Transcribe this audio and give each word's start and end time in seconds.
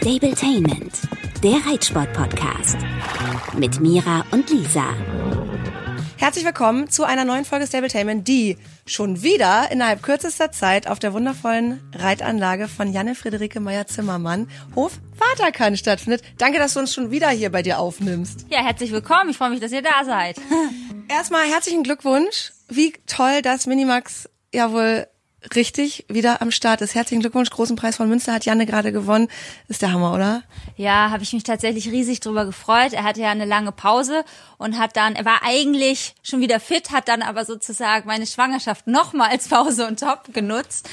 Stabletainment, 0.00 0.94
der 1.42 1.56
Reitsport-Podcast. 1.66 2.78
Mit 3.58 3.80
Mira 3.80 4.24
und 4.30 4.48
Lisa. 4.48 4.94
Herzlich 6.16 6.46
willkommen 6.46 6.88
zu 6.88 7.04
einer 7.04 7.26
neuen 7.26 7.44
Folge 7.44 7.66
Stabletainment, 7.66 8.26
die 8.26 8.56
schon 8.86 9.22
wieder 9.22 9.70
innerhalb 9.70 10.02
kürzester 10.02 10.52
Zeit 10.52 10.88
auf 10.88 11.00
der 11.00 11.12
wundervollen 11.12 11.82
Reitanlage 11.94 12.66
von 12.66 12.90
Janne 12.90 13.14
Friederike 13.14 13.60
Meyer-Zimmermann, 13.60 14.48
Hof 14.74 14.92
Vaterkann 15.18 15.76
stattfindet. 15.76 16.22
Danke, 16.38 16.58
dass 16.58 16.72
du 16.72 16.80
uns 16.80 16.94
schon 16.94 17.10
wieder 17.10 17.28
hier 17.28 17.52
bei 17.52 17.60
dir 17.60 17.78
aufnimmst. 17.78 18.46
Ja, 18.48 18.64
herzlich 18.64 18.92
willkommen. 18.92 19.28
Ich 19.28 19.36
freue 19.36 19.50
mich, 19.50 19.60
dass 19.60 19.70
ihr 19.70 19.82
da 19.82 20.06
seid. 20.06 20.36
Erstmal 21.08 21.44
herzlichen 21.46 21.82
Glückwunsch. 21.82 22.52
Wie 22.70 22.94
toll, 23.06 23.42
dass 23.42 23.66
Minimax 23.66 24.30
ja 24.50 24.72
wohl 24.72 25.06
richtig 25.54 26.04
wieder 26.08 26.42
am 26.42 26.50
Start 26.50 26.80
ist. 26.80 26.94
Herzlichen 26.94 27.20
Glückwunsch, 27.20 27.50
großen 27.50 27.76
Preis 27.76 27.96
von 27.96 28.08
Münster 28.08 28.32
hat 28.32 28.44
Janne 28.44 28.66
gerade 28.66 28.92
gewonnen. 28.92 29.28
Ist 29.68 29.82
der 29.82 29.92
Hammer, 29.92 30.14
oder? 30.14 30.42
Ja, 30.76 31.10
habe 31.10 31.22
ich 31.22 31.32
mich 31.32 31.44
tatsächlich 31.44 31.90
riesig 31.90 32.20
drüber 32.20 32.44
gefreut. 32.44 32.92
Er 32.92 33.04
hatte 33.04 33.20
ja 33.20 33.30
eine 33.30 33.46
lange 33.46 33.72
Pause 33.72 34.24
und 34.58 34.78
hat 34.78 34.96
dann, 34.96 35.16
er 35.16 35.24
war 35.24 35.40
eigentlich 35.44 36.14
schon 36.22 36.40
wieder 36.40 36.60
fit, 36.60 36.90
hat 36.90 37.08
dann 37.08 37.22
aber 37.22 37.44
sozusagen 37.44 38.06
meine 38.06 38.26
Schwangerschaft 38.26 38.86
nochmal 38.86 39.30
als 39.30 39.48
Pause 39.48 39.86
und 39.86 40.00
Top 40.00 40.32
genutzt. 40.32 40.88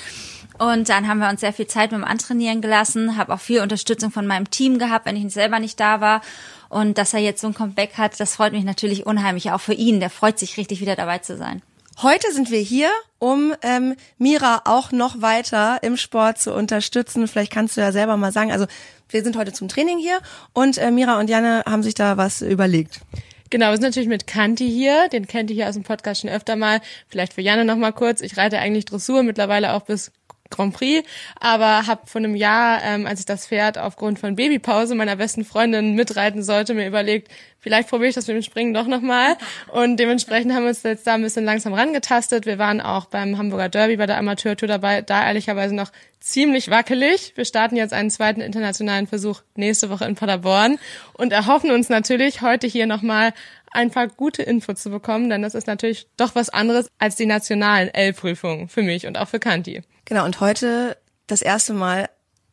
Und 0.57 0.89
dann 0.89 1.07
haben 1.07 1.19
wir 1.19 1.29
uns 1.29 1.41
sehr 1.41 1.53
viel 1.53 1.67
Zeit 1.67 1.91
mit 1.91 2.01
dem 2.01 2.05
Antrainieren 2.05 2.61
gelassen, 2.61 3.15
habe 3.17 3.33
auch 3.33 3.39
viel 3.39 3.61
Unterstützung 3.61 4.11
von 4.11 4.25
meinem 4.25 4.49
Team 4.49 4.79
gehabt, 4.79 5.05
wenn 5.05 5.15
ich 5.15 5.31
selber 5.31 5.59
nicht 5.59 5.79
da 5.79 6.01
war. 6.01 6.21
Und 6.69 6.97
dass 6.97 7.13
er 7.13 7.19
jetzt 7.19 7.41
so 7.41 7.47
ein 7.47 7.53
Comeback 7.53 7.97
hat, 7.97 8.19
das 8.19 8.35
freut 8.35 8.53
mich 8.53 8.63
natürlich 8.63 9.05
unheimlich, 9.05 9.51
auch 9.51 9.61
für 9.61 9.73
ihn. 9.73 9.99
Der 9.99 10.09
freut 10.09 10.39
sich 10.39 10.57
richtig 10.57 10.81
wieder 10.81 10.95
dabei 10.95 11.19
zu 11.19 11.37
sein. 11.37 11.61
Heute 12.03 12.31
sind 12.31 12.51
wir 12.51 12.59
hier, 12.59 12.91
um 13.17 13.55
ähm, 13.63 13.95
Mira 14.19 14.61
auch 14.65 14.91
noch 14.91 15.23
weiter 15.23 15.79
im 15.81 15.97
Sport 15.97 16.37
zu 16.37 16.53
unterstützen. 16.53 17.27
Vielleicht 17.27 17.51
kannst 17.51 17.75
du 17.75 17.81
ja 17.81 17.91
selber 17.91 18.17
mal 18.17 18.31
sagen. 18.31 18.51
Also 18.51 18.67
wir 19.09 19.23
sind 19.23 19.35
heute 19.35 19.51
zum 19.51 19.67
Training 19.67 19.97
hier 19.97 20.19
und 20.53 20.77
äh, 20.77 20.91
Mira 20.91 21.19
und 21.19 21.27
Janne 21.27 21.63
haben 21.65 21.81
sich 21.81 21.95
da 21.95 22.15
was 22.15 22.43
überlegt. 22.43 23.01
Genau, 23.49 23.69
wir 23.69 23.77
sind 23.77 23.81
natürlich 23.81 24.09
mit 24.09 24.27
Kanti 24.27 24.69
hier. 24.69 25.09
Den 25.09 25.25
kennt 25.25 25.49
ihr 25.49 25.55
hier 25.55 25.69
aus 25.69 25.73
dem 25.73 25.85
Podcast 25.85 26.21
schon 26.21 26.29
öfter 26.29 26.55
mal. 26.55 26.81
Vielleicht 27.07 27.33
für 27.33 27.41
Janne 27.41 27.65
noch 27.65 27.77
mal 27.77 27.93
kurz. 27.93 28.21
Ich 28.21 28.37
reite 28.37 28.59
eigentlich 28.59 28.85
Dressur, 28.85 29.23
mittlerweile 29.23 29.73
auch 29.73 29.81
bis 29.81 30.11
Grand 30.49 30.73
Prix, 30.73 31.07
aber 31.39 31.87
habe 31.87 32.01
vor 32.05 32.19
einem 32.19 32.35
Jahr, 32.35 32.81
ähm, 32.83 33.05
als 33.05 33.19
ich 33.19 33.25
das 33.25 33.47
Pferd 33.47 33.77
aufgrund 33.77 34.19
von 34.19 34.35
Babypause 34.35 34.95
meiner 34.95 35.15
besten 35.15 35.45
Freundin 35.45 35.93
mitreiten 35.95 36.43
sollte, 36.43 36.73
mir 36.73 36.87
überlegt, 36.87 37.29
vielleicht 37.59 37.89
probiere 37.89 38.09
ich 38.09 38.15
das 38.15 38.27
mit 38.27 38.35
dem 38.35 38.43
Springen 38.43 38.73
doch 38.73 38.87
nochmal. 38.87 39.35
Und 39.71 39.97
dementsprechend 39.97 40.53
haben 40.53 40.63
wir 40.63 40.69
uns 40.69 40.83
jetzt 40.83 41.05
da 41.05 41.15
ein 41.15 41.21
bisschen 41.21 41.45
langsam 41.45 41.73
rangetastet. 41.73 42.45
Wir 42.45 42.57
waren 42.57 42.81
auch 42.81 43.05
beim 43.05 43.37
Hamburger 43.37 43.69
Derby 43.69 43.97
bei 43.97 44.05
der 44.05 44.17
Amateurtour 44.17 44.67
dabei, 44.67 45.01
da 45.01 45.25
ehrlicherweise 45.25 45.75
noch 45.75 45.91
ziemlich 46.19 46.69
wackelig. 46.69 47.33
Wir 47.35 47.45
starten 47.45 47.75
jetzt 47.75 47.93
einen 47.93 48.09
zweiten 48.09 48.41
internationalen 48.41 49.07
Versuch 49.07 49.41
nächste 49.55 49.89
Woche 49.89 50.05
in 50.05 50.15
Paderborn 50.15 50.79
und 51.13 51.31
erhoffen 51.31 51.71
uns 51.71 51.89
natürlich 51.89 52.41
heute 52.41 52.67
hier 52.67 52.87
nochmal 52.87 53.33
ein 53.71 53.91
paar 53.91 54.07
gute 54.07 54.43
Infos 54.43 54.81
zu 54.81 54.89
bekommen, 54.89 55.29
denn 55.29 55.41
das 55.41 55.55
ist 55.55 55.67
natürlich 55.67 56.07
doch 56.17 56.35
was 56.35 56.49
anderes 56.49 56.89
als 56.99 57.15
die 57.15 57.25
nationalen 57.25 57.93
L-Prüfungen 57.93 58.69
für 58.69 58.81
mich 58.81 59.07
und 59.07 59.17
auch 59.17 59.27
für 59.27 59.39
Kanti. 59.39 59.83
Genau, 60.07 60.23
und 60.23 60.39
heute 60.39 60.95
das 61.27 61.41
erste 61.41 61.73
Mal 61.73 62.07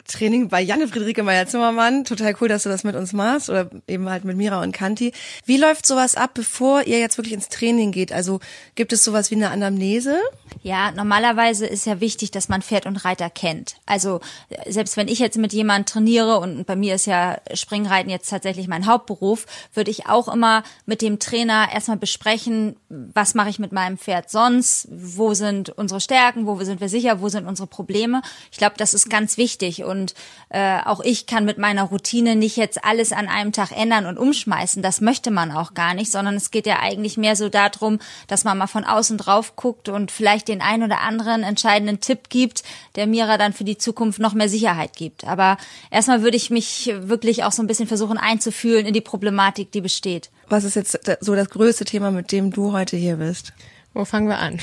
Training 0.09 0.49
bei 0.49 0.61
Janne 0.61 0.89
Friederike 0.89 1.23
Meyer-Zimmermann. 1.23 2.05
Total 2.05 2.35
cool, 2.41 2.49
dass 2.49 2.65
du 2.65 2.69
das 2.69 2.83
mit 2.83 2.97
uns 2.97 3.13
machst 3.13 3.49
oder 3.49 3.71
eben 3.87 4.09
halt 4.11 4.25
mit 4.25 4.37
Mira 4.37 4.61
und 4.61 4.73
Kanti. 4.73 5.13
Wie 5.47 5.57
läuft 5.57 5.87
sowas 5.87 6.17
ab, 6.17 6.33
bevor 6.35 6.83
ihr 6.83 6.99
jetzt 6.99 7.17
wirklich 7.17 7.33
ins 7.33 7.49
Training 7.49 7.93
geht? 7.93 8.13
Also 8.13 8.41
gibt 8.75 8.93
es 8.93 9.05
sowas 9.05 9.31
wie 9.31 9.37
eine 9.37 9.51
Anamnese? 9.51 10.19
Ja, 10.63 10.91
normalerweise 10.93 11.67
ist 11.67 11.87
ja 11.87 12.01
wichtig, 12.01 12.31
dass 12.31 12.49
man 12.49 12.63
Pferd 12.63 12.87
und 12.87 13.05
Reiter 13.05 13.31
kennt. 13.31 13.77
Also 13.87 14.21
selbst 14.67 14.97
wenn 14.97 15.09
ich 15.09 15.19
jetzt 15.19 15.37
mit 15.37 15.53
jemand 15.53 15.89
trainiere 15.89 16.39
und 16.39 16.65
bei 16.67 16.77
mir 16.77 16.95
ist 16.95 17.07
ja 17.07 17.39
Springreiten 17.53 18.11
jetzt 18.11 18.31
tatsächlich 18.31 18.69
mein 18.69 18.87
Hauptberuf, 18.87 19.47
würde 19.75 19.91
ich 19.91 20.07
auch 20.07 20.29
immer 20.29 20.63
mit 20.87 21.03
dem 21.03 21.19
Trainer 21.19 21.69
erstmal 21.73 21.97
besprechen, 21.97 22.77
was 22.89 23.35
mache 23.35 23.51
ich 23.51 23.59
mit 23.59 23.73
meinem 23.73 23.99
Pferd 23.99 24.31
sonst, 24.31 24.89
wo 24.91 25.35
sind 25.35 25.71
unsere 25.71 26.01
Stärken, 26.01 26.47
wo 26.47 26.63
sind 26.63 26.81
wir 26.81 26.89
sicher, 26.89 27.21
wo 27.21 27.29
sind 27.29 27.47
unsere 27.47 27.67
Probleme. 27.67 28.23
Ich 28.51 28.59
glaube, 28.59 28.75
das 28.79 28.95
ist 28.95 29.11
ganz 29.11 29.37
wichtig 29.37 29.85
und 29.85 30.15
äh, 30.49 30.81
auch 30.85 31.01
ich 31.01 31.27
kann 31.27 31.45
mit 31.45 31.59
meiner 31.59 31.85
Routine 31.85 32.37
nicht 32.37 32.57
jetzt 32.57 32.85
alles 32.85 33.13
an 33.13 33.29
einem 33.29 33.53
Tag 33.53 33.73
ändern 33.73 34.07
und 34.07 34.19
umschmeißen. 34.19 34.83
Das 34.83 35.01
möchte 35.01 35.31
man 35.31 35.53
auch 35.53 35.75
gar 35.75 35.95
nicht, 35.95 36.11
sondern 36.11 36.37
es 36.37 36.51
geht 36.51 36.67
ja 36.67 36.81
eigentlich 36.81 37.17
mehr 37.17 37.37
so 37.37 37.49
darum, 37.49 37.99
dass 38.29 38.45
man 38.45 38.59
mal 38.59 38.67
von 38.67 38.85
außen 38.85 39.19
drauf 39.19 39.57
guckt 39.57 39.89
und 39.89 40.11
vielleicht 40.11 40.44
den 40.49 40.61
einen 40.61 40.83
oder 40.83 41.01
anderen 41.01 41.43
entscheidenden 41.43 42.01
Tipp 42.01 42.29
gibt, 42.29 42.63
der 42.97 43.07
Mira 43.07 43.39
dann 43.39 43.53
für 43.53 43.65
die 43.65 43.79
Zukunft 43.79 44.19
noch 44.19 44.35
mehr 44.35 44.49
Sicherheit 44.49 44.97
gibt. 44.97 45.25
Aber 45.25 45.57
erstmal 45.91 46.23
würde 46.23 46.37
ich 46.37 46.51
mich 46.51 46.93
wirklich 46.95 47.45
auch 47.45 47.53
so 47.53 47.63
ein 47.63 47.67
bisschen 47.67 47.89
versuchen 47.89 48.19
einzufühlen 48.19 48.87
in 48.87 48.95
die 48.95 49.01
Problematik, 49.01 49.73
die 49.73 49.81
besteht. 49.81 50.31
Was 50.49 50.65
ist 50.65 50.77
jetzt 50.77 50.99
so 51.21 51.35
das 51.35 51.51
größte 51.51 51.85
Thema, 51.85 52.11
mit 52.11 52.33
dem 52.33 52.51
du 52.51 52.73
heute 52.73 52.97
hier 52.97 53.17
bist? 53.17 53.53
Wo 53.95 54.05
fangen 54.05 54.27
wir 54.27 54.39
an? 54.39 54.59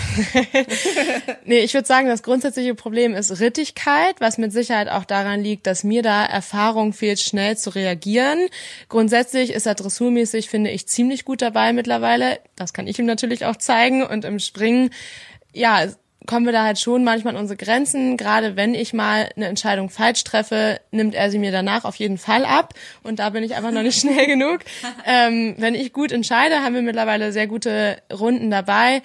nee, 1.45 1.59
ich 1.59 1.73
würde 1.73 1.87
sagen, 1.87 2.09
das 2.09 2.21
grundsätzliche 2.21 2.75
Problem 2.75 3.15
ist 3.15 3.39
Rittigkeit, 3.39 4.15
was 4.19 4.37
mit 4.37 4.51
Sicherheit 4.51 4.89
auch 4.89 5.05
daran 5.05 5.39
liegt, 5.39 5.67
dass 5.67 5.85
mir 5.85 6.03
da 6.03 6.25
Erfahrung 6.25 6.91
fehlt, 6.91 7.21
schnell 7.21 7.57
zu 7.57 7.69
reagieren. 7.69 8.49
Grundsätzlich 8.89 9.53
ist 9.53 9.65
er 9.65 9.75
dressurmäßig, 9.75 10.49
finde 10.49 10.71
ich, 10.71 10.85
ziemlich 10.87 11.23
gut 11.23 11.41
dabei 11.41 11.71
mittlerweile. 11.71 12.39
Das 12.57 12.73
kann 12.73 12.87
ich 12.87 12.99
ihm 12.99 13.05
natürlich 13.05 13.45
auch 13.45 13.55
zeigen. 13.55 14.03
Und 14.03 14.25
im 14.25 14.37
Springen, 14.37 14.89
ja, 15.53 15.87
kommen 16.27 16.45
wir 16.45 16.53
da 16.53 16.63
halt 16.63 16.79
schon 16.79 17.03
manchmal 17.03 17.35
an 17.35 17.41
unsere 17.41 17.57
Grenzen. 17.57 18.17
Gerade 18.17 18.55
wenn 18.55 18.73
ich 18.73 18.93
mal 18.93 19.29
eine 19.35 19.47
Entscheidung 19.47 19.89
falsch 19.89 20.23
treffe, 20.23 20.79
nimmt 20.91 21.15
er 21.15 21.31
sie 21.31 21.39
mir 21.39 21.51
danach 21.51 21.83
auf 21.83 21.95
jeden 21.95 22.17
Fall 22.17 22.45
ab. 22.45 22.73
Und 23.03 23.19
da 23.19 23.31
bin 23.31 23.43
ich 23.43 23.55
einfach 23.55 23.71
noch 23.71 23.81
nicht 23.81 23.99
schnell 24.01 24.27
genug. 24.27 24.59
Ähm, 25.05 25.55
wenn 25.57 25.75
ich 25.75 25.93
gut 25.93 26.11
entscheide, 26.11 26.61
haben 26.61 26.75
wir 26.75 26.81
mittlerweile 26.81 27.31
sehr 27.31 27.47
gute 27.47 27.97
Runden 28.11 28.51
dabei 28.51 29.01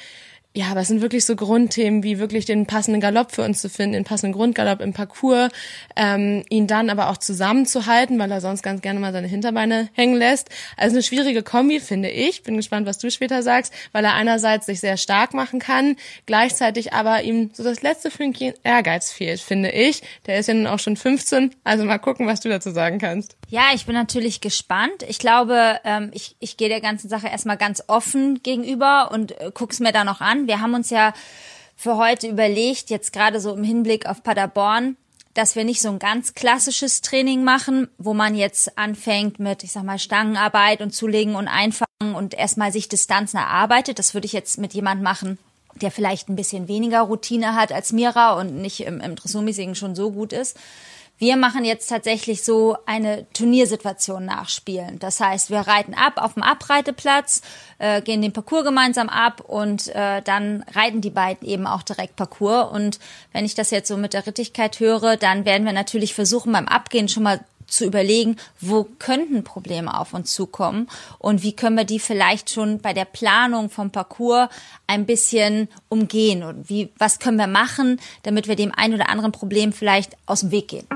ja, 0.57 0.69
aber 0.71 0.81
es 0.81 0.89
sind 0.89 1.03
wirklich 1.03 1.27
so 1.27 1.37
Grundthemen 1.37 2.03
wie 2.03 2.19
wirklich 2.19 2.47
den 2.47 2.65
passenden 2.65 2.99
Galopp 2.99 3.33
für 3.33 3.43
uns 3.43 3.61
zu 3.61 3.69
finden, 3.69 3.93
den 3.93 4.05
passenden 4.05 4.33
Grundgalopp 4.33 4.81
im 4.81 4.95
Parcours, 4.95 5.51
ähm, 5.97 6.45
ihn 6.49 6.67
dann 6.67 6.89
aber 6.89 7.11
auch 7.11 7.19
zusammenzuhalten, 7.19 8.19
weil 8.19 8.31
er 8.33 8.41
sonst 8.41 8.63
ganz 8.63 8.81
gerne 8.81 8.99
mal 8.99 9.13
seine 9.13 9.27
Hinterbeine 9.27 9.91
hängen 9.93 10.17
lässt. 10.17 10.49
Also 10.79 10.97
eine 10.97 11.03
schwierige 11.03 11.43
Kombi, 11.43 11.79
finde 11.79 12.09
ich. 12.09 12.43
Bin 12.43 12.57
gespannt, 12.57 12.87
was 12.87 12.97
du 12.97 13.11
später 13.11 13.43
sagst, 13.43 13.71
weil 13.93 14.03
er 14.07 14.15
einerseits 14.15 14.65
sich 14.65 14.81
sehr 14.81 14.97
stark 14.97 15.35
machen 15.35 15.59
kann, 15.59 15.97
gleichzeitig 16.25 16.95
aber 16.95 17.23
ihm 17.23 17.51
so 17.53 17.63
das 17.63 17.83
letzte 17.83 18.11
Fünkchen 18.11 18.55
Ehrgeiz 18.65 19.13
fehlt, 19.13 19.41
finde 19.41 19.73
ich. 19.73 20.01
Der 20.25 20.39
ist 20.39 20.47
ja 20.47 20.55
nun 20.55 20.69
auch 20.69 20.79
schon 20.79 20.97
15, 20.97 21.55
also 21.65 21.85
mal 21.85 21.99
gucken, 21.99 22.27
was 22.27 22.41
du 22.41 22.49
dazu 22.49 22.71
sagen 22.71 22.99
kannst. 22.99 23.37
Ja, 23.49 23.71
ich 23.75 23.87
bin 23.87 23.95
natürlich 23.95 24.41
gespannt. 24.41 25.05
Ich 25.07 25.21
glaube, 25.21 25.79
ähm, 25.85 26.11
ich, 26.13 26.35
ich 26.41 26.57
gehe 26.57 26.69
der 26.69 26.81
ganzen 26.81 27.09
Sache 27.09 27.29
erstmal 27.29 27.57
ganz 27.57 27.85
offen 27.87 28.43
gegenüber 28.43 29.11
und 29.13 29.41
äh, 29.41 29.53
guck's 29.55 29.79
mir 29.79 29.93
da 29.93 30.03
noch 30.03 30.21
an. 30.21 30.49
Wir 30.49 30.61
haben 30.61 30.75
uns 30.75 30.91
ja 30.91 31.13
für 31.77 31.97
heute 31.97 32.27
überlegt, 32.27 32.91
jetzt 32.91 33.13
gerade 33.13 33.41
so 33.41 33.55
im 33.55 33.63
Hinblick 33.63 34.07
auf 34.07 34.25
Paderborn, 34.25 34.97
dass 35.35 35.55
wir 35.55 35.65
nicht 35.65 35.81
so 35.81 35.91
ein 35.91 36.01
ganz 36.01 36.35
klassisches 36.35 37.03
Training 37.03 37.45
machen, 37.45 37.89
wo 37.99 38.15
man 38.15 38.35
jetzt 38.35 38.77
anfängt 38.79 39.39
mit, 39.39 39.63
ich 39.63 39.71
sag 39.71 39.85
mal, 39.85 39.99
Stangenarbeit 39.99 40.81
und 40.81 40.93
zulegen 40.93 41.37
und 41.37 41.47
einfangen 41.47 42.15
und 42.17 42.35
erstmal 42.35 42.73
sich 42.73 42.89
Distanzen 42.89 43.39
erarbeitet. 43.39 44.01
Das 44.01 44.15
würde 44.15 44.27
ich 44.27 44.33
jetzt 44.33 44.59
mit 44.59 44.75
jemand 44.75 45.03
machen, 45.03 45.39
der 45.75 45.93
vielleicht 45.93 46.29
ein 46.29 46.37
bisschen 46.37 46.67
weniger 46.67 47.03
Routine 47.03 47.55
hat 47.55 47.71
als 47.71 47.93
Mira 47.93 48.41
und 48.41 48.57
nicht 48.57 48.81
im, 48.81 49.01
im 49.01 49.15
Dressurmäßigen 49.15 49.77
schon 49.77 49.95
so 49.95 50.11
gut 50.11 50.33
ist 50.33 50.59
wir 51.19 51.37
machen 51.37 51.65
jetzt 51.65 51.89
tatsächlich 51.89 52.45
so 52.45 52.77
eine 52.85 53.27
Turniersituation 53.33 54.25
nachspielen. 54.27 54.99
Das 54.99 55.21
heißt, 55.21 55.51
wir 55.51 55.61
reiten 55.61 55.95
ab 55.95 56.15
auf 56.17 56.35
dem 56.35 56.43
Abreiteplatz, 56.43 57.41
äh, 57.79 58.03
gehen 58.03 58.21
den 58.21 58.33
Parcours 58.33 58.65
gemeinsam 58.65 59.09
ab 59.09 59.41
und 59.41 59.89
äh, 59.89 60.21
dann 60.23 60.65
reiten 60.75 61.01
die 61.01 61.11
beiden 61.11 61.49
eben 61.49 61.67
auch 61.67 61.83
direkt 61.83 62.17
Parcours. 62.17 62.71
Und 62.71 62.99
wenn 63.33 63.45
ich 63.45 63.55
das 63.55 63.71
jetzt 63.71 63.89
so 63.89 63.97
mit 63.97 64.13
der 64.13 64.27
Rittigkeit 64.27 64.79
höre, 64.79 65.17
dann 65.17 65.45
werden 65.45 65.65
wir 65.65 65.73
natürlich 65.73 66.15
versuchen, 66.15 66.53
beim 66.53 66.69
Abgehen 66.69 67.09
schon 67.09 67.23
mal 67.23 67.41
zu 67.67 67.85
überlegen, 67.85 68.37
wo 68.61 68.85
könnten 68.99 69.43
Probleme 69.43 69.99
auf 69.99 70.15
uns 70.15 70.33
zukommen 70.33 70.89
und 71.19 71.43
wie 71.43 71.55
können 71.55 71.77
wir 71.77 71.85
die 71.85 71.99
vielleicht 71.99 72.51
schon 72.51 72.79
bei 72.79 72.93
der 72.93 73.05
Planung 73.05 73.71
vom 73.71 73.91
Parcours 73.91 74.49
ein 74.87 75.05
bisschen 75.05 75.69
umgehen 75.89 76.43
und 76.45 76.69
wie, 76.69 76.93
was 76.97 77.19
können 77.19 77.39
wir 77.39 77.49
machen, 77.49 78.01
damit 78.23 78.47
wir 78.47 78.55
dem 78.55 78.73
ein 78.77 78.95
oder 78.95 79.09
anderen 79.09 79.33
Problem 79.33 79.73
vielleicht 79.73 80.17
aus 80.27 80.41
dem 80.41 80.53
Weg 80.53 80.69
gehen. 80.69 80.87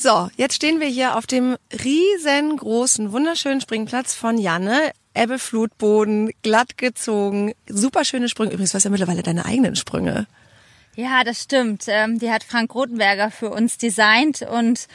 So, 0.00 0.30
jetzt 0.36 0.54
stehen 0.54 0.78
wir 0.78 0.86
hier 0.86 1.16
auf 1.16 1.26
dem 1.26 1.56
riesengroßen, 1.72 3.10
wunderschönen 3.10 3.60
Springplatz 3.60 4.14
von 4.14 4.38
Janne. 4.38 4.92
Ebbe, 5.12 5.40
Flutboden, 5.40 6.30
glatt 6.42 6.78
gezogen, 6.78 7.52
super 7.68 8.04
schöne 8.04 8.28
Sprünge. 8.28 8.52
Übrigens, 8.52 8.74
was 8.74 8.84
ja 8.84 8.90
mittlerweile 8.90 9.24
deine 9.24 9.44
eigenen 9.44 9.74
Sprünge. 9.74 10.28
Ja, 10.94 11.24
das 11.24 11.42
stimmt. 11.42 11.86
Ähm, 11.88 12.20
die 12.20 12.30
hat 12.30 12.44
Frank 12.44 12.72
Rotenberger 12.76 13.32
für 13.32 13.50
uns 13.50 13.76
designt 13.76 14.42
und 14.42 14.86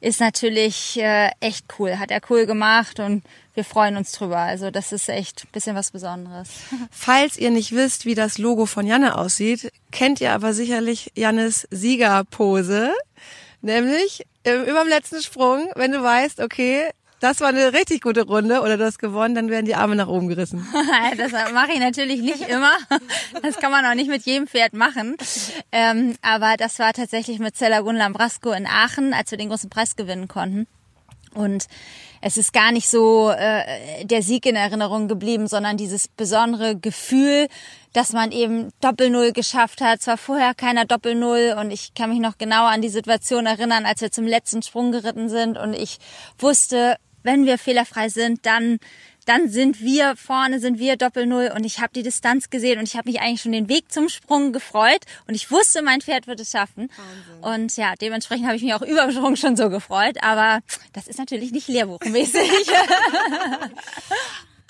ist 0.00 0.20
natürlich 0.20 0.96
äh, 0.96 1.30
echt 1.40 1.66
cool. 1.80 1.98
Hat 1.98 2.12
er 2.12 2.20
cool 2.30 2.46
gemacht 2.46 3.00
und 3.00 3.24
wir 3.54 3.64
freuen 3.64 3.96
uns 3.96 4.12
drüber. 4.12 4.38
Also 4.38 4.70
das 4.70 4.92
ist 4.92 5.08
echt 5.08 5.42
ein 5.42 5.50
bisschen 5.50 5.74
was 5.74 5.90
Besonderes. 5.90 6.50
Falls 6.92 7.36
ihr 7.36 7.50
nicht 7.50 7.72
wisst, 7.72 8.06
wie 8.06 8.14
das 8.14 8.38
Logo 8.38 8.66
von 8.66 8.86
Janne 8.86 9.18
aussieht, 9.18 9.72
kennt 9.90 10.20
ihr 10.20 10.30
aber 10.30 10.54
sicherlich 10.54 11.10
Jannes 11.16 11.66
Siegerpose. 11.72 12.92
Nämlich 13.60 14.24
äh, 14.44 14.70
überm 14.70 14.88
letzten 14.88 15.22
Sprung, 15.22 15.70
wenn 15.74 15.92
du 15.92 16.02
weißt, 16.02 16.40
okay, 16.40 16.90
das 17.22 17.40
war 17.40 17.48
eine 17.48 17.72
richtig 17.72 18.00
gute 18.00 18.26
Runde 18.26 18.62
oder 18.62 18.76
du 18.76 18.84
hast 18.84 18.98
gewonnen, 18.98 19.36
dann 19.36 19.48
werden 19.48 19.64
die 19.64 19.76
Arme 19.76 19.94
nach 19.94 20.08
oben 20.08 20.26
gerissen. 20.28 20.66
das 21.16 21.30
mache 21.52 21.72
ich 21.72 21.78
natürlich 21.78 22.20
nicht 22.20 22.48
immer. 22.48 22.72
Das 23.42 23.58
kann 23.58 23.70
man 23.70 23.86
auch 23.86 23.94
nicht 23.94 24.10
mit 24.10 24.24
jedem 24.24 24.48
Pferd 24.48 24.72
machen. 24.72 25.16
Ähm, 25.70 26.16
aber 26.20 26.56
das 26.56 26.80
war 26.80 26.92
tatsächlich 26.92 27.38
mit 27.38 27.56
Zella 27.56 27.80
Gunlam 27.80 28.12
Brasco 28.12 28.50
in 28.50 28.66
Aachen, 28.66 29.14
als 29.14 29.30
wir 29.30 29.38
den 29.38 29.50
großen 29.50 29.70
Preis 29.70 29.94
gewinnen 29.94 30.26
konnten. 30.26 30.66
Und 31.32 31.68
es 32.20 32.36
ist 32.36 32.52
gar 32.52 32.72
nicht 32.72 32.88
so 32.88 33.30
äh, 33.30 34.04
der 34.04 34.22
Sieg 34.22 34.44
in 34.44 34.56
Erinnerung 34.56 35.06
geblieben, 35.06 35.46
sondern 35.46 35.76
dieses 35.76 36.08
besondere 36.08 36.76
Gefühl, 36.76 37.48
dass 37.92 38.12
man 38.12 38.32
eben 38.32 38.70
Doppel-Null 38.80 39.32
geschafft 39.32 39.80
hat. 39.80 40.00
Es 40.00 40.06
war 40.06 40.18
vorher 40.18 40.54
keiner 40.54 40.84
Doppel-Null 40.84 41.56
und 41.58 41.70
ich 41.70 41.94
kann 41.94 42.10
mich 42.10 42.20
noch 42.20 42.38
genau 42.38 42.66
an 42.66 42.82
die 42.82 42.88
Situation 42.88 43.46
erinnern, 43.46 43.84
als 43.86 44.00
wir 44.00 44.10
zum 44.10 44.26
letzten 44.26 44.62
Sprung 44.62 44.92
geritten 44.92 45.28
sind 45.28 45.58
und 45.58 45.74
ich 45.74 45.98
wusste, 46.38 46.96
wenn 47.22 47.46
wir 47.46 47.58
fehlerfrei 47.58 48.08
sind, 48.08 48.44
dann 48.46 48.78
dann 49.24 49.48
sind 49.48 49.80
wir 49.80 50.16
vorne, 50.16 50.58
sind 50.58 50.78
wir 50.78 50.96
Doppel 50.96 51.26
Null 51.26 51.52
und 51.54 51.64
ich 51.64 51.80
habe 51.80 51.92
die 51.94 52.02
Distanz 52.02 52.50
gesehen 52.50 52.78
und 52.78 52.88
ich 52.88 52.96
habe 52.96 53.08
mich 53.08 53.20
eigentlich 53.20 53.40
schon 53.40 53.52
den 53.52 53.68
Weg 53.68 53.92
zum 53.92 54.08
Sprung 54.08 54.52
gefreut 54.52 55.04
und 55.28 55.34
ich 55.34 55.50
wusste, 55.50 55.82
mein 55.82 56.00
Pferd 56.00 56.26
wird 56.26 56.40
es 56.40 56.50
schaffen. 56.50 56.90
Wahnsinn. 57.40 57.62
Und 57.62 57.76
ja, 57.76 57.94
dementsprechend 58.00 58.46
habe 58.46 58.56
ich 58.56 58.62
mich 58.62 58.74
auch 58.74 58.82
über 58.82 59.10
Sprung 59.12 59.36
schon 59.36 59.56
so 59.56 59.70
gefreut, 59.70 60.16
aber 60.22 60.60
das 60.92 61.06
ist 61.06 61.18
natürlich 61.18 61.52
nicht 61.52 61.68
lehrbuchmäßig. 61.68 62.50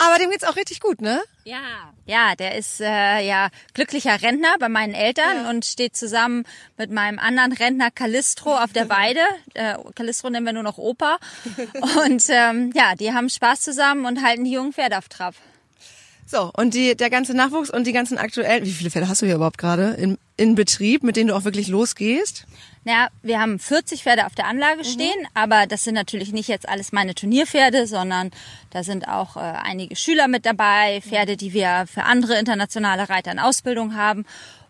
Aber 0.05 0.19
dem 0.19 0.29
geht's 0.29 0.43
auch 0.43 0.55
richtig 0.55 0.79
gut, 0.79 1.01
ne? 1.01 1.21
Ja, 1.45 1.93
ja, 2.05 2.35
der 2.35 2.55
ist 2.55 2.81
äh, 2.81 3.25
ja 3.25 3.49
glücklicher 3.73 4.21
Rentner 4.21 4.55
bei 4.59 4.69
meinen 4.69 4.93
Eltern 4.93 5.43
ja. 5.43 5.49
und 5.49 5.65
steht 5.65 5.95
zusammen 5.95 6.45
mit 6.77 6.91
meinem 6.91 7.19
anderen 7.19 7.51
Rentner 7.53 7.91
Callistro 7.91 8.55
auf 8.55 8.73
der 8.73 8.89
Weide. 8.89 9.21
Äh, 9.55 9.75
Callistro 9.93 10.31
nennen 10.31 10.47
wir 10.47 10.53
nur 10.53 10.63
noch 10.63 10.79
Opa. 10.79 11.19
Und 12.03 12.23
ähm, 12.29 12.71
ja, 12.73 12.95
die 12.95 13.13
haben 13.13 13.29
Spaß 13.29 13.61
zusammen 13.61 14.05
und 14.05 14.23
halten 14.23 14.45
die 14.45 14.51
jungen 14.51 14.73
Pferde 14.73 14.97
auf 14.97 15.09
Trab. 15.09 15.35
So, 16.25 16.51
und 16.55 16.73
die, 16.73 16.95
der 16.95 17.11
ganze 17.11 17.35
Nachwuchs 17.35 17.69
und 17.69 17.85
die 17.85 17.91
ganzen 17.91 18.17
aktuellen, 18.17 18.65
wie 18.65 18.71
viele 18.71 18.89
Pferde 18.89 19.07
hast 19.07 19.21
du 19.21 19.27
hier 19.27 19.35
überhaupt 19.35 19.59
gerade 19.59 19.91
in, 19.91 20.17
in 20.37 20.55
Betrieb, 20.55 21.03
mit 21.03 21.17
denen 21.17 21.27
du 21.27 21.35
auch 21.35 21.43
wirklich 21.43 21.67
losgehst? 21.67 22.45
Naja, 22.85 23.07
wir 23.21 23.39
haben 23.39 23.59
40 23.59 24.03
Pferde 24.03 24.25
auf 24.25 24.35
der 24.35 24.47
Anlage 24.47 24.79
mhm. 24.79 24.83
stehen, 24.83 25.19
mhm. 25.19 25.27
aber 25.33 25.67
das 25.67 25.83
sind 25.83 25.95
natürlich 25.95 26.33
nicht 26.33 26.49
jetzt 26.49 26.67
alles 26.67 26.91
meine 26.91 27.15
Turnierpferde, 27.15 27.87
sondern 27.87 28.31
da 28.71 28.83
sind 28.83 29.07
auch 29.07 29.37
äh, 29.37 29.39
einige 29.39 29.95
Schüler 29.95 30.27
mit 30.27 30.45
dabei, 30.45 31.01
Pferde, 31.01 31.37
die 31.37 31.53
wir 31.53 31.85
für 31.91 32.03
andere 32.03 32.37
internationale 32.37 33.09
Reiter 33.09 33.31
in 33.31 33.39
Ausbildung 33.39 33.95
haben. 33.95 34.25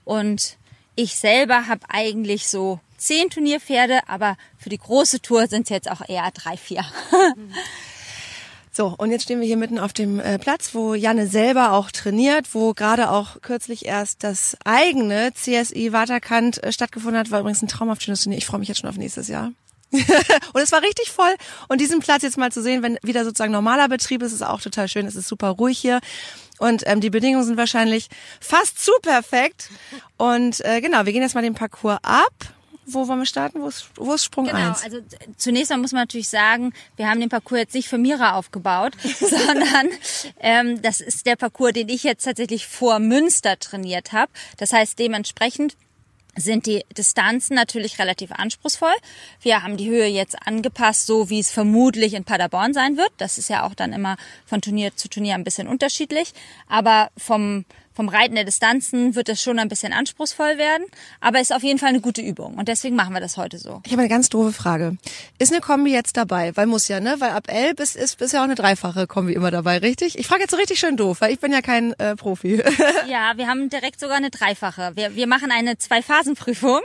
Und 0.06 0.58
ich 0.96 1.16
selber 1.16 1.68
habe 1.68 1.82
eigentlich 1.90 2.48
so 2.48 2.80
zehn 2.98 3.30
Turnierpferde, 3.30 4.02
aber 4.08 4.38
für 4.58 4.70
die 4.70 4.78
große 4.78 5.22
Tour 5.22 5.48
sind 5.48 5.64
es 5.64 5.70
jetzt 5.70 5.92
auch 5.92 6.08
eher 6.08 6.30
drei, 6.32 6.58
vier. 6.58 6.86
Mhm. 7.36 7.54
So, 8.76 8.96
und 8.98 9.12
jetzt 9.12 9.24
stehen 9.24 9.40
wir 9.40 9.46
hier 9.46 9.58
mitten 9.58 9.78
auf 9.78 9.94
dem 9.94 10.20
äh, 10.20 10.40
Platz, 10.40 10.74
wo 10.74 10.96
Janne 10.96 11.28
selber 11.28 11.74
auch 11.74 11.92
trainiert, 11.92 12.56
wo 12.56 12.74
gerade 12.74 13.12
auch 13.12 13.40
kürzlich 13.42 13.86
erst 13.86 14.24
das 14.24 14.58
eigene 14.66 15.32
CSI 15.32 15.94
Waterkant 15.94 16.64
äh, 16.64 16.72
stattgefunden 16.72 17.20
hat. 17.20 17.30
War 17.30 17.42
übrigens 17.42 17.62
ein 17.62 17.68
traumhaft 17.68 18.02
schönes 18.02 18.24
Turnier. 18.24 18.40
Ich 18.40 18.48
freue 18.48 18.60
mich 18.60 18.70
jetzt 18.70 18.80
schon 18.80 18.90
auf 18.90 18.98
nächstes 18.98 19.28
Jahr. 19.28 19.52
und 19.92 20.62
es 20.62 20.72
war 20.72 20.82
richtig 20.82 21.12
voll. 21.12 21.36
Und 21.68 21.82
diesen 21.82 22.00
Platz 22.00 22.24
jetzt 22.24 22.40
mal 22.40 22.52
zu 22.52 22.64
sehen, 22.64 22.82
wenn 22.82 22.98
wieder 23.04 23.26
sozusagen 23.26 23.52
normaler 23.52 23.88
Betrieb 23.88 24.24
ist, 24.24 24.34
ist 24.34 24.42
auch 24.42 24.60
total 24.60 24.88
schön. 24.88 25.06
Es 25.06 25.16
ist 25.16 25.28
super 25.28 25.50
ruhig 25.50 25.78
hier. 25.78 26.00
Und 26.58 26.82
ähm, 26.88 27.00
die 27.00 27.12
Bedingungen 27.12 27.46
sind 27.46 27.58
wahrscheinlich 27.58 28.08
fast 28.40 28.84
zu 28.84 28.92
perfekt. 29.04 29.70
Und 30.18 30.66
äh, 30.66 30.82
genau, 30.82 31.06
wir 31.06 31.14
gehen 31.14 31.22
jetzt 31.22 31.36
mal 31.36 31.44
den 31.44 31.54
Parcours 31.54 32.00
ab 32.02 32.34
wo 32.86 33.08
wollen 33.08 33.20
wir 33.20 33.26
starten? 33.26 33.62
Wo 33.62 33.68
ist, 33.68 33.86
wo 33.96 34.14
ist 34.14 34.26
Sprung 34.26 34.46
genau, 34.46 34.70
1? 34.70 34.84
Also 34.84 35.00
zunächst 35.38 35.72
mal 35.72 35.78
muss 35.78 35.92
man 35.92 36.02
natürlich 36.02 36.30
sagen, 36.30 36.74
wir 36.96 37.10
haben 37.10 37.20
den 37.20 37.30
Parcours 37.30 37.60
jetzt 37.60 37.74
nicht 37.76 37.88
für 37.88 37.98
Mira 37.98 38.34
aufgebaut, 38.34 38.94
sondern 39.20 39.90
ähm, 40.40 40.82
das 40.82 41.02
ist 41.02 41.26
der 41.26 41.36
Parcours, 41.36 41.74
den 41.74 41.90
ich 41.90 42.04
jetzt 42.04 42.24
tatsächlich 42.24 42.68
vor 42.68 43.00
Münster 43.00 43.58
trainiert 43.60 44.12
habe. 44.12 44.32
Das 44.58 44.74
heißt 44.74 45.00
dementsprechend 45.00 45.76
sind 46.36 46.66
die 46.66 46.84
Distanzen 46.98 47.56
natürlich 47.56 48.00
relativ 48.00 48.32
anspruchsvoll. 48.32 48.94
Wir 49.42 49.64
haben 49.64 49.78
die 49.78 49.90
Höhe 49.90 50.08
jetzt 50.08 50.36
angepasst, 50.48 51.06
so 51.06 51.30
wie 51.30 51.40
es 51.40 51.52
vermutlich 51.52 52.14
in 52.14 52.24
Paderborn 52.24 52.74
sein 52.74 52.98
wird. 52.98 53.12
Das 53.18 53.38
ist 53.38 53.50
ja 53.50 53.64
auch 53.64 53.76
dann 53.76 53.94
immer 53.94 54.18
von 54.46 54.62
Turnier 54.62 54.96
zu 54.96 55.10
Turnier 55.10 55.36
ein 55.36 55.44
bisschen 55.44 55.68
unterschiedlich. 55.68 56.34
Aber 56.68 57.12
vom 57.18 57.66
vom 57.94 58.10
Reiten 58.10 58.36
der 58.36 58.44
Distanzen 58.44 59.16
wird 59.16 59.30
es 59.30 59.42
schon 59.42 59.60
ein 59.60 59.70
bisschen 59.70 59.94
anspruchsvoll 59.94 60.58
werden, 60.58 60.86
aber 61.22 61.40
ist 61.40 61.54
auf 61.54 61.64
jeden 61.64 61.80
Fall 61.80 61.90
eine 61.90 62.02
gute 62.02 62.22
Übung 62.22 62.56
und 62.56 62.68
deswegen 62.68 62.96
machen 62.96 63.14
wir 63.14 63.22
das 63.22 63.38
heute 63.38 63.58
so. 63.58 63.82
Ich 63.86 63.92
habe 63.92 64.02
eine 64.02 64.10
ganz 64.10 64.30
doofe 64.30 64.52
Frage. 64.52 64.98
Ist 65.40 65.52
eine 65.52 65.62
Kombi 65.62 65.92
jetzt 65.92 66.18
dabei? 66.18 66.56
Weil 66.56 66.68
muss 66.68 66.88
ja, 66.88 67.00
ne? 67.00 67.16
Weil 67.20 67.32
ab 67.32 67.46
L 67.48 67.74
bis 67.76 67.96
ist 67.96 68.18
bisher 68.18 68.42
auch 68.42 68.46
eine 68.46 68.56
dreifache 68.56 69.08
Kombi 69.08 69.34
immer 69.34 69.52
dabei, 69.52 69.78
richtig? 69.78 70.18
Ich 70.18 70.28
frage 70.28 70.42
jetzt 70.42 70.52
so 70.52 70.58
richtig 70.58 70.80
schön 70.80 70.98
doof, 70.98 71.22
weil 71.22 71.32
ich 71.32 71.40
bin 71.40 71.52
ja 71.52 71.62
kein 71.62 71.94
äh, 71.94 72.16
Profi. 72.16 72.64
ja, 73.08 73.34
wir 73.36 73.48
haben 73.48 73.70
direkt 73.70 74.00
sogar 74.00 74.18
eine 74.18 74.30
dreifache. 74.30 74.92
Wir, 74.96 75.16
wir 75.16 75.28
machen 75.28 75.52
eine 75.52 75.78
Zwei-Phasen-Prüfung 75.78 76.82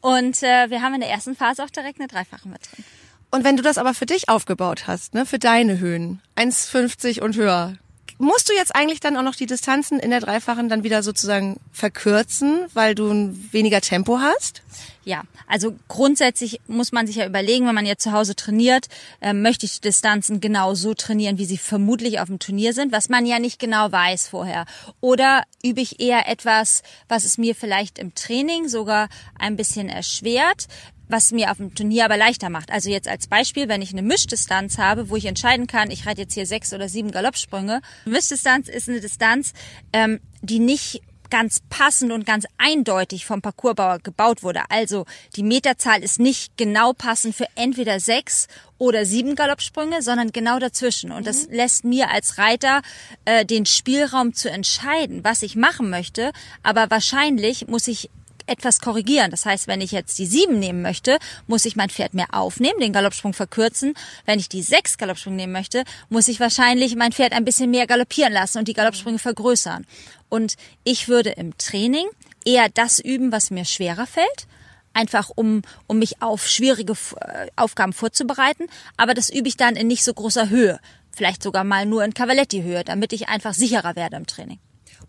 und 0.00 0.42
äh, 0.42 0.70
wir 0.70 0.82
haben 0.82 0.94
in 0.94 1.00
der 1.00 1.10
ersten 1.10 1.36
Phase 1.36 1.64
auch 1.64 1.70
direkt 1.70 2.00
eine 2.00 2.08
dreifache 2.08 2.48
mit 2.48 2.60
drin. 2.70 2.84
Und 3.30 3.44
wenn 3.44 3.56
du 3.56 3.62
das 3.62 3.78
aber 3.78 3.94
für 3.94 4.06
dich 4.06 4.28
aufgebaut 4.28 4.88
hast, 4.88 5.14
ne, 5.14 5.24
für 5.24 5.38
deine 5.38 5.78
Höhen, 5.78 6.20
1,50 6.36 7.20
und 7.20 7.36
höher, 7.36 7.74
musst 8.20 8.50
du 8.50 8.52
jetzt 8.52 8.74
eigentlich 8.76 9.00
dann 9.00 9.16
auch 9.16 9.22
noch 9.22 9.34
die 9.34 9.46
Distanzen 9.46 9.98
in 9.98 10.10
der 10.10 10.20
Dreifachen 10.20 10.68
dann 10.68 10.84
wieder 10.84 11.02
sozusagen 11.02 11.58
verkürzen, 11.72 12.66
weil 12.74 12.94
du 12.94 13.34
weniger 13.50 13.80
Tempo 13.80 14.18
hast? 14.18 14.62
Ja, 15.04 15.22
also 15.46 15.74
grundsätzlich 15.88 16.60
muss 16.66 16.92
man 16.92 17.06
sich 17.06 17.16
ja 17.16 17.26
überlegen, 17.26 17.66
wenn 17.66 17.74
man 17.74 17.86
jetzt 17.86 18.02
zu 18.02 18.12
Hause 18.12 18.36
trainiert, 18.36 18.88
äh, 19.22 19.32
möchte 19.32 19.64
ich 19.64 19.76
die 19.76 19.88
Distanzen 19.88 20.40
genau 20.40 20.74
so 20.74 20.92
trainieren, 20.92 21.38
wie 21.38 21.46
sie 21.46 21.56
vermutlich 21.56 22.20
auf 22.20 22.26
dem 22.26 22.38
Turnier 22.38 22.74
sind, 22.74 22.92
was 22.92 23.08
man 23.08 23.24
ja 23.24 23.38
nicht 23.38 23.58
genau 23.58 23.90
weiß 23.90 24.28
vorher. 24.28 24.66
Oder 25.00 25.44
übe 25.64 25.80
ich 25.80 26.00
eher 26.00 26.28
etwas, 26.28 26.82
was 27.08 27.24
es 27.24 27.38
mir 27.38 27.54
vielleicht 27.54 27.98
im 27.98 28.14
Training 28.14 28.68
sogar 28.68 29.08
ein 29.38 29.56
bisschen 29.56 29.88
erschwert, 29.88 30.68
was 31.10 31.32
mir 31.32 31.50
auf 31.50 31.58
dem 31.58 31.74
Turnier 31.74 32.04
aber 32.04 32.16
leichter 32.16 32.50
macht. 32.50 32.70
Also 32.70 32.90
jetzt 32.90 33.08
als 33.08 33.26
Beispiel, 33.26 33.68
wenn 33.68 33.82
ich 33.82 33.92
eine 33.92 34.02
Mischdistanz 34.02 34.78
habe, 34.78 35.08
wo 35.10 35.16
ich 35.16 35.26
entscheiden 35.26 35.66
kann, 35.66 35.90
ich 35.90 36.06
reite 36.06 36.22
jetzt 36.22 36.34
hier 36.34 36.46
sechs 36.46 36.72
oder 36.72 36.88
sieben 36.88 37.10
Galoppsprünge. 37.10 37.80
Mischdistanz 38.04 38.68
ist 38.68 38.88
eine 38.88 39.00
Distanz, 39.00 39.52
ähm, 39.92 40.20
die 40.42 40.58
nicht 40.58 41.02
ganz 41.30 41.60
passend 41.70 42.12
und 42.12 42.26
ganz 42.26 42.44
eindeutig 42.58 43.24
vom 43.24 43.40
Parcoursbauer 43.40 44.00
gebaut 44.00 44.42
wurde. 44.42 44.62
Also 44.68 45.06
die 45.36 45.42
Meterzahl 45.42 46.02
ist 46.02 46.18
nicht 46.18 46.56
genau 46.56 46.92
passend 46.92 47.34
für 47.34 47.46
entweder 47.54 48.00
sechs 48.00 48.48
oder 48.78 49.06
sieben 49.06 49.36
Galoppsprünge, 49.36 50.02
sondern 50.02 50.32
genau 50.32 50.58
dazwischen. 50.58 51.12
Und 51.12 51.26
das 51.26 51.46
mhm. 51.46 51.54
lässt 51.54 51.84
mir 51.84 52.10
als 52.10 52.38
Reiter 52.38 52.82
äh, 53.24 53.46
den 53.46 53.64
Spielraum 53.64 54.34
zu 54.34 54.50
entscheiden, 54.50 55.24
was 55.24 55.42
ich 55.42 55.56
machen 55.56 55.88
möchte. 55.88 56.32
Aber 56.62 56.90
wahrscheinlich 56.90 57.68
muss 57.68 57.86
ich 57.88 58.10
etwas 58.50 58.80
korrigieren. 58.80 59.30
Das 59.30 59.46
heißt, 59.46 59.66
wenn 59.66 59.80
ich 59.80 59.92
jetzt 59.92 60.18
die 60.18 60.26
sieben 60.26 60.58
nehmen 60.58 60.82
möchte, 60.82 61.18
muss 61.46 61.64
ich 61.64 61.76
mein 61.76 61.90
Pferd 61.90 62.14
mehr 62.14 62.28
aufnehmen, 62.32 62.80
den 62.80 62.92
Galoppsprung 62.92 63.32
verkürzen. 63.32 63.94
Wenn 64.26 64.38
ich 64.38 64.48
die 64.48 64.62
sechs 64.62 64.98
Galoppsprung 64.98 65.36
nehmen 65.36 65.52
möchte, 65.52 65.84
muss 66.08 66.28
ich 66.28 66.40
wahrscheinlich 66.40 66.96
mein 66.96 67.12
Pferd 67.12 67.32
ein 67.32 67.44
bisschen 67.44 67.70
mehr 67.70 67.86
galoppieren 67.86 68.32
lassen 68.32 68.58
und 68.58 68.68
die 68.68 68.74
Galoppsprünge 68.74 69.18
vergrößern. 69.18 69.86
Und 70.28 70.56
ich 70.84 71.08
würde 71.08 71.30
im 71.30 71.56
Training 71.56 72.06
eher 72.44 72.68
das 72.68 72.98
üben, 72.98 73.32
was 73.32 73.50
mir 73.50 73.64
schwerer 73.64 74.06
fällt 74.06 74.46
einfach 74.92 75.30
um, 75.34 75.62
um 75.86 75.98
mich 75.98 76.20
auf 76.20 76.48
schwierige 76.48 76.94
äh, 77.20 77.46
Aufgaben 77.56 77.92
vorzubereiten. 77.92 78.66
Aber 78.96 79.14
das 79.14 79.30
übe 79.30 79.48
ich 79.48 79.56
dann 79.56 79.76
in 79.76 79.86
nicht 79.86 80.04
so 80.04 80.12
großer 80.12 80.48
Höhe. 80.48 80.80
Vielleicht 81.14 81.42
sogar 81.42 81.64
mal 81.64 81.86
nur 81.86 82.04
in 82.04 82.14
Cavaletti-Höhe, 82.14 82.84
damit 82.84 83.12
ich 83.12 83.28
einfach 83.28 83.54
sicherer 83.54 83.96
werde 83.96 84.16
im 84.16 84.26
Training. 84.26 84.58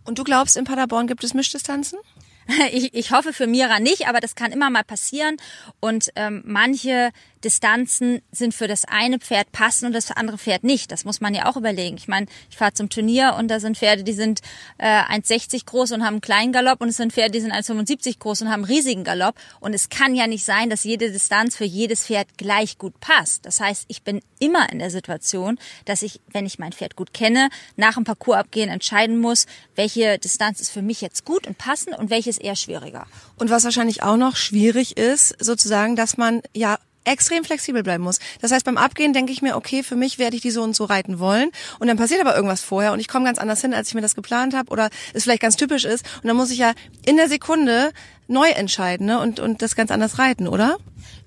Und 0.04 0.20
du 0.20 0.24
glaubst, 0.24 0.58
in 0.58 0.66
Paderborn 0.66 1.08
gibt 1.08 1.24
es 1.24 1.34
Mischdistanzen? 1.34 2.00
Ich, 2.72 2.94
ich 2.94 3.12
hoffe 3.12 3.34
für 3.34 3.48
Mira 3.48 3.80
nicht, 3.80 4.08
aber 4.08 4.20
das 4.20 4.36
kann 4.36 4.52
immer 4.52 4.70
mal 4.70 4.84
passieren. 4.84 5.38
Und 5.80 6.10
ähm, 6.16 6.42
manche 6.46 7.12
Distanzen 7.44 8.22
sind 8.32 8.54
für 8.54 8.68
das 8.68 8.86
eine 8.86 9.20
Pferd 9.20 9.52
passen 9.52 9.86
und 9.86 9.94
das 9.94 10.12
andere 10.12 10.38
Pferd 10.38 10.64
nicht. 10.64 10.92
Das 10.92 11.06
muss 11.06 11.22
man 11.22 11.34
ja 11.34 11.50
auch 11.50 11.58
überlegen. 11.58 11.98
Ich 11.98 12.08
meine, 12.08 12.28
ich 12.50 12.58
fahre 12.58 12.74
zum 12.74 12.90
Turnier 12.90 13.36
und 13.38 13.48
da 13.50 13.60
sind 13.60 13.78
Pferde, 13.78 14.04
die 14.04 14.14
sind 14.14 14.42
äh, 14.78 14.86
1,60 14.86 15.66
groß 15.66 15.92
und 15.92 16.04
haben 16.04 16.16
einen 16.16 16.22
kleinen 16.22 16.52
Galopp 16.52 16.82
und 16.82 16.90
es 16.90 16.98
sind 16.98 17.14
Pferde, 17.14 17.32
die 17.32 17.42
sind 17.42 17.52
1,75 17.52 18.20
groß 18.20 18.42
und 18.44 18.50
haben 18.50 18.64
einen 18.64 18.72
riesigen 18.72 19.04
Galopp. 19.04 19.36
Und 19.60 19.74
es 19.74 19.90
kann 19.90 20.16
ja 20.16 20.28
nicht 20.28 20.46
sein, 20.46 20.70
dass 20.70 20.84
jede 20.84 21.12
Distanz 21.12 21.56
für 21.56 21.66
jedes 21.66 22.06
Pferd 22.06 22.38
gleich 22.38 22.78
gut 22.78 23.00
passt. 23.00 23.46
Das 23.46 23.60
heißt, 23.60 23.86
ich 23.88 24.04
bin 24.04 24.22
immer 24.40 24.72
in 24.72 24.80
der 24.80 24.92
Situation, 24.92 25.60
dass 25.86 26.02
ich, 26.02 26.22
wenn 26.32 26.46
ich 26.46 26.60
mein 26.60 26.74
Pferd 26.74 26.96
gut 26.96 27.14
kenne, 27.14 27.50
nach 27.76 27.96
dem 27.96 28.04
Parcours 28.04 28.38
abgehen 28.38 28.70
entscheiden 28.70 29.20
muss, 29.20 29.46
welche 29.76 30.18
Distanz 30.20 30.60
ist 30.60 30.72
für 30.72 30.82
mich 30.82 31.02
jetzt 31.02 31.26
gut 31.26 31.48
und 31.48 31.58
passend 31.58 31.98
und 31.98 32.10
welche 32.10 32.30
ist 32.30 32.42
eher 32.42 32.56
schwieriger. 32.56 33.08
Und 33.38 33.50
was 33.50 33.64
wahrscheinlich 33.64 34.04
auch 34.04 34.18
noch 34.18 34.36
schwierig 34.36 34.98
ist, 34.98 35.36
sozusagen, 35.44 35.96
dass 35.96 36.18
man 36.18 36.42
ja 36.54 36.78
extrem 37.04 37.44
flexibel 37.44 37.84
bleiben 37.84 38.04
muss. 38.04 38.20
Das 38.42 38.52
heißt, 38.52 38.66
beim 38.66 38.78
Abgehen 38.78 39.14
denke 39.14 39.32
ich 39.32 39.42
mir, 39.42 39.56
okay, 39.56 39.84
für 39.84 39.96
mich 39.96 40.20
werde 40.20 40.36
ich 40.36 40.42
die 40.42 40.52
so 40.52 40.62
und 40.62 40.76
so 40.76 40.86
reiten 40.86 41.20
wollen. 41.20 41.52
Und 41.80 41.88
dann 41.88 41.98
passiert 41.98 42.22
aber 42.22 42.36
irgendwas 42.36 42.62
vorher 42.62 42.94
und 42.94 43.00
ich 43.00 43.08
komme 43.08 43.26
ganz 43.26 43.40
anders 43.40 43.62
hin, 43.62 43.74
als 43.74 43.90
ich 43.90 43.96
mir 43.96 44.02
das 44.02 44.16
geplant 44.16 44.56
habe 44.56 44.70
oder 44.72 44.90
es 45.14 45.24
vielleicht 45.24 45.42
ganz 45.42 45.56
typisch 45.56 45.86
ist. 45.86 46.06
Und 46.22 46.28
dann 46.28 46.38
muss 46.38 46.52
ich 46.52 46.60
ja 46.60 46.74
in 47.06 47.18
der 47.18 47.28
Sekunde 47.28 47.92
neu 48.28 48.48
entscheiden 48.50 49.08
ne? 49.08 49.20
und, 49.20 49.40
und 49.40 49.62
das 49.62 49.76
ganz 49.76 49.92
anders 49.92 50.20
reiten, 50.20 50.48
oder? 50.48 50.78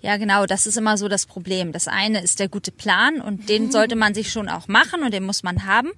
Ja, 0.01 0.17
genau, 0.17 0.47
das 0.47 0.67
ist 0.67 0.77
immer 0.77 0.99
so 0.99 1.09
das 1.09 1.27
Problem. 1.27 1.73
Das 1.73 1.89
eine 1.89 2.23
ist 2.23 2.39
der 2.39 2.49
gute 2.49 2.71
Plan 2.71 3.21
und 3.21 3.49
den 3.49 3.71
sollte 3.73 3.97
man 3.97 4.15
sich 4.15 4.31
schon 4.31 4.49
auch 4.49 4.69
machen 4.69 5.03
und 5.03 5.13
den 5.13 5.25
muss 5.25 5.43
man 5.43 5.67
haben. 5.67 5.93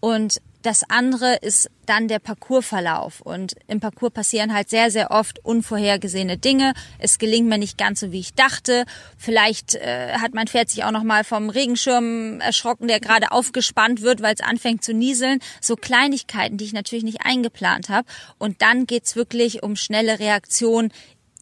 Und 0.00 0.40
das 0.64 0.82
andere 0.88 1.36
ist 1.36 1.70
dann 1.84 2.08
der 2.08 2.18
Parcoursverlauf. 2.18 3.20
Und 3.20 3.54
im 3.68 3.80
Parcours 3.80 4.12
passieren 4.12 4.54
halt 4.54 4.70
sehr, 4.70 4.90
sehr 4.90 5.10
oft 5.10 5.44
unvorhergesehene 5.44 6.38
Dinge. 6.38 6.72
Es 6.98 7.18
gelingt 7.18 7.48
mir 7.48 7.58
nicht 7.58 7.76
ganz 7.76 8.00
so, 8.00 8.12
wie 8.12 8.20
ich 8.20 8.32
dachte. 8.32 8.86
Vielleicht 9.18 9.74
äh, 9.74 10.14
hat 10.14 10.32
mein 10.32 10.46
Pferd 10.46 10.70
sich 10.70 10.82
auch 10.84 10.90
noch 10.90 11.02
mal 11.02 11.22
vom 11.22 11.50
Regenschirm 11.50 12.40
erschrocken, 12.40 12.88
der 12.88 12.98
gerade 12.98 13.30
aufgespannt 13.30 14.00
wird, 14.00 14.22
weil 14.22 14.34
es 14.34 14.40
anfängt 14.40 14.82
zu 14.82 14.94
nieseln. 14.94 15.40
So 15.60 15.76
Kleinigkeiten, 15.76 16.56
die 16.56 16.64
ich 16.64 16.72
natürlich 16.72 17.04
nicht 17.04 17.26
eingeplant 17.26 17.90
habe. 17.90 18.08
Und 18.38 18.62
dann 18.62 18.86
geht's 18.86 19.16
wirklich 19.16 19.62
um 19.62 19.76
schnelle 19.76 20.18
Reaktion 20.18 20.92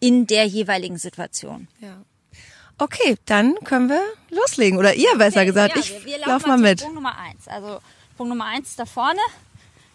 in 0.01 0.27
der 0.27 0.47
jeweiligen 0.47 0.99
Situation. 0.99 1.69
Ja. 1.81 2.03
Okay, 2.79 3.17
dann 3.27 3.55
können 3.63 3.89
wir 3.89 4.03
loslegen. 4.31 4.81
Oder 4.81 4.95
ihr 4.95 5.17
besser 5.17 5.45
gesagt. 5.45 5.77
Ja, 5.77 5.81
ich 5.81 5.93
wir, 5.93 6.05
wir 6.05 6.19
lauf 6.19 6.27
laufen 6.27 6.49
mal 6.49 6.57
zu 6.57 6.63
mit. 6.63 6.81
Sprung 6.81 6.95
Nummer 6.95 7.17
eins. 7.17 7.47
Also 7.47 7.79
Sprung 8.13 8.29
Nummer 8.29 8.45
eins 8.45 8.77
da 8.77 8.85
vorne, 8.85 9.21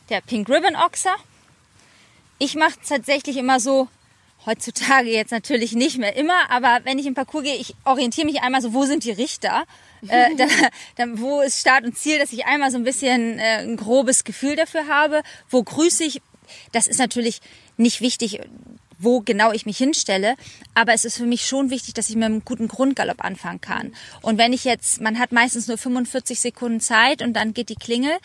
der 0.09 0.21
Pink 0.21 0.49
Ribbon 0.49 0.75
Ochser. 0.75 1.15
Ich 2.39 2.55
mache 2.55 2.73
tatsächlich 2.87 3.37
immer 3.37 3.59
so, 3.59 3.89
heutzutage 4.47 5.11
jetzt 5.11 5.29
natürlich 5.29 5.73
nicht 5.73 5.99
mehr 5.99 6.15
immer, 6.15 6.49
aber 6.49 6.79
wenn 6.83 6.97
ich 6.97 7.05
im 7.05 7.13
Parcours 7.13 7.43
gehe, 7.43 7.55
ich 7.55 7.75
orientiere 7.85 8.25
mich 8.25 8.41
einmal 8.41 8.63
so, 8.63 8.73
wo 8.73 8.85
sind 8.85 9.03
die 9.03 9.11
Richter? 9.11 9.65
äh, 10.07 10.35
da, 10.35 10.47
dann, 10.95 11.21
wo 11.21 11.41
ist 11.41 11.59
Start 11.59 11.83
und 11.83 11.95
Ziel, 11.95 12.17
dass 12.17 12.33
ich 12.33 12.45
einmal 12.45 12.71
so 12.71 12.77
ein 12.77 12.83
bisschen 12.83 13.37
äh, 13.37 13.59
ein 13.59 13.77
grobes 13.77 14.23
Gefühl 14.23 14.55
dafür 14.55 14.87
habe. 14.87 15.21
Wo 15.51 15.61
grüße 15.61 16.03
ich? 16.03 16.21
Das 16.71 16.87
ist 16.87 16.97
natürlich 16.97 17.39
nicht 17.77 18.01
wichtig, 18.01 18.39
wo 18.99 19.21
genau 19.21 19.51
ich 19.51 19.65
mich 19.65 19.77
hinstelle. 19.77 20.35
Aber 20.73 20.93
es 20.93 21.05
ist 21.05 21.17
für 21.17 21.25
mich 21.25 21.45
schon 21.45 21.69
wichtig, 21.69 21.93
dass 21.93 22.09
ich 22.09 22.15
mit 22.15 22.25
einem 22.25 22.43
guten 22.45 22.67
Grundgalopp 22.67 23.23
anfangen 23.23 23.61
kann. 23.61 23.93
Und 24.21 24.37
wenn 24.37 24.53
ich 24.53 24.63
jetzt, 24.63 25.01
man 25.01 25.19
hat 25.19 25.31
meistens 25.31 25.67
nur 25.67 25.77
45 25.77 26.39
Sekunden 26.39 26.79
Zeit 26.79 27.21
und 27.21 27.33
dann 27.33 27.53
geht 27.53 27.69
die 27.69 27.75
Klingel 27.75 28.17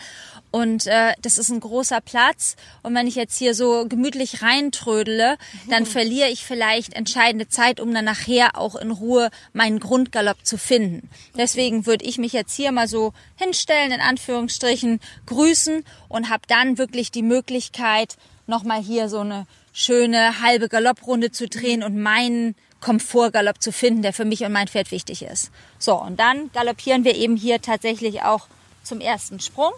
und 0.50 0.86
äh, 0.86 1.14
das 1.22 1.38
ist 1.38 1.48
ein 1.48 1.60
großer 1.60 2.00
Platz. 2.00 2.56
Und 2.82 2.94
wenn 2.94 3.06
ich 3.06 3.14
jetzt 3.14 3.38
hier 3.38 3.54
so 3.54 3.86
gemütlich 3.88 4.42
reintrödele, 4.42 5.38
dann 5.68 5.86
verliere 5.86 6.28
ich 6.28 6.44
vielleicht 6.44 6.92
entscheidende 6.92 7.48
Zeit, 7.48 7.80
um 7.80 7.92
dann 7.92 8.04
nachher 8.04 8.58
auch 8.58 8.76
in 8.76 8.90
Ruhe 8.90 9.30
meinen 9.54 9.80
Grundgalopp 9.80 10.44
zu 10.44 10.58
finden. 10.58 11.08
Deswegen 11.36 11.86
würde 11.86 12.04
ich 12.04 12.18
mich 12.18 12.32
jetzt 12.32 12.54
hier 12.54 12.70
mal 12.70 12.86
so 12.86 13.14
hinstellen, 13.36 13.92
in 13.92 14.00
Anführungsstrichen, 14.00 15.00
grüßen 15.26 15.84
und 16.08 16.28
habe 16.28 16.42
dann 16.48 16.76
wirklich 16.76 17.10
die 17.10 17.22
Möglichkeit, 17.22 18.16
nochmal 18.46 18.82
hier 18.82 19.08
so 19.08 19.20
eine 19.20 19.46
schöne 19.72 20.40
halbe 20.42 20.68
Galopprunde 20.68 21.30
zu 21.30 21.48
drehen 21.48 21.82
und 21.82 21.96
meinen 21.98 22.54
Komfortgalopp 22.80 23.62
zu 23.62 23.72
finden, 23.72 24.02
der 24.02 24.12
für 24.12 24.24
mich 24.24 24.44
und 24.44 24.52
mein 24.52 24.68
Pferd 24.68 24.90
wichtig 24.90 25.22
ist. 25.22 25.50
So, 25.78 26.00
und 26.00 26.18
dann 26.18 26.50
galoppieren 26.52 27.04
wir 27.04 27.14
eben 27.14 27.36
hier 27.36 27.62
tatsächlich 27.62 28.22
auch 28.22 28.48
zum 28.82 29.00
ersten 29.00 29.40
Sprung. 29.40 29.72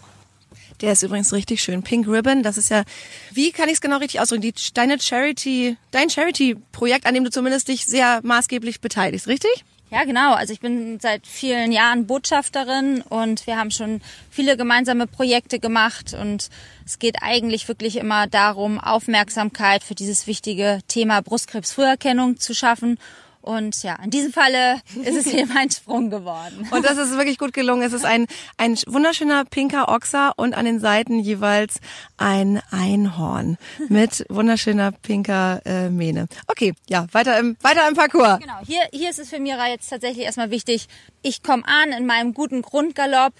Der 0.81 0.93
ist 0.93 1.03
übrigens 1.03 1.33
richtig 1.33 1.63
schön. 1.63 1.83
Pink 1.83 2.09
Ribbon, 2.09 2.43
das 2.43 2.57
ist 2.57 2.71
ja, 2.71 2.85
wie 3.33 3.53
kann 3.53 3.69
ich 3.69 3.75
es 3.75 3.81
genau 3.81 3.99
richtig 3.99 4.21
ausdrücken? 4.21 4.43
Die, 4.43 4.55
deine 4.73 4.99
Charity, 4.99 5.77
dein 5.91 6.11
Charity-Projekt, 6.11 7.07
an 7.07 7.15
dem 7.15 7.25
du 7.25 7.31
zumindest 7.31 7.69
dich 7.69 7.85
sehr 7.87 8.21
maßgeblich 8.25 8.81
beteiligst, 8.81 9.29
richtig? 9.29 9.65
Ja, 9.95 10.03
genau. 10.03 10.35
Also 10.35 10.53
ich 10.53 10.59
bin 10.59 10.99
seit 10.99 11.25
vielen 11.25 11.71
Jahren 11.71 12.09
Botschafterin 12.09 13.01
und 13.01 13.47
wir 13.47 13.57
haben 13.57 13.71
schon 13.71 14.01
viele 14.29 14.57
gemeinsame 14.57 15.07
Projekte 15.07 15.61
gemacht 15.61 16.17
und 16.21 16.51
es 16.85 16.99
geht 16.99 17.23
eigentlich 17.23 17.69
wirklich 17.69 17.99
immer 17.99 18.27
darum, 18.27 18.81
Aufmerksamkeit 18.81 19.85
für 19.85 19.95
dieses 19.95 20.27
wichtige 20.27 20.81
Thema 20.89 21.23
Brustkrebsfrüherkennung 21.23 22.41
zu 22.41 22.55
schaffen. 22.55 22.99
Und 23.45 23.83
ja, 23.83 23.97
in 24.03 24.09
diesem 24.09 24.33
Falle 24.33 24.81
ist 25.05 25.17
es 25.17 25.29
hier 25.31 25.47
mein 25.47 25.71
Sprung 25.71 26.09
geworden. 26.09 26.67
Und 26.71 26.83
das 26.83 26.97
ist 26.97 27.13
wirklich 27.13 27.37
gut 27.37 27.53
gelungen. 27.53 27.83
Es 27.83 27.93
ist 27.93 28.07
ein, 28.07 28.27
ein 28.57 28.75
wunderschöner 28.87 29.45
pinker 29.45 29.91
Ochser 29.91 30.33
und 30.37 30.55
an 30.55 30.65
den 30.65 30.81
Seiten 30.81 31.19
jeweils 31.19 31.75
ein 32.17 32.63
Einhorn 32.71 33.59
mit 33.89 34.25
wunderschöner 34.31 34.93
pinker 34.93 35.61
äh, 35.67 35.91
Mähne. 35.91 36.27
Okay, 36.47 36.73
ja, 36.89 37.07
weiter 37.13 37.39
im, 37.39 37.59
weiter 37.61 37.87
im 37.87 37.95
Parcours. 37.95 38.41
Genau, 38.41 38.61
hier, 38.67 38.81
hier 38.93 39.11
ist 39.11 39.19
es 39.19 39.29
für 39.29 39.39
Mira 39.39 39.69
jetzt 39.69 39.91
tatsächlich 39.91 40.25
erstmal 40.25 40.51
wichtig, 40.51 40.87
ich 41.21 41.43
komme 41.43 41.65
an 41.67 41.93
in 41.93 42.07
meinem 42.07 42.33
guten 42.33 42.63
Grundgalopp, 42.63 43.35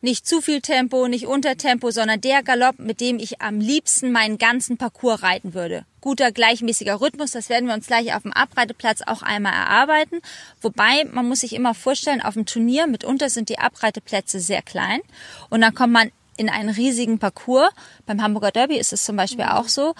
nicht 0.00 0.26
zu 0.26 0.40
viel 0.40 0.60
Tempo, 0.60 1.08
nicht 1.08 1.26
unter 1.26 1.56
Tempo, 1.56 1.90
sondern 1.90 2.20
der 2.20 2.42
Galopp, 2.42 2.78
mit 2.78 3.00
dem 3.00 3.18
ich 3.18 3.40
am 3.40 3.60
liebsten 3.60 4.12
meinen 4.12 4.38
ganzen 4.38 4.76
Parcours 4.76 5.22
reiten 5.22 5.54
würde. 5.54 5.84
Guter, 6.00 6.32
gleichmäßiger 6.32 7.00
Rhythmus, 7.00 7.32
das 7.32 7.50
werden 7.50 7.66
wir 7.66 7.74
uns 7.74 7.86
gleich 7.86 8.14
auf 8.14 8.22
dem 8.22 8.32
Abreiteplatz 8.32 9.02
auch 9.02 9.22
einmal 9.22 9.52
erarbeiten. 9.52 10.20
Wobei, 10.62 11.04
man 11.10 11.28
muss 11.28 11.40
sich 11.40 11.54
immer 11.54 11.74
vorstellen, 11.74 12.22
auf 12.22 12.34
dem 12.34 12.46
Turnier 12.46 12.86
mitunter 12.86 13.28
sind 13.28 13.50
die 13.50 13.58
Abreiteplätze 13.58 14.40
sehr 14.40 14.62
klein 14.62 15.00
und 15.50 15.60
dann 15.60 15.74
kommt 15.74 15.92
man 15.92 16.10
in 16.38 16.48
einen 16.48 16.70
riesigen 16.70 17.18
Parcours. 17.18 17.70
Beim 18.06 18.22
Hamburger 18.22 18.50
Derby 18.50 18.78
ist 18.78 18.94
es 18.94 19.04
zum 19.04 19.16
Beispiel 19.16 19.44
auch 19.44 19.68
so. 19.68 19.94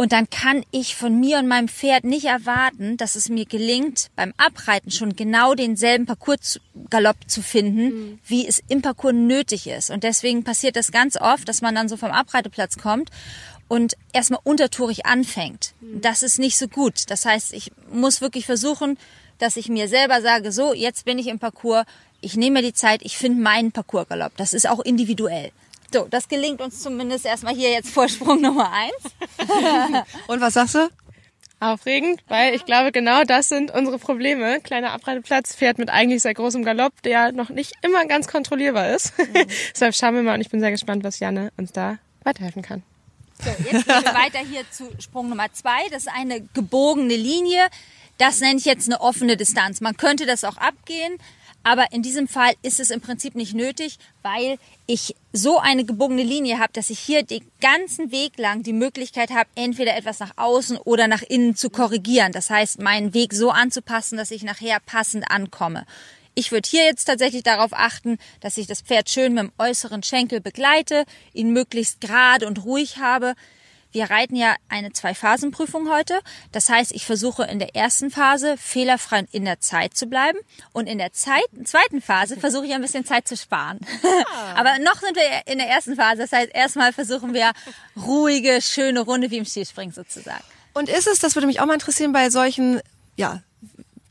Und 0.00 0.12
dann 0.12 0.30
kann 0.30 0.64
ich 0.70 0.96
von 0.96 1.20
mir 1.20 1.40
und 1.40 1.46
meinem 1.46 1.68
Pferd 1.68 2.04
nicht 2.04 2.24
erwarten, 2.24 2.96
dass 2.96 3.16
es 3.16 3.28
mir 3.28 3.44
gelingt, 3.44 4.08
beim 4.16 4.32
Abreiten 4.38 4.90
schon 4.90 5.14
genau 5.14 5.52
denselben 5.54 6.06
Parcoursgalopp 6.06 7.18
zu 7.26 7.42
finden, 7.42 8.18
wie 8.24 8.48
es 8.48 8.62
im 8.68 8.80
Parcours 8.80 9.12
nötig 9.12 9.66
ist. 9.66 9.90
Und 9.90 10.02
deswegen 10.02 10.42
passiert 10.42 10.76
das 10.76 10.90
ganz 10.90 11.20
oft, 11.20 11.46
dass 11.46 11.60
man 11.60 11.74
dann 11.74 11.90
so 11.90 11.98
vom 11.98 12.12
Abreiteplatz 12.12 12.78
kommt 12.78 13.10
und 13.68 13.94
erstmal 14.14 14.40
untertourig 14.42 15.04
anfängt. 15.04 15.74
Das 16.00 16.22
ist 16.22 16.38
nicht 16.38 16.56
so 16.56 16.66
gut. 16.66 17.10
Das 17.10 17.26
heißt, 17.26 17.52
ich 17.52 17.70
muss 17.92 18.22
wirklich 18.22 18.46
versuchen, 18.46 18.96
dass 19.36 19.58
ich 19.58 19.68
mir 19.68 19.86
selber 19.86 20.22
sage, 20.22 20.50
so, 20.50 20.72
jetzt 20.72 21.04
bin 21.04 21.18
ich 21.18 21.26
im 21.26 21.38
Parcours, 21.38 21.84
ich 22.22 22.38
nehme 22.38 22.60
mir 22.60 22.66
die 22.66 22.72
Zeit, 22.72 23.02
ich 23.02 23.18
finde 23.18 23.42
meinen 23.42 23.70
Parcoursgalopp. 23.70 24.34
Das 24.38 24.54
ist 24.54 24.66
auch 24.66 24.80
individuell. 24.80 25.52
So, 25.92 26.06
das 26.08 26.28
gelingt 26.28 26.60
uns 26.60 26.80
zumindest 26.80 27.26
erstmal 27.26 27.54
hier 27.54 27.70
jetzt 27.70 27.90
Vorsprung 27.90 28.40
Nummer 28.40 28.70
eins. 28.72 28.94
Und 30.28 30.40
was 30.40 30.54
sagst 30.54 30.76
du? 30.76 30.88
Aufregend, 31.58 32.22
weil 32.28 32.54
ich 32.54 32.64
glaube, 32.64 32.90
genau 32.90 33.22
das 33.24 33.48
sind 33.50 33.70
unsere 33.70 33.98
Probleme. 33.98 34.60
Kleiner 34.60 34.92
Abreiteplatz, 34.92 35.54
Pferd 35.54 35.76
mit 35.76 35.90
eigentlich 35.90 36.22
sehr 36.22 36.32
großem 36.32 36.64
Galopp, 36.64 37.02
der 37.02 37.32
noch 37.32 37.50
nicht 37.50 37.74
immer 37.82 38.06
ganz 38.06 38.28
kontrollierbar 38.28 38.94
ist. 38.94 39.12
Deshalb 39.74 39.94
schauen 39.94 40.14
wir 40.14 40.22
mal 40.22 40.34
und 40.34 40.40
ich 40.40 40.48
bin 40.48 40.60
sehr 40.60 40.70
gespannt, 40.70 41.04
was 41.04 41.18
Janne 41.18 41.52
uns 41.58 41.72
da 41.72 41.98
weiterhelfen 42.22 42.62
kann. 42.62 42.82
So, 43.42 43.50
jetzt 43.50 43.86
gehen 43.86 44.04
wir 44.04 44.14
weiter 44.14 44.38
hier 44.38 44.62
zu 44.70 44.90
Sprung 45.00 45.28
Nummer 45.28 45.52
zwei. 45.52 45.86
Das 45.90 46.04
ist 46.04 46.12
eine 46.14 46.40
gebogene 46.40 47.16
Linie. 47.16 47.68
Das 48.16 48.40
nenne 48.40 48.58
ich 48.58 48.64
jetzt 48.64 48.88
eine 48.88 49.00
offene 49.00 49.36
Distanz. 49.36 49.80
Man 49.80 49.96
könnte 49.96 50.26
das 50.26 50.44
auch 50.44 50.56
abgehen, 50.56 51.18
aber 51.62 51.92
in 51.92 52.02
diesem 52.02 52.26
Fall 52.26 52.52
ist 52.62 52.80
es 52.80 52.90
im 52.90 53.00
Prinzip 53.00 53.34
nicht 53.34 53.54
nötig, 53.54 53.98
weil 54.22 54.58
ich 54.86 55.14
so 55.32 55.58
eine 55.58 55.84
gebogene 55.84 56.22
Linie 56.22 56.58
habe, 56.58 56.72
dass 56.72 56.90
ich 56.90 56.98
hier 56.98 57.22
den 57.22 57.44
ganzen 57.60 58.10
Weg 58.10 58.38
lang 58.38 58.62
die 58.62 58.72
Möglichkeit 58.72 59.30
habe, 59.30 59.48
entweder 59.54 59.96
etwas 59.96 60.20
nach 60.20 60.32
außen 60.36 60.78
oder 60.78 61.06
nach 61.06 61.22
innen 61.22 61.54
zu 61.54 61.70
korrigieren. 61.70 62.32
Das 62.32 62.50
heißt, 62.50 62.80
meinen 62.80 63.14
Weg 63.14 63.34
so 63.34 63.50
anzupassen, 63.50 64.16
dass 64.16 64.30
ich 64.30 64.42
nachher 64.42 64.80
passend 64.80 65.30
ankomme. 65.30 65.86
Ich 66.34 66.52
würde 66.52 66.68
hier 66.68 66.84
jetzt 66.84 67.04
tatsächlich 67.04 67.42
darauf 67.42 67.72
achten, 67.72 68.16
dass 68.40 68.56
ich 68.56 68.66
das 68.66 68.80
Pferd 68.80 69.10
schön 69.10 69.34
mit 69.34 69.44
dem 69.44 69.52
äußeren 69.58 70.02
Schenkel 70.02 70.40
begleite, 70.40 71.04
ihn 71.34 71.52
möglichst 71.52 72.00
gerade 72.00 72.46
und 72.46 72.64
ruhig 72.64 72.98
habe. 72.98 73.34
Wir 73.92 74.10
reiten 74.10 74.36
ja 74.36 74.54
eine 74.68 74.92
Zwei-Phasen-Prüfung 74.92 75.90
heute. 75.90 76.20
Das 76.52 76.68
heißt, 76.68 76.92
ich 76.92 77.06
versuche 77.06 77.44
in 77.44 77.58
der 77.58 77.74
ersten 77.74 78.10
Phase 78.10 78.56
fehlerfrei 78.56 79.24
in 79.32 79.44
der 79.44 79.60
Zeit 79.60 79.96
zu 79.96 80.06
bleiben 80.06 80.38
und 80.72 80.86
in 80.86 80.98
der 80.98 81.12
Zeit, 81.12 81.44
zweiten 81.64 82.00
Phase 82.00 82.36
versuche 82.36 82.66
ich 82.66 82.72
ein 82.72 82.80
bisschen 82.80 83.04
Zeit 83.04 83.26
zu 83.26 83.36
sparen. 83.36 83.80
Aber 84.56 84.78
noch 84.78 85.00
sind 85.00 85.16
wir 85.16 85.52
in 85.52 85.58
der 85.58 85.68
ersten 85.68 85.96
Phase. 85.96 86.18
Das 86.18 86.32
heißt, 86.32 86.50
erstmal 86.54 86.92
versuchen 86.92 87.34
wir 87.34 87.52
ruhige, 87.96 88.62
schöne 88.62 89.00
Runde 89.00 89.30
wie 89.30 89.38
im 89.38 89.44
Skispringen 89.44 89.92
sozusagen. 89.92 90.44
Und 90.72 90.88
ist 90.88 91.08
es, 91.08 91.18
das 91.18 91.34
würde 91.34 91.46
mich 91.46 91.60
auch 91.60 91.66
mal 91.66 91.74
interessieren, 91.74 92.12
bei 92.12 92.30
solchen, 92.30 92.80
ja, 93.16 93.42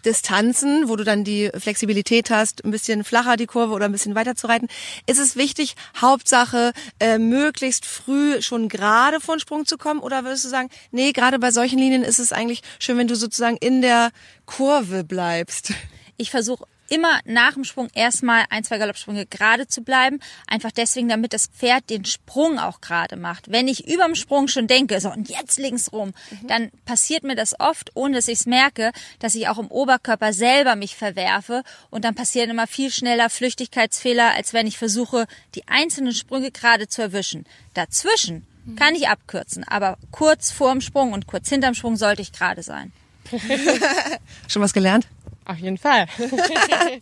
Distanzen, 0.06 0.88
wo 0.88 0.96
du 0.96 1.04
dann 1.04 1.24
die 1.24 1.50
Flexibilität 1.58 2.30
hast, 2.30 2.64
ein 2.64 2.72
bisschen 2.72 3.04
flacher 3.04 3.38
die 3.38 3.46
Kurve 3.46 3.74
oder 3.74 3.86
ein 3.86 3.92
bisschen 3.92 4.16
weiter 4.16 4.36
zu 4.36 4.48
reiten, 4.48 4.68
ist 5.06 5.20
es 5.20 5.36
wichtig, 5.36 5.76
Hauptsache 6.00 6.74
äh, 7.00 7.18
möglichst 7.18 7.86
früh 7.86 8.42
schon 8.42 8.70
gerade 8.70 9.20
vor 9.20 9.36
den 9.36 9.40
Sprung 9.40 9.66
zu 9.66 9.78
kommen? 9.78 10.00
Oder 10.00 10.24
würdest 10.24 10.46
du 10.46 10.50
sagen, 10.50 10.70
nee, 10.92 11.12
gerade 11.12 11.40
bei 11.40 11.52
solchen 11.52 11.80
Linien 11.80 12.04
ist 12.04 12.20
es 12.20 12.32
eigentlich 12.32 12.62
schön, 12.80 12.98
wenn 12.98 13.08
du 13.08 13.16
sozusagen 13.16 13.58
in 13.58 13.82
der 13.82 14.12
Kurve 14.46 15.04
bleibst? 15.04 15.74
Ich 16.18 16.32
versuche 16.32 16.66
immer 16.90 17.20
nach 17.26 17.54
dem 17.54 17.64
Sprung 17.64 17.90
erstmal 17.94 18.46
ein, 18.50 18.64
zwei 18.64 18.78
Galoppsprünge 18.78 19.26
gerade 19.26 19.68
zu 19.68 19.82
bleiben. 19.82 20.20
Einfach 20.48 20.72
deswegen, 20.72 21.10
damit 21.10 21.34
das 21.34 21.48
Pferd 21.48 21.90
den 21.90 22.06
Sprung 22.06 22.60
auch 22.60 22.82
gerade 22.82 23.16
macht. 23.16 23.52
Wenn 23.52 23.68
ich 23.68 23.88
überm 23.88 24.16
Sprung 24.16 24.48
schon 24.48 24.68
denke, 24.68 25.00
so 25.00 25.12
und 25.12 25.30
jetzt 25.30 25.60
links 25.60 25.92
rum, 25.92 26.14
dann 26.44 26.72
passiert 26.86 27.24
mir 27.24 27.36
das 27.36 27.60
oft, 27.60 27.92
ohne 27.96 28.16
dass 28.16 28.28
ich 28.28 28.40
es 28.40 28.46
merke, 28.46 28.92
dass 29.20 29.36
ich 29.36 29.48
auch 29.48 29.58
im 29.58 29.68
Oberkörper 29.68 30.34
selber 30.34 30.76
mich 30.76 30.96
verwerfe 30.96 31.64
und 31.90 32.06
dann 32.06 32.16
passieren 32.16 32.50
immer 32.50 32.68
viel 32.68 32.92
schneller 32.92 33.30
Flüchtigkeitsfehler, 33.30 34.34
als 34.36 34.54
wenn 34.54 34.68
ich 34.68 34.78
versuche, 34.78 35.28
die 35.56 35.68
einzelnen 35.68 36.14
Sprünge 36.14 36.52
gerade 36.52 36.88
zu 36.88 37.02
erwischen. 37.02 37.46
Dazwischen 37.74 38.46
kann 38.76 38.96
ich 38.96 39.08
abkürzen, 39.08 39.64
aber 39.64 39.98
kurz 40.12 40.52
vorm 40.52 40.82
Sprung 40.82 41.14
und 41.14 41.28
kurz 41.28 41.50
hinterm 41.50 41.74
Sprung 41.74 41.96
sollte 41.96 42.22
ich 42.22 42.32
gerade 42.32 42.64
sein. 42.64 42.92
Schon 44.48 44.62
was 44.62 44.74
gelernt? 44.74 45.08
Auf 45.50 45.58
jeden 45.58 45.78
Fall. 45.78 46.06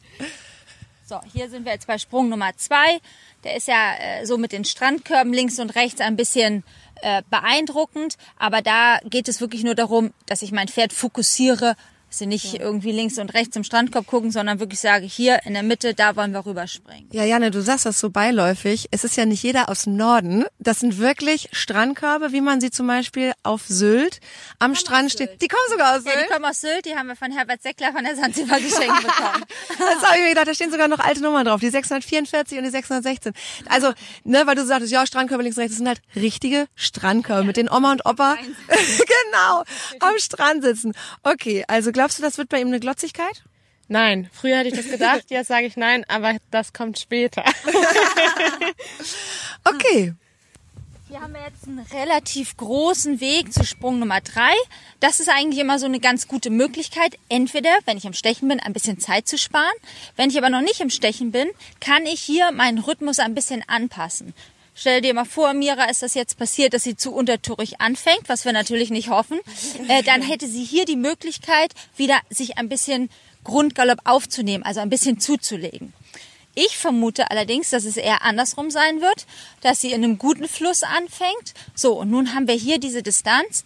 So, 1.10 1.22
hier 1.32 1.50
sind 1.50 1.64
wir 1.64 1.72
jetzt 1.72 1.88
bei 1.88 1.98
Sprung 1.98 2.28
Nummer 2.28 2.52
zwei. 2.58 3.00
Der 3.46 3.56
ist 3.56 3.70
ja 3.70 3.96
äh, 3.98 4.26
so 4.26 4.38
mit 4.38 4.52
den 4.52 4.66
Strandkörben 4.66 5.32
links 5.32 5.58
und 5.58 5.70
rechts 5.70 6.02
ein 6.02 6.18
bisschen 6.18 6.66
äh, 7.02 7.24
beeindruckend, 7.30 8.18
aber 8.38 8.62
da 8.62 9.00
geht 9.06 9.30
es 9.30 9.40
wirklich 9.40 9.64
nur 9.64 9.74
darum, 9.74 10.14
dass 10.26 10.42
ich 10.42 10.52
mein 10.52 10.68
Pferd 10.68 10.92
fokussiere 10.92 11.78
sie 12.10 12.26
nicht 12.26 12.54
ja. 12.54 12.62
irgendwie 12.62 12.92
links 12.92 13.18
und 13.18 13.34
rechts 13.34 13.56
im 13.56 13.64
Strandkorb 13.64 14.08
gucken, 14.08 14.32
sondern 14.32 14.60
wirklich 14.60 14.80
sage, 14.80 15.06
hier 15.06 15.40
in 15.46 15.54
der 15.54 15.64
Mitte, 15.64 15.94
da 15.94 16.16
wollen 16.16 16.32
wir 16.32 16.46
rüberspringen. 16.46 17.10
Ja, 17.12 17.24
Janne, 17.24 17.52
du 17.52 17.62
sagst 17.62 17.86
das 17.86 18.00
so 18.00 18.10
beiläufig. 18.10 18.88
Es 18.92 19.04
ist 19.04 19.18
ja 19.18 19.26
nicht 19.26 19.44
jeder 19.44 19.70
aus 19.70 19.84
dem 19.84 19.98
Norden. 19.98 20.46
Das 20.60 20.80
sind 20.80 20.98
wirklich 20.98 21.50
Strandkörbe, 21.52 22.32
wie 22.32 22.42
man 22.42 22.62
sie 22.62 22.72
zum 22.72 22.88
Beispiel 22.88 23.34
auf 23.44 23.66
Sylt 23.68 24.20
am 24.60 24.76
Strand 24.76 25.12
steht. 25.12 25.42
Die 25.42 25.48
kommen 25.48 25.62
sogar 25.70 25.96
aus 25.96 26.04
Sylt? 26.04 26.16
Ja, 26.16 26.22
die 26.24 26.30
kommen 26.30 26.46
aus 26.46 26.62
Sylt. 26.62 26.86
Die 26.86 26.96
haben 26.96 27.08
wir 27.08 27.16
von 27.16 27.32
Herbert 27.32 27.62
Seckler 27.62 27.92
von 27.92 28.04
der 28.04 28.16
Sansibar 28.16 28.60
geschenkt 28.60 29.02
bekommen. 29.02 29.44
das 29.78 30.04
habe 30.04 30.18
ich 30.18 30.24
mir 30.24 30.30
gedacht. 30.30 30.48
Da 30.48 30.54
stehen 30.54 30.72
sogar 30.72 30.88
noch 30.88 31.00
alte 31.00 31.22
Nummern 31.22 31.46
drauf. 31.46 31.60
Die 31.60 31.70
644 31.70 32.58
und 32.58 32.64
die 32.64 32.70
616. 32.70 33.34
Also, 33.70 33.94
ne, 34.24 34.44
weil 34.46 34.56
du 34.56 34.66
sagtest, 34.66 34.92
ja, 34.92 35.06
Strandkörbe 35.06 35.44
links 35.44 35.58
und 35.58 35.64
rechts. 35.64 35.76
Das 35.76 35.78
sind 35.78 35.88
halt 35.88 36.02
richtige 36.16 36.68
Strandkörbe, 36.76 37.44
mit 37.44 37.58
denen 37.58 37.70
Oma 37.70 37.92
und 37.92 38.06
Opa 38.06 38.38
genau 38.68 39.64
am 40.00 40.18
Strand 40.18 40.64
sitzen. 40.64 40.94
Okay, 41.24 41.66
also 41.68 41.92
glaubst 41.98 42.20
du, 42.20 42.22
das 42.22 42.38
wird 42.38 42.50
bei 42.50 42.62
ihm 42.62 42.68
eine 42.68 42.80
Glotzigkeit? 42.80 43.44
Nein, 43.88 44.30
früher 44.32 44.58
hätte 44.58 44.70
ich 44.70 44.76
das 44.76 44.88
gedacht, 44.88 45.24
jetzt 45.30 45.48
sage 45.48 45.66
ich 45.66 45.78
nein, 45.78 46.06
aber 46.08 46.38
das 46.52 46.72
kommt 46.72 47.00
später. 47.00 47.44
okay. 49.66 50.14
Hier 51.10 51.22
haben 51.22 51.34
wir 51.34 51.42
jetzt 51.42 51.68
einen 51.68 51.80
relativ 51.80 52.56
großen 52.58 53.20
Weg 53.20 53.52
zu 53.52 53.64
Sprung 53.64 53.98
Nummer 53.98 54.22
drei. 54.22 54.54
Das 55.00 55.20
ist 55.20 55.30
eigentlich 55.30 55.60
immer 55.60 55.80
so 55.80 55.88
eine 55.88 56.00
ganz 56.00 56.28
gute 56.28 56.52
Möglichkeit. 56.52 57.18
Entweder, 57.30 57.72
wenn 57.86 57.98
ich 57.98 58.06
im 58.06 58.14
Stechen 58.14 58.48
bin, 58.48 58.60
ein 58.60 58.74
bisschen 58.74 59.00
Zeit 59.00 59.28
zu 59.28 59.40
sparen. 59.40 59.74
Wenn 60.18 60.30
ich 60.30 60.38
aber 60.38 60.52
noch 60.52 60.62
nicht 60.62 60.82
im 60.82 60.92
Stechen 60.92 61.32
bin, 61.32 61.50
kann 61.80 62.06
ich 62.06 62.22
hier 62.22 62.52
meinen 62.52 62.78
Rhythmus 62.78 63.18
ein 63.18 63.34
bisschen 63.34 63.64
anpassen. 63.68 64.36
Stell 64.80 65.02
dir 65.02 65.16
mal 65.16 65.26
vor, 65.26 65.56
Mira 65.56 65.86
ist 65.86 66.04
das 66.04 66.14
jetzt 66.14 66.38
passiert, 66.38 66.76
dass 66.76 66.84
sie 66.84 66.96
zu 66.96 67.12
untertourig 67.12 67.82
anfängt, 67.82 68.30
was 68.30 68.46
wir 68.46 68.54
natürlich 68.54 68.92
nicht 68.92 69.10
hoffen. 69.10 69.40
Äh, 69.88 70.04
dann 70.04 70.22
hätte 70.22 70.48
sie 70.48 70.64
hier 70.64 70.86
die 70.86 70.96
Möglichkeit, 70.96 71.74
wieder 71.96 72.20
sich 72.30 72.60
ein 72.60 72.70
bisschen 72.70 73.10
Grundgalopp 73.44 74.02
aufzunehmen, 74.04 74.64
also 74.64 74.80
ein 74.80 74.92
bisschen 74.92 75.20
zuzulegen. 75.20 75.94
Ich 76.54 76.78
vermute 76.78 77.32
allerdings, 77.32 77.72
dass 77.72 77.86
es 77.86 77.98
eher 77.98 78.22
andersrum 78.22 78.70
sein 78.70 79.02
wird, 79.02 79.26
dass 79.62 79.82
sie 79.82 79.94
in 79.94 80.04
einem 80.04 80.20
guten 80.20 80.48
Fluss 80.48 80.84
anfängt. 80.84 81.56
So, 81.74 81.94
und 81.94 82.12
nun 82.12 82.36
haben 82.36 82.48
wir 82.48 82.56
hier 82.56 82.80
diese 82.80 83.02
Distanz. 83.02 83.64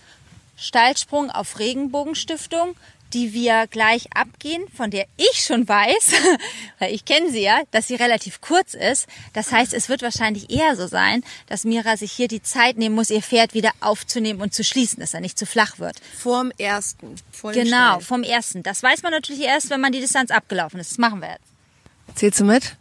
Steilsprung 0.56 1.30
auf 1.30 1.60
Regenbogenstiftung, 1.60 2.76
die 3.14 3.34
wir 3.34 3.68
gleich 3.68 4.08
abgehen, 4.16 4.64
von 4.76 4.92
der 4.92 5.06
ich 5.18 5.44
schon 5.44 5.68
weiß, 5.68 6.14
weil 6.80 6.94
ich 6.94 7.06
kenne 7.06 7.30
sie 7.32 7.42
ja, 7.42 7.62
dass 7.72 7.88
sie 7.88 7.96
relativ 7.96 8.42
kurz 8.42 8.74
ist. 8.74 9.08
Das 9.34 9.52
heißt, 9.52 9.74
es 9.74 9.90
wird 9.90 10.02
wahrscheinlich 10.02 10.50
eher 10.50 10.76
so 10.76 10.88
sein, 10.88 11.24
dass 11.48 11.64
Mira 11.64 11.98
sich 11.98 12.12
hier 12.12 12.28
die 12.28 12.42
Zeit 12.42 12.78
nehmen 12.78 12.96
muss, 12.96 13.10
ihr 13.10 13.22
Pferd 13.22 13.54
wieder 13.54 13.72
aufzunehmen 13.80 14.42
und 14.42 14.54
zu 14.54 14.64
schließen, 14.64 15.00
dass 15.00 15.14
er 15.14 15.22
nicht 15.22 15.38
zu 15.38 15.46
flach 15.46 15.80
wird. 15.80 15.98
Vorm 16.18 16.52
ersten. 16.58 17.16
Vor 17.32 17.52
genau, 17.52 17.96
Stein. 17.96 18.02
vom 18.02 18.24
ersten. 18.24 18.64
Das 18.64 18.82
weiß 18.84 19.04
man 19.04 19.12
natürlich 19.12 19.42
erst, 19.42 19.70
wenn 19.70 19.82
man 19.82 19.92
die 19.92 20.00
Distanz 20.00 20.32
abgelaufen 20.32 20.80
ist. 20.80 20.92
Das 20.92 20.98
machen 20.98 21.22
wir 21.22 21.30
jetzt. 21.30 22.18
Zählst 22.18 22.40
du 22.40 22.46
mit? 22.46 22.76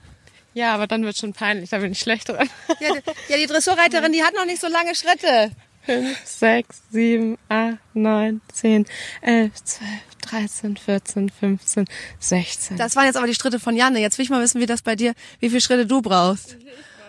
Ja, 0.54 0.74
aber 0.74 0.86
dann 0.86 1.04
wird 1.04 1.16
schon 1.16 1.32
peinlich, 1.32 1.70
da 1.70 1.78
bin 1.78 1.92
ich 1.92 2.00
schlecht 2.00 2.28
dran. 2.28 2.50
Ja, 2.80 2.94
ja 3.28 3.36
die 3.36 3.46
Dressurreiterin, 3.46 4.12
die 4.12 4.24
hat 4.24 4.34
noch 4.34 4.46
nicht 4.46 4.60
so 4.60 4.66
lange 4.66 4.94
Schritte. 4.94 5.52
5, 5.90 6.18
6, 6.24 6.82
7, 6.92 7.38
8, 7.48 7.78
9, 7.94 8.40
10, 8.52 8.86
11, 9.22 9.64
12, 9.64 9.90
13, 10.20 10.76
14, 10.76 11.28
15, 11.30 11.84
16. 12.20 12.76
Das 12.76 12.94
waren 12.94 13.06
jetzt 13.06 13.16
aber 13.16 13.26
die 13.26 13.34
Schritte 13.34 13.58
von 13.58 13.74
Janne. 13.74 14.00
Jetzt 14.00 14.16
will 14.16 14.24
ich 14.24 14.30
mal 14.30 14.40
wissen, 14.40 14.60
wie 14.60 14.66
das 14.66 14.82
bei 14.82 14.94
dir, 14.94 15.14
wie 15.40 15.48
viele 15.48 15.60
Schritte 15.60 15.86
du 15.86 16.00
brauchst. 16.00 16.56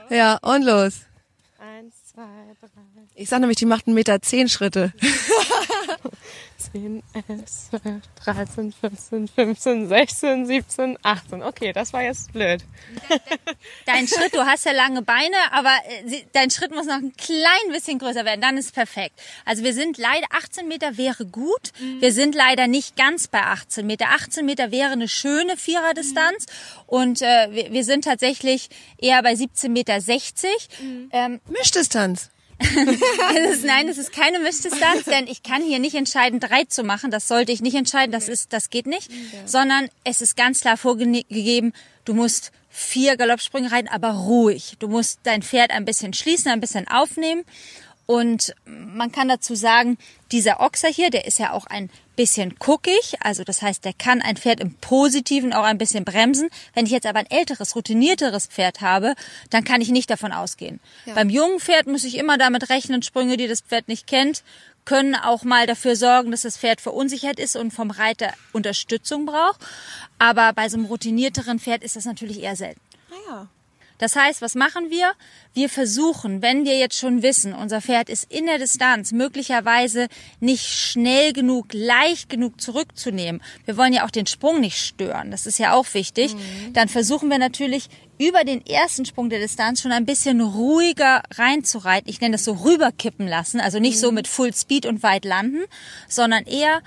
Ja, 0.09 0.37
und 0.41 0.63
los. 0.63 1.01
Eins, 1.59 1.93
zwei, 2.11 2.23
drei. 2.59 2.69
Ich 3.13 3.29
sag 3.29 3.39
nämlich, 3.39 3.57
die 3.57 3.67
macht 3.67 3.85
einen 3.85 3.93
Meter 3.93 4.19
zehn 4.23 4.49
Schritte. 4.49 4.93
10, 6.71 7.03
11, 7.13 7.45
12, 7.45 8.01
13, 8.23 8.73
14, 8.73 9.27
15, 9.27 9.87
16, 9.87 10.45
17, 10.45 10.97
18. 11.01 11.43
Okay, 11.43 11.73
das 11.73 11.93
war 11.93 12.03
jetzt 12.03 12.31
blöd. 12.33 12.63
Dein 13.85 14.07
Schritt, 14.07 14.33
du 14.33 14.45
hast 14.45 14.65
ja 14.65 14.71
lange 14.71 15.01
Beine, 15.01 15.35
aber 15.51 15.73
äh, 15.87 16.23
dein 16.33 16.49
Schritt 16.49 16.71
muss 16.71 16.85
noch 16.85 16.95
ein 16.95 17.13
klein 17.17 17.71
bisschen 17.71 17.99
größer 17.99 18.25
werden, 18.25 18.41
dann 18.41 18.57
ist 18.57 18.73
perfekt. 18.73 19.19
Also 19.45 19.63
wir 19.63 19.73
sind 19.73 19.97
leider, 19.97 20.27
18 20.31 20.67
Meter 20.67 20.97
wäre 20.97 21.25
gut. 21.25 21.71
Mhm. 21.79 22.01
Wir 22.01 22.13
sind 22.13 22.35
leider 22.35 22.67
nicht 22.67 22.95
ganz 22.95 23.27
bei 23.27 23.41
18 23.41 23.85
Meter. 23.85 24.09
18 24.09 24.45
Meter 24.45 24.71
wäre 24.71 24.91
eine 24.91 25.07
schöne 25.07 25.57
Viererdistanz 25.57 26.45
mhm. 26.45 26.81
und 26.87 27.21
äh, 27.21 27.47
wir, 27.51 27.71
wir, 27.71 27.83
sind 27.83 28.03
tatsächlich 28.03 28.69
eher 28.97 29.21
bei 29.23 29.33
17,60 29.33 29.69
Meter. 29.69 29.99
Mhm. 30.81 31.09
Ähm, 31.11 31.41
Mischdistanz. 31.49 32.29
es 33.35 33.57
ist, 33.57 33.65
nein, 33.65 33.87
es 33.87 33.97
ist 33.97 34.13
keine 34.13 34.39
Mischdistanz, 34.39 35.05
denn 35.05 35.27
ich 35.27 35.43
kann 35.43 35.61
hier 35.61 35.79
nicht 35.79 35.95
entscheiden, 35.95 36.39
drei 36.39 36.63
zu 36.65 36.83
machen. 36.83 37.11
Das 37.11 37.27
sollte 37.27 37.51
ich 37.51 37.61
nicht 37.61 37.75
entscheiden. 37.75 38.11
Das 38.11 38.29
ist, 38.29 38.53
das 38.53 38.69
geht 38.69 38.87
nicht. 38.87 39.09
Sondern 39.45 39.89
es 40.03 40.21
ist 40.21 40.37
ganz 40.37 40.61
klar 40.61 40.77
vorgegeben, 40.77 41.73
du 42.05 42.13
musst 42.13 42.51
vier 42.69 43.17
Galoppsprünge 43.17 43.71
reiten, 43.71 43.89
aber 43.89 44.11
ruhig. 44.11 44.75
Du 44.79 44.87
musst 44.87 45.19
dein 45.23 45.41
Pferd 45.41 45.71
ein 45.71 45.85
bisschen 45.85 46.13
schließen, 46.13 46.51
ein 46.51 46.61
bisschen 46.61 46.87
aufnehmen. 46.87 47.43
Und 48.05 48.53
man 48.65 49.11
kann 49.11 49.27
dazu 49.27 49.55
sagen, 49.55 49.97
dieser 50.31 50.59
Ochser 50.59 50.89
hier, 50.89 51.09
der 51.09 51.25
ist 51.25 51.39
ja 51.39 51.53
auch 51.53 51.65
ein 51.65 51.89
bisschen 52.15 52.55
guckig, 52.59 53.15
also 53.19 53.43
das 53.43 53.61
heißt, 53.61 53.85
der 53.85 53.93
kann 53.93 54.21
ein 54.21 54.37
Pferd 54.37 54.59
im 54.59 54.73
Positiven 54.75 55.53
auch 55.53 55.63
ein 55.63 55.77
bisschen 55.77 56.05
bremsen. 56.05 56.49
Wenn 56.73 56.85
ich 56.85 56.91
jetzt 56.91 57.05
aber 57.07 57.19
ein 57.19 57.29
älteres, 57.29 57.75
routinierteres 57.75 58.47
Pferd 58.47 58.81
habe, 58.81 59.15
dann 59.49 59.63
kann 59.63 59.81
ich 59.81 59.89
nicht 59.89 60.09
davon 60.09 60.31
ausgehen. 60.31 60.79
Ja. 61.05 61.13
Beim 61.13 61.29
jungen 61.29 61.59
Pferd 61.59 61.87
muss 61.87 62.03
ich 62.03 62.17
immer 62.17 62.37
damit 62.37 62.69
rechnen, 62.69 63.01
Sprünge, 63.01 63.37
die 63.37 63.47
das 63.47 63.61
Pferd 63.61 63.87
nicht 63.87 64.07
kennt, 64.07 64.43
können 64.85 65.15
auch 65.15 65.43
mal 65.43 65.67
dafür 65.67 65.95
sorgen, 65.95 66.31
dass 66.31 66.41
das 66.41 66.57
Pferd 66.57 66.81
verunsichert 66.81 67.39
ist 67.39 67.55
und 67.55 67.71
vom 67.71 67.91
Reiter 67.91 68.33
Unterstützung 68.51 69.25
braucht. 69.25 69.59
Aber 70.19 70.53
bei 70.53 70.69
so 70.69 70.77
einem 70.77 70.85
routinierteren 70.85 71.59
Pferd 71.59 71.83
ist 71.83 71.95
das 71.95 72.05
natürlich 72.05 72.41
eher 72.41 72.55
selten. 72.55 72.81
Ah 73.11 73.29
ja. 73.29 73.47
Das 74.01 74.15
heißt, 74.15 74.41
was 74.41 74.55
machen 74.55 74.89
wir? 74.89 75.11
Wir 75.53 75.69
versuchen, 75.69 76.41
wenn 76.41 76.65
wir 76.65 76.75
jetzt 76.75 76.97
schon 76.97 77.21
wissen, 77.21 77.53
unser 77.53 77.81
Pferd 77.81 78.09
ist 78.09 78.31
in 78.31 78.47
der 78.47 78.57
Distanz 78.57 79.11
möglicherweise 79.11 80.07
nicht 80.39 80.65
schnell 80.65 81.33
genug, 81.33 81.67
leicht 81.71 82.27
genug 82.27 82.59
zurückzunehmen. 82.59 83.43
Wir 83.65 83.77
wollen 83.77 83.93
ja 83.93 84.03
auch 84.03 84.09
den 84.09 84.25
Sprung 84.25 84.59
nicht 84.59 84.77
stören. 84.77 85.29
Das 85.29 85.45
ist 85.45 85.59
ja 85.59 85.73
auch 85.73 85.85
wichtig. 85.93 86.33
Mhm. 86.33 86.73
Dann 86.73 86.89
versuchen 86.89 87.29
wir 87.29 87.37
natürlich 87.37 87.89
über 88.17 88.43
den 88.43 88.65
ersten 88.65 89.05
Sprung 89.05 89.29
der 89.29 89.39
Distanz 89.39 89.83
schon 89.83 89.91
ein 89.91 90.07
bisschen 90.07 90.41
ruhiger 90.41 91.21
reinzureiten. 91.35 92.09
Ich 92.09 92.19
nenne 92.21 92.31
das 92.31 92.43
so 92.43 92.53
rüberkippen 92.53 93.27
lassen. 93.27 93.61
Also 93.61 93.77
nicht 93.77 93.97
mhm. 93.97 94.01
so 94.01 94.11
mit 94.11 94.27
Full 94.27 94.55
Speed 94.55 94.87
und 94.87 95.03
weit 95.03 95.25
landen, 95.25 95.63
sondern 96.07 96.45
eher 96.45 96.81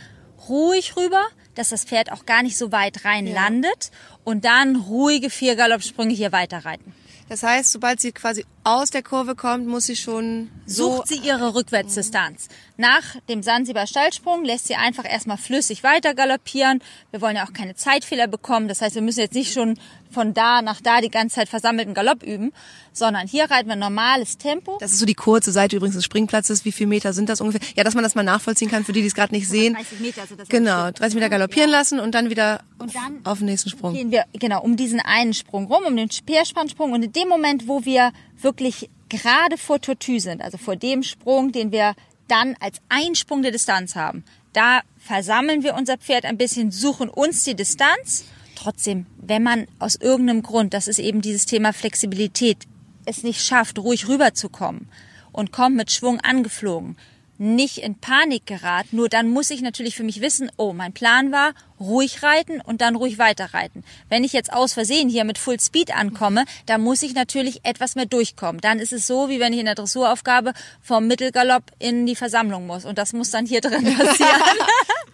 ruhig 0.48 0.96
rüber, 0.96 1.22
dass 1.54 1.68
das 1.68 1.84
Pferd 1.84 2.10
auch 2.10 2.26
gar 2.26 2.42
nicht 2.42 2.58
so 2.58 2.72
weit 2.72 3.04
rein 3.04 3.28
ja. 3.28 3.34
landet 3.34 3.92
und 4.24 4.44
dann 4.44 4.74
ruhige 4.74 5.30
vier 5.30 5.54
Galoppsprünge 5.54 6.12
hier 6.12 6.32
weiter 6.32 6.64
reiten. 6.64 6.92
Das 7.28 7.42
heißt, 7.42 7.72
sobald 7.72 8.00
sie 8.00 8.12
quasi 8.12 8.44
aus 8.64 8.90
der 8.90 9.02
Kurve 9.02 9.34
kommt, 9.34 9.66
muss 9.66 9.84
sie 9.84 9.96
schon 9.96 10.50
so 10.66 10.96
Sucht 10.96 11.08
sie 11.08 11.18
ihre 11.18 11.54
Rückwärtsdistanz. 11.54 12.48
Nach 12.76 13.02
dem 13.28 13.42
Sansibar 13.42 13.86
Stallsprung 13.86 14.44
lässt 14.44 14.66
sie 14.66 14.74
einfach 14.74 15.04
erstmal 15.04 15.36
flüssig 15.36 15.84
weiter 15.84 16.14
galoppieren. 16.14 16.82
Wir 17.10 17.20
wollen 17.20 17.36
ja 17.36 17.44
auch 17.44 17.52
keine 17.52 17.74
Zeitfehler 17.74 18.26
bekommen. 18.26 18.66
Das 18.66 18.80
heißt, 18.80 18.94
wir 18.94 19.02
müssen 19.02 19.20
jetzt 19.20 19.34
nicht 19.34 19.52
schon 19.52 19.78
von 20.10 20.32
da 20.32 20.62
nach 20.62 20.80
da 20.80 21.00
die 21.00 21.10
ganze 21.10 21.36
Zeit 21.36 21.48
versammelten 21.48 21.92
Galopp 21.92 22.22
üben, 22.22 22.52
sondern 22.92 23.26
hier 23.26 23.50
reiten 23.50 23.68
wir 23.68 23.76
normales 23.76 24.38
Tempo. 24.38 24.78
Das 24.80 24.92
ist 24.92 25.00
so 25.00 25.06
die 25.06 25.14
kurze 25.14 25.52
Seite 25.52 25.76
übrigens 25.76 25.96
des 25.96 26.04
Springplatzes. 26.04 26.64
Wie 26.64 26.72
viele 26.72 26.88
Meter 26.88 27.12
sind 27.12 27.28
das 27.28 27.40
ungefähr? 27.40 27.60
Ja, 27.76 27.84
dass 27.84 27.94
man 27.94 28.04
das 28.04 28.14
mal 28.14 28.22
nachvollziehen 28.22 28.70
kann 28.70 28.84
für 28.84 28.92
die, 28.92 29.02
die 29.02 29.08
es 29.08 29.14
gerade 29.14 29.34
nicht 29.34 29.48
sehen. 29.48 29.74
30 29.74 30.00
Meter. 30.00 30.22
Also 30.22 30.36
das 30.36 30.48
genau, 30.48 30.90
30 30.90 31.16
Meter 31.16 31.28
galoppieren 31.28 31.70
ja. 31.70 31.78
lassen 31.78 32.00
und 32.00 32.14
dann 32.14 32.30
wieder 32.30 32.62
und 32.78 32.94
dann 32.94 33.20
auf 33.24 33.38
den 33.38 33.46
nächsten 33.46 33.70
Sprung. 33.70 33.94
Gehen 33.94 34.10
wir 34.10 34.24
genau 34.32 34.62
um 34.62 34.76
diesen 34.76 35.00
einen 35.00 35.34
Sprung 35.34 35.66
rum, 35.66 35.84
um 35.86 35.96
den 35.96 36.10
Speerspannsprung 36.10 36.92
und 36.92 37.02
in 37.02 37.12
dem 37.12 37.28
Moment, 37.28 37.68
wo 37.68 37.84
wir 37.84 38.12
wirklich 38.40 38.53
gerade 38.56 39.58
vor 39.58 39.80
Tortue 39.80 40.20
sind, 40.20 40.42
also 40.42 40.58
vor 40.58 40.76
dem 40.76 41.02
Sprung, 41.02 41.52
den 41.52 41.72
wir 41.72 41.94
dann 42.28 42.56
als 42.60 42.78
Einsprung 42.88 43.42
der 43.42 43.52
Distanz 43.52 43.94
haben, 43.96 44.24
da 44.52 44.80
versammeln 44.98 45.62
wir 45.62 45.74
unser 45.74 45.98
Pferd 45.98 46.24
ein 46.24 46.38
bisschen, 46.38 46.70
suchen 46.70 47.08
uns 47.08 47.44
die 47.44 47.54
Distanz. 47.54 48.24
Trotzdem, 48.54 49.06
wenn 49.18 49.42
man 49.42 49.66
aus 49.78 49.96
irgendeinem 49.96 50.42
Grund, 50.42 50.72
das 50.72 50.88
ist 50.88 50.98
eben 50.98 51.20
dieses 51.20 51.44
Thema 51.44 51.72
Flexibilität, 51.72 52.58
es 53.04 53.22
nicht 53.22 53.44
schafft, 53.44 53.78
ruhig 53.78 54.08
rüberzukommen 54.08 54.88
und 55.32 55.52
kommt 55.52 55.76
mit 55.76 55.90
Schwung 55.90 56.20
angeflogen, 56.20 56.96
nicht 57.38 57.78
in 57.78 57.98
Panik 57.98 58.46
gerät. 58.46 58.92
Nur 58.92 59.08
dann 59.08 59.28
muss 59.28 59.50
ich 59.50 59.60
natürlich 59.60 59.96
für 59.96 60.04
mich 60.04 60.20
wissen, 60.20 60.50
oh, 60.56 60.72
mein 60.72 60.92
Plan 60.92 61.32
war, 61.32 61.52
ruhig 61.80 62.22
reiten 62.22 62.60
und 62.60 62.80
dann 62.80 62.96
ruhig 62.96 63.18
weiterreiten. 63.18 63.84
Wenn 64.08 64.24
ich 64.24 64.32
jetzt 64.32 64.52
aus 64.52 64.72
Versehen 64.72 65.08
hier 65.08 65.24
mit 65.24 65.38
Full 65.38 65.60
Speed 65.60 65.94
ankomme, 65.94 66.44
dann 66.66 66.80
muss 66.80 67.02
ich 67.02 67.14
natürlich 67.14 67.64
etwas 67.64 67.94
mehr 67.94 68.06
durchkommen. 68.06 68.60
Dann 68.60 68.78
ist 68.78 68.92
es 68.92 69.06
so, 69.06 69.28
wie 69.28 69.40
wenn 69.40 69.52
ich 69.52 69.58
in 69.58 69.66
der 69.66 69.74
Dressuraufgabe 69.74 70.52
vom 70.80 71.06
Mittelgalopp 71.06 71.64
in 71.78 72.06
die 72.06 72.16
Versammlung 72.16 72.66
muss. 72.66 72.84
Und 72.84 72.98
das 72.98 73.12
muss 73.12 73.30
dann 73.30 73.46
hier 73.46 73.60
drin 73.60 73.84
passieren. 73.98 74.42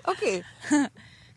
okay. 0.05 0.45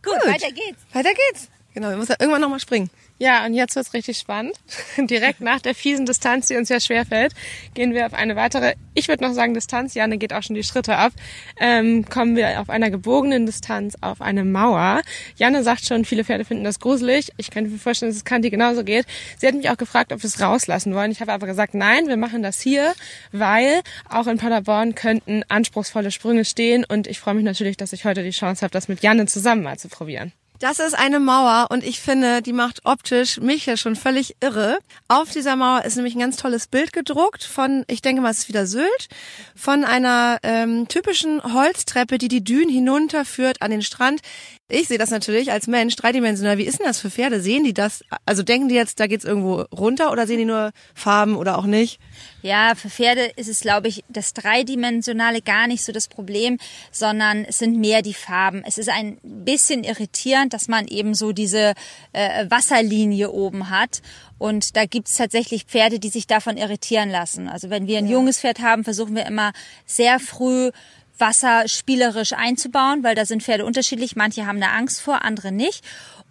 Gut, 0.04 0.16
weiter 0.26 0.52
geht's. 0.52 0.80
Weiter 0.92 1.12
geht's. 1.14 1.48
Genau, 1.74 1.90
wir 1.90 1.98
müssen 1.98 2.12
ja 2.12 2.18
irgendwann 2.20 2.42
nochmal 2.42 2.60
springen. 2.60 2.90
Ja, 3.20 3.46
und 3.46 3.54
jetzt 3.54 3.76
wird's 3.76 3.94
richtig 3.94 4.18
spannend. 4.18 4.56
Direkt 4.98 5.40
nach 5.40 5.62
der 5.62 5.76
fiesen 5.76 6.06
Distanz, 6.06 6.48
die 6.48 6.58
uns 6.58 6.70
ja 6.70 6.80
schwerfällt, 6.80 7.34
gehen 7.74 7.94
wir 7.94 8.08
auf 8.08 8.14
eine 8.14 8.36
weitere, 8.36 8.74
ich 8.96 9.08
würde 9.08 9.24
noch 9.24 9.34
sagen 9.34 9.54
Distanz, 9.54 9.94
Janne 9.94 10.18
geht 10.18 10.34
auch 10.34 10.42
schon 10.42 10.56
die 10.56 10.64
Schritte 10.64 10.98
ab, 10.98 11.14
ähm, 11.60 12.06
kommen 12.10 12.36
wir 12.36 12.60
auf 12.60 12.70
einer 12.70 12.90
gebogenen 12.90 13.46
Distanz 13.46 13.96
auf 14.02 14.20
eine 14.20 14.44
Mauer. 14.44 15.02
Janne 15.36 15.64
sagt 15.64 15.86
schon, 15.86 16.06
viele 16.06 16.26
Pferde 16.26 16.44
finden 16.44 16.64
das 16.64 16.80
gruselig. 16.80 17.32
Ich 17.38 17.52
könnte 17.52 17.70
mir 17.70 17.78
vorstellen, 17.78 18.10
dass 18.10 18.18
es 18.18 18.26
Kanti 18.26 18.50
genauso 18.50 18.84
geht. 18.84 19.06
Sie 19.38 19.48
hat 19.48 19.54
mich 19.54 19.70
auch 19.70 19.78
gefragt, 19.78 20.12
ob 20.12 20.22
wir 20.22 20.28
es 20.28 20.42
rauslassen 20.42 20.96
wollen. 20.96 21.12
Ich 21.12 21.22
habe 21.22 21.34
aber 21.34 21.46
gesagt, 21.46 21.76
nein, 21.76 22.08
wir 22.08 22.18
machen 22.18 22.42
das 22.42 22.62
hier, 22.62 22.94
weil 23.32 23.82
auch 24.10 24.28
in 24.28 24.38
Paderborn 24.38 24.96
könnten 24.96 25.44
anspruchsvolle 25.48 26.12
Sprünge 26.12 26.46
stehen 26.46 26.84
und 26.84 27.08
ich 27.08 27.20
freue 27.20 27.36
mich 27.36 27.46
natürlich, 27.46 27.78
dass 27.78 27.94
ich 27.94 28.06
heute 28.06 28.24
die 28.24 28.32
Chance 28.32 28.64
habe, 28.64 28.72
das 28.72 28.88
mit 28.88 29.04
Janne 29.04 29.28
zusammen 29.28 29.64
mal 29.64 29.78
zu 29.78 29.88
probieren. 29.88 30.34
Das 30.64 30.80
ist 30.80 30.98
eine 30.98 31.20
Mauer 31.20 31.68
und 31.72 31.84
ich 31.84 32.00
finde, 32.00 32.42
die 32.42 32.54
macht 32.54 32.86
optisch 32.86 33.38
mich 33.42 33.66
ja 33.66 33.76
schon 33.76 33.98
völlig 33.98 34.38
irre. 34.40 34.80
Auf 35.10 35.30
dieser 35.30 35.58
Mauer 35.58 35.84
ist 35.84 35.98
nämlich 35.98 36.16
ein 36.16 36.22
ganz 36.22 36.38
tolles 36.38 36.68
Bild 36.68 36.94
gedruckt 36.94 37.44
von, 37.44 37.84
ich 37.90 38.02
denke 38.02 38.22
mal, 38.22 38.32
es 38.32 38.38
ist 38.38 38.48
wieder 38.48 38.66
Sylt, 38.66 39.10
von 39.58 39.84
einer 39.84 40.40
ähm, 40.42 40.88
typischen 40.88 41.44
Holztreppe, 41.44 42.18
die 42.18 42.30
die 42.30 42.46
Dünen 42.46 42.70
hinunterführt 42.70 43.62
an 43.62 43.72
den 43.72 43.82
Strand. 43.82 44.22
Ich 44.70 44.88
sehe 44.88 44.98
das 44.98 45.10
natürlich 45.10 45.52
als 45.52 45.68
Mensch 45.68 45.94
dreidimensional. 45.98 46.58
Wie 46.58 46.64
ist 46.64 46.80
denn 46.80 46.88
das 46.88 47.00
für 47.00 47.10
Pferde? 47.10 47.42
Sehen 47.42 47.66
die 47.66 47.74
das? 47.74 48.04
Also 48.26 48.44
denken 48.44 48.70
die 48.70 48.76
jetzt, 48.76 48.98
da 48.98 49.08
geht's 49.08 49.26
irgendwo 49.26 49.66
runter 49.78 50.10
oder 50.10 50.26
sehen 50.26 50.38
die 50.38 50.46
nur 50.46 50.72
Farben 50.96 51.36
oder 51.36 51.58
auch 51.58 51.66
nicht? 51.66 52.00
Ja, 52.44 52.74
für 52.74 52.90
Pferde 52.90 53.26
ist 53.36 53.50
es, 53.50 53.60
glaube 53.60 53.90
ich, 53.90 54.06
das 54.08 54.34
Dreidimensionale 54.34 55.42
gar 55.42 55.68
nicht 55.68 55.84
so 55.84 55.92
das 55.92 56.08
Problem, 56.08 56.60
sondern 56.92 57.44
es 57.44 57.60
sind 57.60 57.78
mehr 57.78 58.02
die 58.02 58.14
Farben. 58.14 58.64
Es 58.66 58.78
ist 58.78 58.90
ein 58.90 59.18
bisschen 59.22 59.84
irritierend, 59.84 60.54
dass 60.54 60.70
man 60.70 60.88
eben 60.88 61.14
so 61.14 61.34
diese 61.34 61.74
äh, 62.14 62.50
Wasserlinie 62.50 63.32
oben 63.32 63.70
hat. 63.70 64.02
Und 64.38 64.78
da 64.78 64.86
gibt's 64.86 65.16
tatsächlich 65.16 65.66
Pferde, 65.66 66.00
die 66.00 66.10
sich 66.10 66.26
davon 66.26 66.56
irritieren 66.56 67.10
lassen. 67.10 67.50
Also 67.50 67.70
wenn 67.70 67.86
wir 67.88 67.98
ein 67.98 68.08
ja. 68.08 68.14
junges 68.14 68.40
Pferd 68.40 68.60
haben, 68.60 68.86
versuchen 68.86 69.16
wir 69.16 69.26
immer 69.26 69.52
sehr 69.86 70.20
früh 70.20 70.72
Wasser 71.18 71.68
spielerisch 71.68 72.34
einzubauen, 72.34 73.04
weil 73.04 73.16
da 73.16 73.26
sind 73.26 73.44
Pferde 73.44 73.66
unterschiedlich. 73.66 74.16
Manche 74.16 74.46
haben 74.46 74.58
eine 74.58 74.72
Angst 74.72 75.02
vor, 75.02 75.24
andere 75.24 75.52
nicht. 75.52 75.84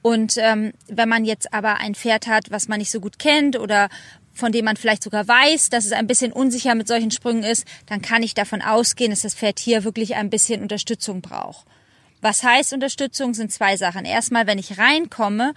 Und 0.03 0.35
ähm, 0.37 0.73
wenn 0.89 1.09
man 1.09 1.25
jetzt 1.25 1.55
aber 1.55 1.79
ein 1.79 1.95
Pferd 1.95 2.27
hat, 2.27 2.51
was 2.51 2.69
man 2.69 2.79
nicht 2.79 2.91
so 2.91 3.01
gut 3.01 3.19
kennt 3.19 3.59
oder 3.59 3.89
von 4.35 4.51
dem 4.51 4.65
man 4.65 4.77
vielleicht 4.77 5.03
sogar 5.03 5.29
weiß, 5.29 5.71
dass 5.71 5.85
es 5.85 5.93
ein 5.93 6.07
bisschen 6.07 6.33
unsicher 6.33 6.75
mit 6.75 6.89
solchen 6.89 7.11
Sprüngen 7.11 7.45
ist, 7.45 7.67
dann 7.87 8.03
kann 8.03 8.23
ich 8.23 8.35
davon 8.35 8.63
ausgehen, 8.63 9.11
dass 9.11 9.21
das 9.21 9.35
Pferd 9.35 9.59
hier 9.59 9.85
wirklich 9.85 10.17
ein 10.17 10.31
bisschen 10.31 10.63
Unterstützung 10.63 11.21
braucht. 11.21 11.67
Was 12.21 12.43
heißt 12.43 12.73
Unterstützung? 12.73 13.35
Sind 13.35 13.53
zwei 13.53 13.77
Sachen. 13.77 14.05
Erstmal, 14.05 14.47
wenn 14.47 14.59
ich 14.59 14.79
reinkomme, 14.79 15.55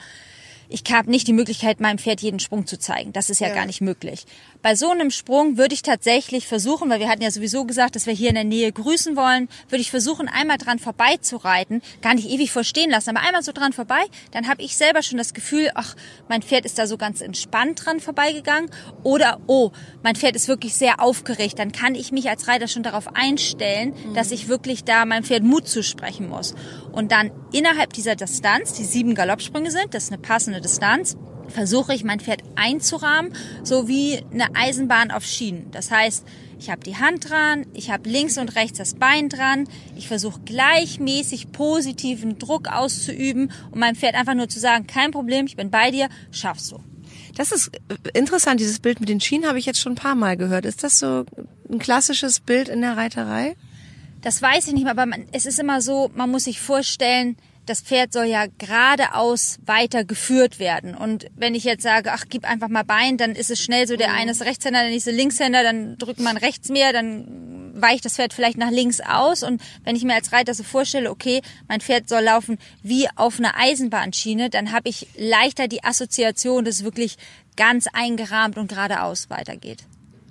ich 0.68 0.84
habe 0.92 1.12
nicht 1.12 1.28
die 1.28 1.34
Möglichkeit, 1.34 1.80
meinem 1.80 2.00
Pferd 2.00 2.22
jeden 2.22 2.40
Sprung 2.40 2.66
zu 2.66 2.78
zeigen. 2.78 3.14
Das 3.14 3.30
ist 3.30 3.40
ja, 3.40 3.50
ja, 3.50 3.54
gar 3.54 3.66
nicht 3.66 3.82
möglich. 3.82 4.26
Bei 4.66 4.74
so 4.74 4.90
einem 4.90 5.12
Sprung 5.12 5.60
würde 5.60 5.76
ich 5.76 5.84
tatsächlich 5.84 6.48
versuchen, 6.48 6.90
weil 6.90 7.00
wir 7.00 7.08
hatten 7.08 7.22
ja 7.22 7.30
sowieso 7.30 7.66
gesagt, 7.66 7.96
dass 7.96 8.08
wir 8.08 8.16
hier 8.16 8.30
in 8.30 8.34
der 8.34 8.44
Nähe 8.44 8.72
grüßen 8.72 9.16
wollen, 9.16 9.48
würde 9.70 9.84
ich 9.84 9.92
versuchen, 9.92 10.28
einmal 10.28 10.58
dran 10.58 10.80
vorbei 10.80 11.18
zu 11.22 11.38
reiten, 11.38 11.84
gar 12.02 12.16
nicht 12.16 12.28
ewig 12.28 12.52
vorstehen 12.52 12.90
lassen, 12.90 13.12
aber 13.12 13.20
einmal 13.20 13.44
so 13.44 13.52
dran 13.52 13.74
vorbei, 13.74 14.02
dann 14.32 14.48
habe 14.48 14.64
ich 14.64 14.76
selber 14.76 15.04
schon 15.04 15.20
das 15.20 15.36
Gefühl, 15.36 15.70
ach, 15.76 15.96
mein 16.30 16.42
Pferd 16.42 16.66
ist 16.66 16.80
da 16.80 16.88
so 16.88 16.98
ganz 16.98 17.22
entspannt 17.22 17.86
dran 17.86 18.00
vorbeigegangen 18.00 18.72
oder 19.04 19.40
oh, 19.46 19.70
mein 20.02 20.16
Pferd 20.16 20.36
ist 20.36 20.48
wirklich 20.48 20.74
sehr 20.74 21.00
aufgeregt, 21.00 21.60
dann 21.60 21.72
kann 21.72 21.94
ich 21.94 22.12
mich 22.12 22.28
als 22.28 22.48
Reiter 22.48 22.68
schon 22.68 22.82
darauf 22.82 23.16
einstellen, 23.16 23.94
mhm. 23.94 24.16
dass 24.16 24.32
ich 24.32 24.48
wirklich 24.48 24.84
da 24.84 25.06
meinem 25.06 25.26
Pferd 25.26 25.44
Mut 25.44 25.68
zusprechen 25.68 26.28
muss. 26.28 26.56
Und 26.92 27.12
dann 27.12 27.30
innerhalb 27.54 27.94
dieser 27.94 28.16
Distanz, 28.16 28.74
die 28.74 28.86
sieben 28.86 29.14
Galoppsprünge 29.14 29.70
sind, 29.70 29.94
das 29.94 30.06
ist 30.06 30.12
eine 30.12 30.24
passende 30.24 30.60
Distanz, 30.60 31.16
versuche 31.50 31.94
ich 31.94 32.04
mein 32.04 32.20
Pferd 32.20 32.42
einzurahmen, 32.56 33.34
so 33.64 33.88
wie 33.88 34.24
eine 34.32 34.56
Eisenbahn 34.56 35.12
auf 35.12 35.26
Schienen. 35.26 35.72
Das 35.72 35.92
heißt, 35.92 36.26
ich 36.60 36.70
habe 36.70 36.82
die 36.82 36.98
Hand 36.98 37.30
dran, 37.30 37.66
ich 37.74 37.92
habe 37.92 38.10
links 38.10 38.38
und 38.38 38.56
rechts 38.56 38.78
das 38.78 38.96
Bein 38.96 39.30
dran, 39.30 39.68
ich 39.96 40.08
versuche 40.08 40.40
gleichmäßig 40.42 41.52
positiven 41.52 42.40
Druck 42.40 42.68
auszuüben 42.70 43.52
und 43.72 43.80
meinem 43.80 43.96
Pferd 43.96 44.16
einfach 44.16 44.34
nur 44.34 44.50
zu 44.50 44.60
sagen, 44.60 44.88
kein 44.88 45.12
Problem, 45.12 45.46
ich 45.46 45.56
bin 45.56 45.70
bei 45.70 45.92
dir, 45.92 46.10
schaffst 46.32 46.72
du. 46.72 46.80
Das 47.36 47.52
ist 47.52 47.72
interessant, 48.14 48.60
dieses 48.62 48.80
Bild 48.80 49.00
mit 49.00 49.10
den 49.10 49.20
Schienen 49.20 49.46
habe 49.46 49.60
ich 49.60 49.66
jetzt 49.66 49.80
schon 49.80 49.94
ein 49.94 49.98
paar 49.98 50.16
Mal 50.16 50.38
gehört. 50.38 50.66
Ist 50.66 50.84
das 50.84 51.00
so 51.00 51.26
ein 51.70 51.80
klassisches 51.80 52.40
Bild 52.40 52.70
in 52.70 52.82
der 52.82 52.96
Reiterei? 52.96 53.56
Das 54.22 54.42
weiß 54.42 54.68
ich 54.68 54.74
nicht 54.74 54.84
mehr, 54.84 54.92
aber 54.92 55.06
man, 55.06 55.26
es 55.34 55.46
ist 55.46 55.60
immer 55.60 55.82
so, 55.82 56.10
man 56.16 56.32
muss 56.32 56.46
sich 56.46 56.60
vorstellen, 56.60 57.38
das 57.66 57.82
Pferd 57.82 58.14
soll 58.14 58.26
ja 58.26 58.46
geradeaus 58.58 59.58
weiter 59.66 60.04
geführt 60.04 60.60
werden. 60.60 60.96
Und 60.96 61.28
wenn 61.36 61.56
ich 61.56 61.64
jetzt 61.64 61.84
sage, 61.84 62.12
ach, 62.12 62.26
gib 62.30 62.46
einfach 62.46 62.68
mal 62.68 62.84
Bein, 62.84 63.18
dann 63.18 63.32
ist 63.32 63.50
es 63.50 63.60
schnell 63.60 63.88
so, 63.88 63.96
der 63.96 64.10
mhm. 64.10 64.16
eine 64.16 64.32
ist 64.32 64.42
Rechtshänder, 64.44 64.82
der 64.82 64.90
nächste 64.90 65.12
Linkshänder, 65.12 65.64
dann 65.64 65.98
drückt 65.98 66.20
man 66.20 66.38
rechts 66.38 66.70
mehr, 66.70 66.94
dann 66.94 67.74
weicht 67.76 68.06
das 68.06 68.16
Pferd 68.16 68.34
vielleicht 68.34 68.58
nach 68.58 68.72
links 68.72 69.02
aus. 69.02 69.44
Und 69.44 69.62
wenn 69.84 69.96
ich 69.96 70.04
mir 70.04 70.16
als 70.16 70.32
Reiter 70.32 70.54
so 70.54 70.64
vorstelle, 70.64 71.12
okay, 71.12 71.42
mein 71.68 71.82
Pferd 71.82 72.08
soll 72.10 72.24
laufen 72.24 72.58
wie 72.84 73.08
auf 73.16 73.40
einer 73.40 73.58
Eisenbahnschiene, 73.58 74.50
dann 74.50 74.72
habe 74.72 74.90
ich 74.90 75.08
leichter 75.18 75.68
die 75.68 75.84
Assoziation, 75.84 76.66
dass 76.66 76.76
es 76.76 76.84
wirklich 76.84 77.18
ganz 77.58 77.88
eingerahmt 77.92 78.58
und 78.58 78.68
geradeaus 78.68 79.30
weitergeht. 79.30 79.84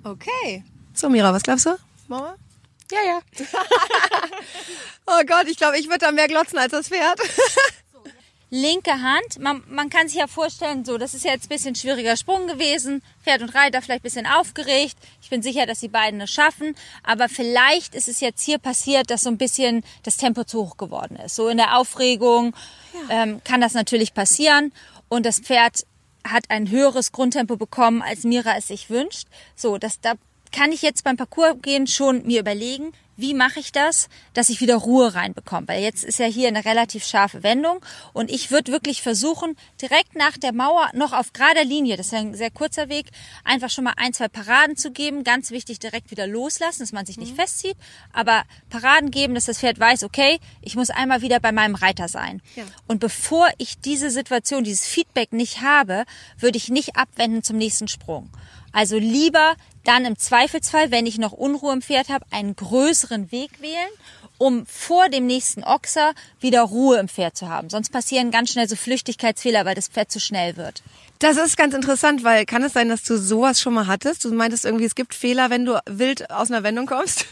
Okay. 0.03 0.63
So, 0.93 1.09
Mira, 1.09 1.33
was 1.33 1.43
glaubst 1.43 1.65
du? 1.65 1.75
Mama? 2.07 2.35
Ja, 2.91 2.99
ja. 3.03 3.21
oh 5.07 5.21
Gott, 5.25 5.47
ich 5.47 5.57
glaube, 5.57 5.79
ich 5.79 5.87
würde 5.87 5.99
da 5.99 6.11
mehr 6.11 6.27
glotzen 6.27 6.59
als 6.59 6.71
das 6.71 6.87
Pferd. 6.89 7.19
Linke 8.51 9.01
Hand, 9.01 9.39
man, 9.39 9.63
man 9.67 9.89
kann 9.89 10.07
sich 10.07 10.19
ja 10.19 10.27
vorstellen, 10.27 10.85
so, 10.85 10.97
das 10.97 11.15
ist 11.15 11.25
jetzt 11.25 11.45
ein 11.45 11.49
bisschen 11.49 11.75
schwieriger 11.75 12.15
Sprung 12.15 12.47
gewesen. 12.47 13.01
Pferd 13.23 13.41
und 13.41 13.49
Reiter 13.49 13.81
vielleicht 13.81 14.01
ein 14.01 14.03
bisschen 14.03 14.27
aufgeregt. 14.27 14.95
Ich 15.21 15.29
bin 15.29 15.41
sicher, 15.41 15.65
dass 15.65 15.79
die 15.79 15.87
beiden 15.87 16.21
es 16.21 16.31
schaffen. 16.31 16.75
Aber 17.03 17.27
vielleicht 17.27 17.95
ist 17.95 18.07
es 18.07 18.19
jetzt 18.19 18.43
hier 18.43 18.59
passiert, 18.59 19.09
dass 19.09 19.23
so 19.23 19.29
ein 19.29 19.37
bisschen 19.37 19.83
das 20.03 20.17
Tempo 20.17 20.43
zu 20.43 20.61
hoch 20.61 20.77
geworden 20.77 21.17
ist. 21.17 21.35
So 21.35 21.49
in 21.49 21.57
der 21.57 21.77
Aufregung 21.77 22.55
ja. 23.09 23.23
ähm, 23.23 23.41
kann 23.43 23.61
das 23.61 23.73
natürlich 23.73 24.13
passieren. 24.13 24.71
Und 25.09 25.25
das 25.25 25.39
Pferd 25.39 25.85
hat 26.23 26.45
ein 26.49 26.69
höheres 26.69 27.11
Grundtempo 27.11 27.57
bekommen, 27.57 28.01
als 28.03 28.23
Mira 28.23 28.55
es 28.57 28.67
sich 28.67 28.89
wünscht. 28.89 29.27
So, 29.55 29.77
das, 29.77 29.99
da 29.99 30.13
kann 30.55 30.71
ich 30.71 30.81
jetzt 30.81 31.03
beim 31.03 31.17
Parcours 31.17 31.57
gehen 31.61 31.85
schon 31.85 32.25
mir 32.25 32.39
überlegen, 32.39 32.93
wie 33.17 33.33
mache 33.33 33.59
ich 33.59 33.71
das, 33.73 34.07
dass 34.33 34.49
ich 34.49 34.61
wieder 34.61 34.75
Ruhe 34.75 35.13
reinbekomme? 35.13 35.67
Weil 35.67 35.83
jetzt 35.83 36.03
ist 36.03 36.19
ja 36.19 36.25
hier 36.25 36.47
eine 36.47 36.63
relativ 36.63 37.05
scharfe 37.05 37.43
Wendung 37.43 37.79
und 38.13 38.31
ich 38.31 38.51
würde 38.51 38.71
wirklich 38.71 39.01
versuchen, 39.01 39.57
direkt 39.81 40.15
nach 40.15 40.37
der 40.37 40.53
Mauer 40.53 40.89
noch 40.93 41.11
auf 41.11 41.33
gerader 41.33 41.65
Linie, 41.65 41.97
das 41.97 42.07
ist 42.07 42.13
ein 42.13 42.35
sehr 42.35 42.51
kurzer 42.51 42.87
Weg, 42.87 43.07
einfach 43.43 43.69
schon 43.69 43.83
mal 43.83 43.95
ein, 43.97 44.13
zwei 44.13 44.29
Paraden 44.29 44.77
zu 44.77 44.91
geben. 44.91 45.25
Ganz 45.25 45.51
wichtig, 45.51 45.79
direkt 45.79 46.09
wieder 46.11 46.25
loslassen, 46.27 46.79
dass 46.79 46.93
man 46.93 47.05
sich 47.05 47.17
nicht 47.17 47.33
mhm. 47.33 47.37
festzieht, 47.37 47.75
aber 48.13 48.43
Paraden 48.69 49.11
geben, 49.11 49.35
dass 49.35 49.45
das 49.45 49.59
Pferd 49.59 49.79
weiß, 49.79 50.03
okay, 50.03 50.39
ich 50.61 50.75
muss 50.75 50.89
einmal 50.89 51.21
wieder 51.21 51.41
bei 51.41 51.51
meinem 51.51 51.75
Reiter 51.75 52.07
sein. 52.07 52.41
Ja. 52.55 52.63
Und 52.87 52.99
bevor 52.99 53.49
ich 53.57 53.79
diese 53.79 54.09
Situation, 54.09 54.63
dieses 54.63 54.85
Feedback 54.85 55.33
nicht 55.33 55.61
habe, 55.61 56.05
würde 56.37 56.57
ich 56.57 56.69
nicht 56.69 56.95
abwenden 56.95 57.43
zum 57.43 57.57
nächsten 57.57 57.89
Sprung. 57.89 58.29
Also 58.75 58.97
lieber 58.97 59.55
dann 59.85 60.03
im 60.03 60.17
Zweifelsfall, 60.17 60.91
wenn 60.91 61.05
ich 61.05 61.17
noch 61.17 61.31
Unruhe 61.31 61.71
im 61.71 61.81
Pferd 61.81 62.09
habe, 62.09 62.25
einen 62.29 62.57
größeren 62.57 63.31
Weg 63.31 63.61
wählen, 63.61 63.89
um 64.37 64.65
vor 64.65 65.07
dem 65.07 65.25
nächsten 65.25 65.63
Ochser 65.63 66.13
wieder 66.41 66.61
Ruhe 66.63 66.97
im 66.97 67.07
Pferd 67.07 67.37
zu 67.37 67.47
haben. 67.47 67.69
Sonst 67.69 67.93
passieren 67.93 68.31
ganz 68.31 68.51
schnell 68.51 68.67
so 68.67 68.75
Flüchtigkeitsfehler, 68.75 69.63
weil 69.63 69.75
das 69.75 69.87
Pferd 69.87 70.11
zu 70.11 70.19
schnell 70.19 70.57
wird. 70.57 70.83
Das 71.19 71.37
ist 71.37 71.55
ganz 71.55 71.73
interessant, 71.73 72.25
weil 72.25 72.45
kann 72.45 72.63
es 72.63 72.73
sein, 72.73 72.89
dass 72.89 73.03
du 73.03 73.17
sowas 73.17 73.61
schon 73.61 73.73
mal 73.73 73.87
hattest? 73.87 74.25
Du 74.25 74.33
meintest 74.33 74.65
irgendwie, 74.65 74.83
es 74.83 74.95
gibt 74.95 75.15
Fehler, 75.15 75.49
wenn 75.49 75.63
du 75.63 75.79
wild 75.85 76.29
aus 76.29 76.51
einer 76.51 76.63
Wendung 76.63 76.85
kommst? 76.85 77.25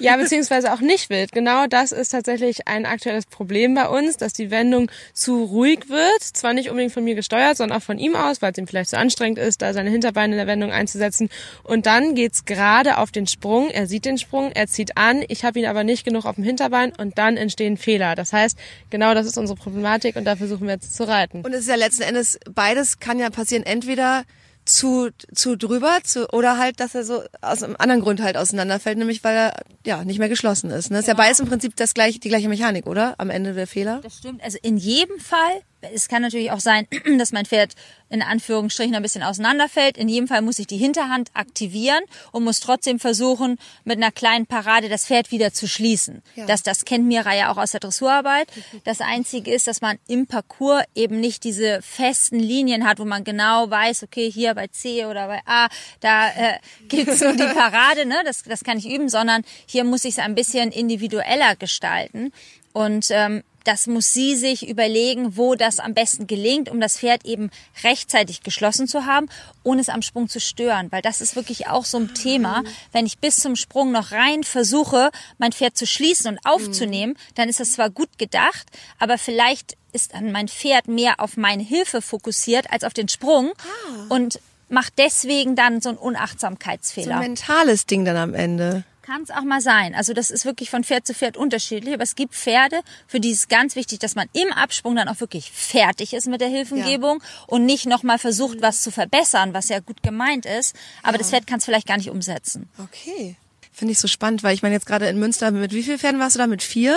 Ja, 0.00 0.16
beziehungsweise 0.16 0.72
auch 0.72 0.80
nicht 0.80 1.10
wild. 1.10 1.30
Genau 1.32 1.66
das 1.66 1.92
ist 1.92 2.08
tatsächlich 2.08 2.66
ein 2.66 2.86
aktuelles 2.86 3.26
Problem 3.26 3.74
bei 3.74 3.86
uns, 3.86 4.16
dass 4.16 4.32
die 4.32 4.50
Wendung 4.50 4.90
zu 5.12 5.44
ruhig 5.44 5.90
wird. 5.90 6.22
Zwar 6.22 6.54
nicht 6.54 6.70
unbedingt 6.70 6.94
von 6.94 7.04
mir 7.04 7.14
gesteuert, 7.14 7.58
sondern 7.58 7.76
auch 7.78 7.82
von 7.82 7.98
ihm 7.98 8.16
aus, 8.16 8.40
weil 8.40 8.52
es 8.52 8.58
ihm 8.58 8.66
vielleicht 8.66 8.90
zu 8.90 8.98
anstrengend 8.98 9.38
ist, 9.38 9.60
da 9.60 9.74
seine 9.74 9.90
Hinterbeine 9.90 10.32
in 10.32 10.38
der 10.38 10.46
Wendung 10.46 10.72
einzusetzen. 10.72 11.28
Und 11.64 11.84
dann 11.84 12.14
geht's 12.14 12.46
gerade 12.46 12.96
auf 12.96 13.10
den 13.10 13.26
Sprung. 13.26 13.68
Er 13.68 13.86
sieht 13.86 14.06
den 14.06 14.16
Sprung, 14.16 14.52
er 14.52 14.68
zieht 14.68 14.96
an. 14.96 15.22
Ich 15.28 15.44
habe 15.44 15.58
ihn 15.58 15.66
aber 15.66 15.84
nicht 15.84 16.04
genug 16.04 16.24
auf 16.24 16.36
dem 16.36 16.44
Hinterbein 16.44 16.92
und 16.96 17.18
dann 17.18 17.36
entstehen 17.36 17.76
Fehler. 17.76 18.14
Das 18.14 18.32
heißt, 18.32 18.58
genau 18.88 19.12
das 19.12 19.26
ist 19.26 19.36
unsere 19.36 19.58
Problematik 19.58 20.16
und 20.16 20.24
da 20.24 20.34
versuchen 20.34 20.66
wir 20.66 20.74
jetzt 20.74 20.94
zu 20.94 21.06
reiten. 21.06 21.42
Und 21.42 21.52
es 21.52 21.60
ist 21.60 21.68
ja 21.68 21.74
letzten 21.74 22.02
Endes, 22.02 22.38
beides 22.54 23.00
kann 23.00 23.18
ja 23.18 23.28
passieren. 23.28 23.64
Entweder 23.64 24.24
zu, 24.70 25.10
zu 25.34 25.56
drüber 25.56 25.98
zu, 26.04 26.28
oder 26.32 26.58
halt, 26.58 26.80
dass 26.80 26.94
er 26.94 27.04
so 27.04 27.22
aus 27.40 27.62
einem 27.62 27.76
anderen 27.78 28.02
Grund 28.02 28.22
halt 28.22 28.36
auseinanderfällt, 28.36 28.98
nämlich 28.98 29.24
weil 29.24 29.36
er 29.36 29.52
ja 29.84 30.04
nicht 30.04 30.18
mehr 30.18 30.28
geschlossen 30.28 30.70
ist. 30.70 30.90
Ne? 30.90 30.96
Das 30.96 31.04
ist 31.04 31.08
ja 31.08 31.14
beides 31.14 31.40
im 31.40 31.48
Prinzip 31.48 31.76
das 31.76 31.94
gleiche, 31.94 32.20
die 32.20 32.28
gleiche 32.28 32.48
Mechanik, 32.48 32.86
oder? 32.86 33.14
Am 33.18 33.30
Ende 33.30 33.54
der 33.54 33.66
Fehler. 33.66 34.00
Das 34.02 34.18
stimmt. 34.18 34.42
Also 34.42 34.58
in 34.62 34.76
jedem 34.76 35.18
Fall 35.18 35.62
es 35.94 36.08
kann 36.08 36.22
natürlich 36.22 36.50
auch 36.50 36.60
sein, 36.60 36.86
dass 37.18 37.32
mein 37.32 37.46
Pferd 37.46 37.74
in 38.08 38.22
Anführungsstrichen 38.22 38.94
ein 38.94 39.02
bisschen 39.02 39.22
auseinanderfällt. 39.22 39.96
In 39.96 40.08
jedem 40.08 40.26
Fall 40.26 40.42
muss 40.42 40.58
ich 40.58 40.66
die 40.66 40.76
Hinterhand 40.76 41.30
aktivieren 41.34 42.02
und 42.32 42.44
muss 42.44 42.60
trotzdem 42.60 42.98
versuchen, 42.98 43.56
mit 43.84 43.98
einer 43.98 44.10
kleinen 44.10 44.46
Parade 44.46 44.88
das 44.88 45.06
Pferd 45.06 45.30
wieder 45.30 45.52
zu 45.52 45.68
schließen. 45.68 46.22
Ja. 46.34 46.46
Das, 46.46 46.62
das 46.62 46.84
kennt 46.84 47.06
Mira 47.06 47.34
ja 47.34 47.52
auch 47.52 47.56
aus 47.56 47.70
der 47.70 47.80
Dressurarbeit. 47.80 48.48
Das 48.84 49.00
Einzige 49.00 49.52
ist, 49.52 49.68
dass 49.68 49.80
man 49.80 49.98
im 50.08 50.26
Parcours 50.26 50.82
eben 50.94 51.20
nicht 51.20 51.44
diese 51.44 51.80
festen 51.82 52.40
Linien 52.40 52.86
hat, 52.86 52.98
wo 52.98 53.04
man 53.04 53.22
genau 53.22 53.70
weiß, 53.70 54.02
okay, 54.02 54.30
hier 54.30 54.54
bei 54.54 54.66
C 54.66 55.06
oder 55.06 55.28
bei 55.28 55.40
A, 55.46 55.68
da 56.00 56.28
äh, 56.28 56.58
gibt's 56.88 57.20
nur 57.20 57.32
die 57.32 57.44
Parade, 57.44 58.06
ne? 58.06 58.16
das, 58.24 58.42
das 58.42 58.64
kann 58.64 58.78
ich 58.78 58.90
üben, 58.90 59.08
sondern 59.08 59.44
hier 59.66 59.84
muss 59.84 60.04
ich 60.04 60.14
es 60.14 60.18
ein 60.18 60.34
bisschen 60.34 60.72
individueller 60.72 61.54
gestalten. 61.54 62.32
Und 62.72 63.06
ähm, 63.10 63.42
das 63.64 63.86
muss 63.86 64.12
sie 64.12 64.36
sich 64.36 64.68
überlegen, 64.68 65.36
wo 65.36 65.54
das 65.54 65.78
am 65.78 65.94
besten 65.94 66.26
gelingt, 66.26 66.68
um 66.68 66.80
das 66.80 66.98
Pferd 66.98 67.24
eben 67.24 67.50
rechtzeitig 67.82 68.42
geschlossen 68.42 68.86
zu 68.86 69.06
haben, 69.06 69.28
ohne 69.62 69.80
es 69.80 69.88
am 69.88 70.02
Sprung 70.02 70.28
zu 70.28 70.40
stören. 70.40 70.90
Weil 70.90 71.02
das 71.02 71.20
ist 71.20 71.36
wirklich 71.36 71.68
auch 71.68 71.84
so 71.84 71.98
ein 71.98 72.14
Thema. 72.14 72.62
Wenn 72.92 73.06
ich 73.06 73.18
bis 73.18 73.36
zum 73.36 73.56
Sprung 73.56 73.92
noch 73.92 74.12
rein 74.12 74.44
versuche, 74.44 75.10
mein 75.38 75.52
Pferd 75.52 75.76
zu 75.76 75.86
schließen 75.86 76.26
und 76.28 76.38
aufzunehmen, 76.44 77.16
dann 77.34 77.48
ist 77.48 77.60
das 77.60 77.72
zwar 77.72 77.90
gut 77.90 78.18
gedacht, 78.18 78.66
aber 78.98 79.18
vielleicht 79.18 79.76
ist 79.92 80.14
dann 80.14 80.32
mein 80.32 80.48
Pferd 80.48 80.88
mehr 80.88 81.14
auf 81.18 81.36
meine 81.36 81.62
Hilfe 81.62 82.02
fokussiert 82.02 82.70
als 82.72 82.84
auf 82.84 82.94
den 82.94 83.08
Sprung 83.08 83.52
ah. 83.58 84.06
und 84.08 84.40
macht 84.68 84.94
deswegen 84.98 85.56
dann 85.56 85.80
so 85.80 85.90
einen 85.90 85.98
Unachtsamkeitsfehler. 85.98 87.06
So 87.06 87.12
ein 87.12 87.20
mentales 87.20 87.86
Ding 87.86 88.04
dann 88.04 88.16
am 88.16 88.34
Ende. 88.34 88.84
Kann 89.10 89.22
es 89.22 89.32
auch 89.32 89.42
mal 89.42 89.60
sein. 89.60 89.96
Also 89.96 90.12
das 90.12 90.30
ist 90.30 90.44
wirklich 90.44 90.70
von 90.70 90.84
Pferd 90.84 91.04
zu 91.04 91.14
Pferd 91.14 91.36
unterschiedlich. 91.36 91.94
Aber 91.94 92.04
es 92.04 92.14
gibt 92.14 92.32
Pferde, 92.32 92.80
für 93.08 93.18
die 93.18 93.32
ist 93.32 93.48
ganz 93.48 93.74
wichtig, 93.74 93.98
dass 93.98 94.14
man 94.14 94.28
im 94.34 94.52
Absprung 94.52 94.94
dann 94.94 95.08
auch 95.08 95.18
wirklich 95.18 95.50
fertig 95.50 96.12
ist 96.12 96.28
mit 96.28 96.40
der 96.40 96.46
Hilfengebung 96.46 97.18
ja. 97.20 97.44
und 97.48 97.66
nicht 97.66 97.86
nochmal 97.86 98.20
versucht, 98.20 98.62
was 98.62 98.82
zu 98.82 98.92
verbessern, 98.92 99.52
was 99.52 99.68
ja 99.68 99.80
gut 99.80 100.04
gemeint 100.04 100.46
ist. 100.46 100.76
Aber 101.02 101.14
ja. 101.14 101.18
das 101.18 101.30
Pferd 101.30 101.48
kann 101.48 101.58
es 101.58 101.64
vielleicht 101.64 101.88
gar 101.88 101.96
nicht 101.96 102.08
umsetzen. 102.08 102.68
Okay. 102.78 103.34
Finde 103.72 103.90
ich 103.90 103.98
so 103.98 104.06
spannend, 104.06 104.44
weil 104.44 104.54
ich 104.54 104.62
meine 104.62 104.76
jetzt 104.76 104.86
gerade 104.86 105.08
in 105.08 105.18
Münster, 105.18 105.50
mit 105.50 105.72
wie 105.72 105.82
vielen 105.82 105.98
Pferden 105.98 106.20
warst 106.20 106.36
du 106.36 106.38
da? 106.38 106.46
Mit 106.46 106.62
vier? 106.62 106.96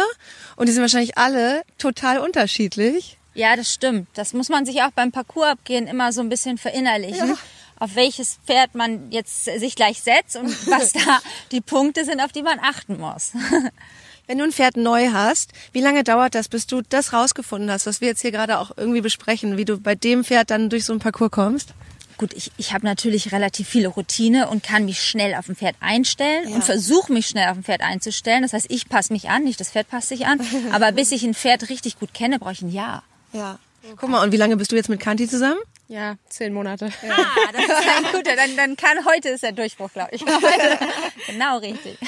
Und 0.55 0.69
die 0.69 0.71
sind 0.71 0.83
wahrscheinlich 0.83 1.17
alle 1.17 1.63
total 1.79 2.19
unterschiedlich. 2.19 3.17
Ja, 3.33 3.55
das 3.55 3.73
stimmt. 3.73 4.07
Das 4.13 4.33
muss 4.33 4.49
man 4.49 4.67
sich 4.67 4.83
auch 4.83 4.91
beim 4.91 5.11
Parcours 5.11 5.47
abgehen 5.47 5.87
immer 5.87 6.13
so 6.13 6.21
ein 6.21 6.29
bisschen 6.29 6.59
verinnerlichen. 6.59 7.29
Ja 7.29 7.37
auf 7.83 7.95
welches 7.95 8.39
Pferd 8.45 8.75
man 8.75 9.11
jetzt 9.11 9.43
sich 9.43 9.75
gleich 9.75 10.01
setzt 10.01 10.37
und 10.37 10.49
was 10.69 10.93
da 10.93 11.19
die 11.51 11.59
Punkte 11.59 12.05
sind, 12.05 12.21
auf 12.21 12.31
die 12.31 12.41
man 12.41 12.59
achten 12.59 12.97
muss. 12.97 13.33
Wenn 14.27 14.37
du 14.37 14.45
ein 14.45 14.53
Pferd 14.53 14.77
neu 14.77 15.09
hast, 15.11 15.51
wie 15.73 15.81
lange 15.81 16.05
dauert 16.05 16.33
das, 16.33 16.47
bis 16.47 16.65
du 16.65 16.81
das 16.81 17.11
rausgefunden 17.11 17.69
hast, 17.69 17.85
was 17.85 17.99
wir 17.99 18.07
jetzt 18.07 18.21
hier 18.21 18.31
gerade 18.31 18.57
auch 18.57 18.71
irgendwie 18.77 19.01
besprechen, 19.01 19.57
wie 19.57 19.65
du 19.65 19.77
bei 19.81 19.95
dem 19.95 20.23
Pferd 20.23 20.49
dann 20.49 20.69
durch 20.69 20.85
so 20.85 20.93
ein 20.93 20.99
Parcours 20.99 21.31
kommst? 21.31 21.73
Gut, 22.17 22.31
ich, 22.33 22.53
ich 22.55 22.73
habe 22.73 22.85
natürlich 22.85 23.33
relativ 23.33 23.67
viele 23.67 23.89
Routine 23.89 24.47
und 24.47 24.63
kann 24.63 24.85
mich 24.85 25.03
schnell 25.03 25.35
auf 25.35 25.49
ein 25.49 25.57
Pferd 25.57 25.75
einstellen 25.81 26.47
ja. 26.47 26.55
und 26.55 26.63
versuche 26.63 27.11
mich 27.11 27.27
schnell 27.27 27.49
auf 27.49 27.57
ein 27.57 27.63
Pferd 27.63 27.81
einzustellen. 27.81 28.43
Das 28.43 28.53
heißt, 28.53 28.67
ich 28.69 28.87
passe 28.87 29.11
mich 29.11 29.27
an, 29.27 29.43
nicht 29.43 29.59
das 29.59 29.71
Pferd 29.71 29.89
passt 29.89 30.07
sich 30.07 30.25
an. 30.25 30.39
Aber 30.71 30.93
bis 30.93 31.11
ich 31.11 31.23
ein 31.23 31.33
Pferd 31.33 31.69
richtig 31.69 31.99
gut 31.99 32.13
kenne, 32.13 32.39
brauche 32.39 32.53
ich 32.53 32.61
ein 32.61 32.71
Jahr. 32.71 33.03
Ja. 33.33 33.59
Guck 33.97 34.09
mal, 34.09 34.23
und 34.23 34.31
wie 34.31 34.37
lange 34.37 34.55
bist 34.55 34.71
du 34.71 34.77
jetzt 34.77 34.87
mit 34.87 35.01
Kanti 35.01 35.27
zusammen? 35.27 35.59
Ja, 35.93 36.15
zehn 36.27 36.55
Monate. 36.55 36.91
Ah, 37.07 37.51
das 37.51 37.65
ist 37.65 37.69
ein 37.97 38.11
guter. 38.11 38.35
Dann, 38.35 38.57
dann 38.57 38.75
kann 38.75 39.05
heute 39.05 39.29
ist 39.29 39.43
der 39.43 39.51
Durchbruch, 39.51 39.93
glaube 39.93 40.09
ich. 40.13 40.25
genau 41.27 41.59
richtig. 41.59 41.99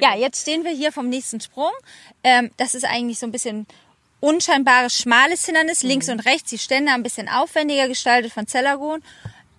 Ja, 0.00 0.16
jetzt 0.16 0.40
stehen 0.40 0.64
wir 0.64 0.70
hier 0.70 0.90
vom 0.90 1.10
nächsten 1.10 1.38
Sprung. 1.38 1.72
Ähm, 2.22 2.50
das 2.56 2.74
ist 2.74 2.86
eigentlich 2.86 3.18
so 3.18 3.26
ein 3.26 3.30
bisschen 3.30 3.66
unscheinbares, 4.20 4.96
schmales 4.96 5.44
Hindernis, 5.44 5.82
mhm. 5.82 5.90
links 5.90 6.08
und 6.08 6.20
rechts. 6.20 6.48
Die 6.48 6.56
Stände 6.56 6.92
ein 6.92 7.02
bisschen 7.02 7.28
aufwendiger 7.28 7.88
gestaltet 7.88 8.32
von 8.32 8.46
Zellagon. 8.46 9.02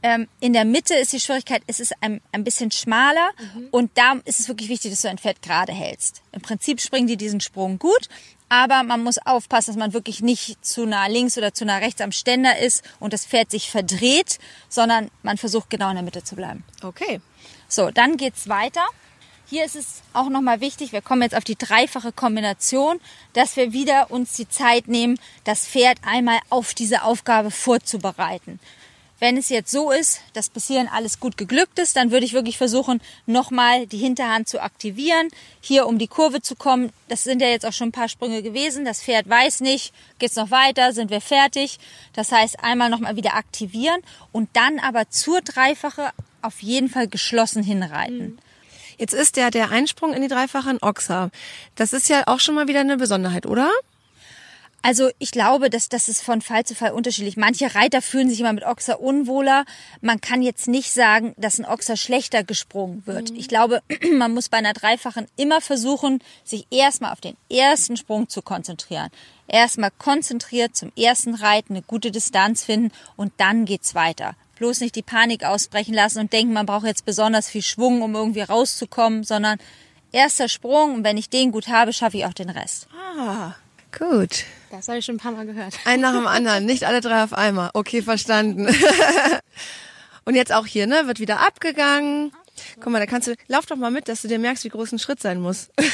Ähm, 0.06 0.28
in 0.40 0.54
der 0.54 0.66
Mitte 0.66 0.94
ist 0.94 1.14
die 1.14 1.20
Schwierigkeit, 1.20 1.64
es 1.66 1.80
ist 1.80 1.92
ein, 2.00 2.22
ein 2.32 2.44
bisschen 2.44 2.70
schmaler 2.70 3.32
mhm. 3.56 3.70
und 3.72 3.90
da 3.96 4.14
ist 4.26 4.40
es 4.40 4.48
wirklich 4.48 4.70
wichtig, 4.70 4.92
dass 4.92 5.02
du 5.02 5.10
ein 5.10 5.18
Pferd 5.18 5.42
gerade 5.42 5.74
hältst. 5.74 6.22
Im 6.32 6.42
Prinzip 6.42 6.80
springen 6.80 7.08
die 7.08 7.18
diesen 7.18 7.42
Sprung 7.42 7.80
gut, 7.80 8.08
aber 8.48 8.84
man 8.84 9.04
muss 9.04 9.18
aufpassen, 9.18 9.72
dass 9.72 9.80
man 9.80 9.94
wirklich 9.94 10.22
nicht 10.22 10.64
zu 10.64 10.86
nah 10.86 11.08
links 11.08 11.40
oder 11.40 11.56
zu 11.56 11.66
nah 11.66 11.78
rechts 11.78 12.02
am 12.02 12.12
Ständer 12.12 12.60
ist 12.60 12.84
und 13.00 13.14
das 13.14 13.26
Pferd 13.26 13.50
sich 13.50 13.72
verdreht, 13.72 14.38
sondern 14.70 15.10
man 15.24 15.40
versucht 15.40 15.72
genau 15.72 15.90
in 15.90 15.96
der 15.96 16.04
Mitte 16.04 16.24
zu 16.24 16.36
bleiben. 16.36 16.64
Okay. 16.84 17.20
So, 17.68 17.90
dann 17.90 18.18
geht's 18.18 18.48
weiter. 18.48 18.86
Hier 19.48 19.66
ist 19.66 19.76
es 19.76 20.04
auch 20.14 20.30
nochmal 20.30 20.62
wichtig, 20.62 20.92
wir 20.92 21.02
kommen 21.02 21.24
jetzt 21.24 21.36
auf 21.36 21.44
die 21.44 21.58
dreifache 21.58 22.12
Kombination, 22.12 23.00
dass 23.34 23.58
wir 23.58 23.74
wieder 23.74 24.12
uns 24.12 24.34
die 24.34 24.48
Zeit 24.48 24.88
nehmen, 24.88 25.20
das 25.46 25.66
Pferd 25.66 25.98
einmal 26.04 26.38
auf 26.52 26.76
diese 26.76 27.02
Aufgabe 27.02 27.50
vorzubereiten. 27.50 28.60
Wenn 29.26 29.38
es 29.38 29.50
jetzt 29.50 29.72
so 29.72 29.90
ist, 29.90 30.22
dass 30.34 30.50
bis 30.50 30.68
hierhin 30.68 30.88
alles 30.88 31.20
gut 31.20 31.36
geglückt 31.36 31.80
ist, 31.80 31.96
dann 31.96 32.12
würde 32.12 32.28
ich 32.28 32.34
wirklich 32.34 32.60
versuchen, 32.60 33.02
nochmal 33.26 33.88
die 33.88 33.98
Hinterhand 33.98 34.48
zu 34.48 34.62
aktivieren, 34.62 35.30
hier 35.62 35.88
um 35.88 35.98
die 35.98 36.06
Kurve 36.06 36.44
zu 36.44 36.56
kommen. 36.56 36.92
Das 37.08 37.24
sind 37.24 37.42
ja 37.42 37.48
jetzt 37.48 37.66
auch 37.66 37.74
schon 37.74 37.88
ein 37.88 37.92
paar 37.92 38.08
Sprünge 38.08 38.44
gewesen. 38.44 38.86
Das 38.86 39.02
Pferd 39.02 39.28
weiß 39.28 39.62
nicht, 39.62 39.96
geht's 40.20 40.36
noch 40.36 40.52
weiter, 40.52 40.94
sind 40.94 41.10
wir 41.10 41.22
fertig. 41.22 41.80
Das 42.14 42.32
heißt, 42.32 42.64
einmal 42.64 42.92
nochmal 42.92 43.16
wieder 43.16 43.34
aktivieren 43.34 44.00
und 44.32 44.48
dann 44.54 44.78
aber 44.78 45.10
zur 45.10 45.42
Dreifache 45.42 46.12
auf 46.44 46.62
jeden 46.62 46.88
Fall 46.88 47.08
geschlossen 47.08 47.64
hinreiten. 47.64 48.38
Jetzt 49.00 49.16
ist 49.16 49.38
der, 49.38 49.50
der 49.50 49.72
Einsprung 49.72 50.14
in 50.14 50.22
die 50.22 50.28
Dreifache 50.28 50.70
ein 50.70 50.84
Ochser. 50.84 51.32
Das 51.74 51.94
ist 51.94 52.10
ja 52.10 52.26
auch 52.28 52.40
schon 52.40 52.54
mal 52.54 52.68
wieder 52.68 52.82
eine 52.82 52.98
Besonderheit, 52.98 53.48
oder? 53.48 53.72
Also 54.86 55.10
ich 55.18 55.32
glaube, 55.32 55.72
dass 55.72 55.90
das 55.90 56.10
ist 56.10 56.22
von 56.22 56.44
Fall 56.44 56.64
zu 56.64 56.76
Fall 56.76 56.92
unterschiedlich. 56.92 57.38
Manche 57.38 57.74
Reiter 57.74 58.04
fühlen 58.04 58.30
sich 58.30 58.40
immer 58.40 58.54
mit 58.54 58.64
Ochser 58.64 59.02
unwohler. 59.02 59.66
Man 60.02 60.22
kann 60.22 60.44
jetzt 60.44 60.68
nicht 60.68 60.92
sagen, 60.92 61.34
dass 61.38 61.58
ein 61.58 61.66
Ochser 61.66 61.98
schlechter 61.98 62.44
gesprungen 62.44 63.02
wird. 63.08 63.32
Mhm. 63.32 63.36
Ich 63.36 63.48
glaube, 63.48 63.82
man 64.14 64.36
muss 64.36 64.48
bei 64.48 64.58
einer 64.58 64.74
Dreifachen 64.74 65.26
immer 65.38 65.60
versuchen, 65.60 66.20
sich 66.44 66.68
erstmal 66.70 67.14
auf 67.14 67.20
den 67.20 67.36
ersten 67.52 67.98
Sprung 67.98 68.30
zu 68.30 68.44
konzentrieren. 68.44 69.10
Erstmal 69.48 69.90
konzentriert 69.90 70.76
zum 70.76 70.92
ersten 70.96 71.34
Reiten 71.34 71.74
eine 71.74 71.82
gute 71.82 72.12
Distanz 72.12 72.64
finden 72.64 72.92
und 73.16 73.34
dann 73.38 73.66
geht's 73.66 73.96
weiter. 73.96 74.36
Bloß 74.60 74.82
nicht 74.82 74.96
die 74.96 75.02
Panik 75.02 75.46
ausbrechen 75.46 75.96
lassen 75.96 76.20
und 76.20 76.32
denken, 76.32 76.54
man 76.54 76.68
braucht 76.68 76.86
jetzt 76.86 77.06
besonders 77.06 77.50
viel 77.50 77.64
Schwung, 77.64 78.04
um 78.04 78.14
irgendwie 78.14 78.42
rauszukommen, 78.42 79.24
sondern 79.24 79.58
erster 80.12 80.48
Sprung 80.48 80.94
und 80.94 81.04
wenn 81.04 81.18
ich 81.18 81.32
den 81.32 81.52
gut 81.52 81.70
habe, 81.70 81.92
schaffe 81.92 82.18
ich 82.18 82.26
auch 82.28 82.34
den 82.34 82.52
Rest. 82.52 82.88
Ah, 83.18 83.56
gut. 83.98 84.46
Das 84.72 84.88
habe 84.88 85.00
ich 85.00 85.06
schon 85.06 85.16
ein 85.16 85.20
paar 85.20 85.32
Mal 85.32 85.46
gehört. 85.46 85.74
Ein 85.86 86.02
nach 86.02 86.14
dem 86.14 86.28
anderen, 86.28 86.66
nicht 86.66 86.86
alle 86.86 87.02
drei 87.02 87.24
auf 87.24 87.34
einmal. 87.34 87.72
Okay, 87.74 88.02
verstanden. 88.02 88.68
Und 90.26 90.36
jetzt 90.36 90.52
auch 90.52 90.66
hier, 90.66 90.88
ne, 90.88 91.08
wird 91.08 91.20
wieder 91.20 91.40
abgegangen. 91.40 92.32
Guck 92.80 92.92
mal, 92.92 93.00
da 93.00 93.06
kannst 93.06 93.28
du, 93.28 93.36
lauf 93.48 93.66
doch 93.66 93.76
mal 93.76 93.92
mit, 93.92 94.08
dass 94.08 94.22
du 94.22 94.28
dir 94.28 94.40
merkst, 94.40 94.64
wie 94.64 94.70
groß 94.70 94.92
ein 94.94 95.00
Schritt 95.00 95.22
sein 95.22 95.40
muss. 95.40 95.70
ja, 95.80 95.86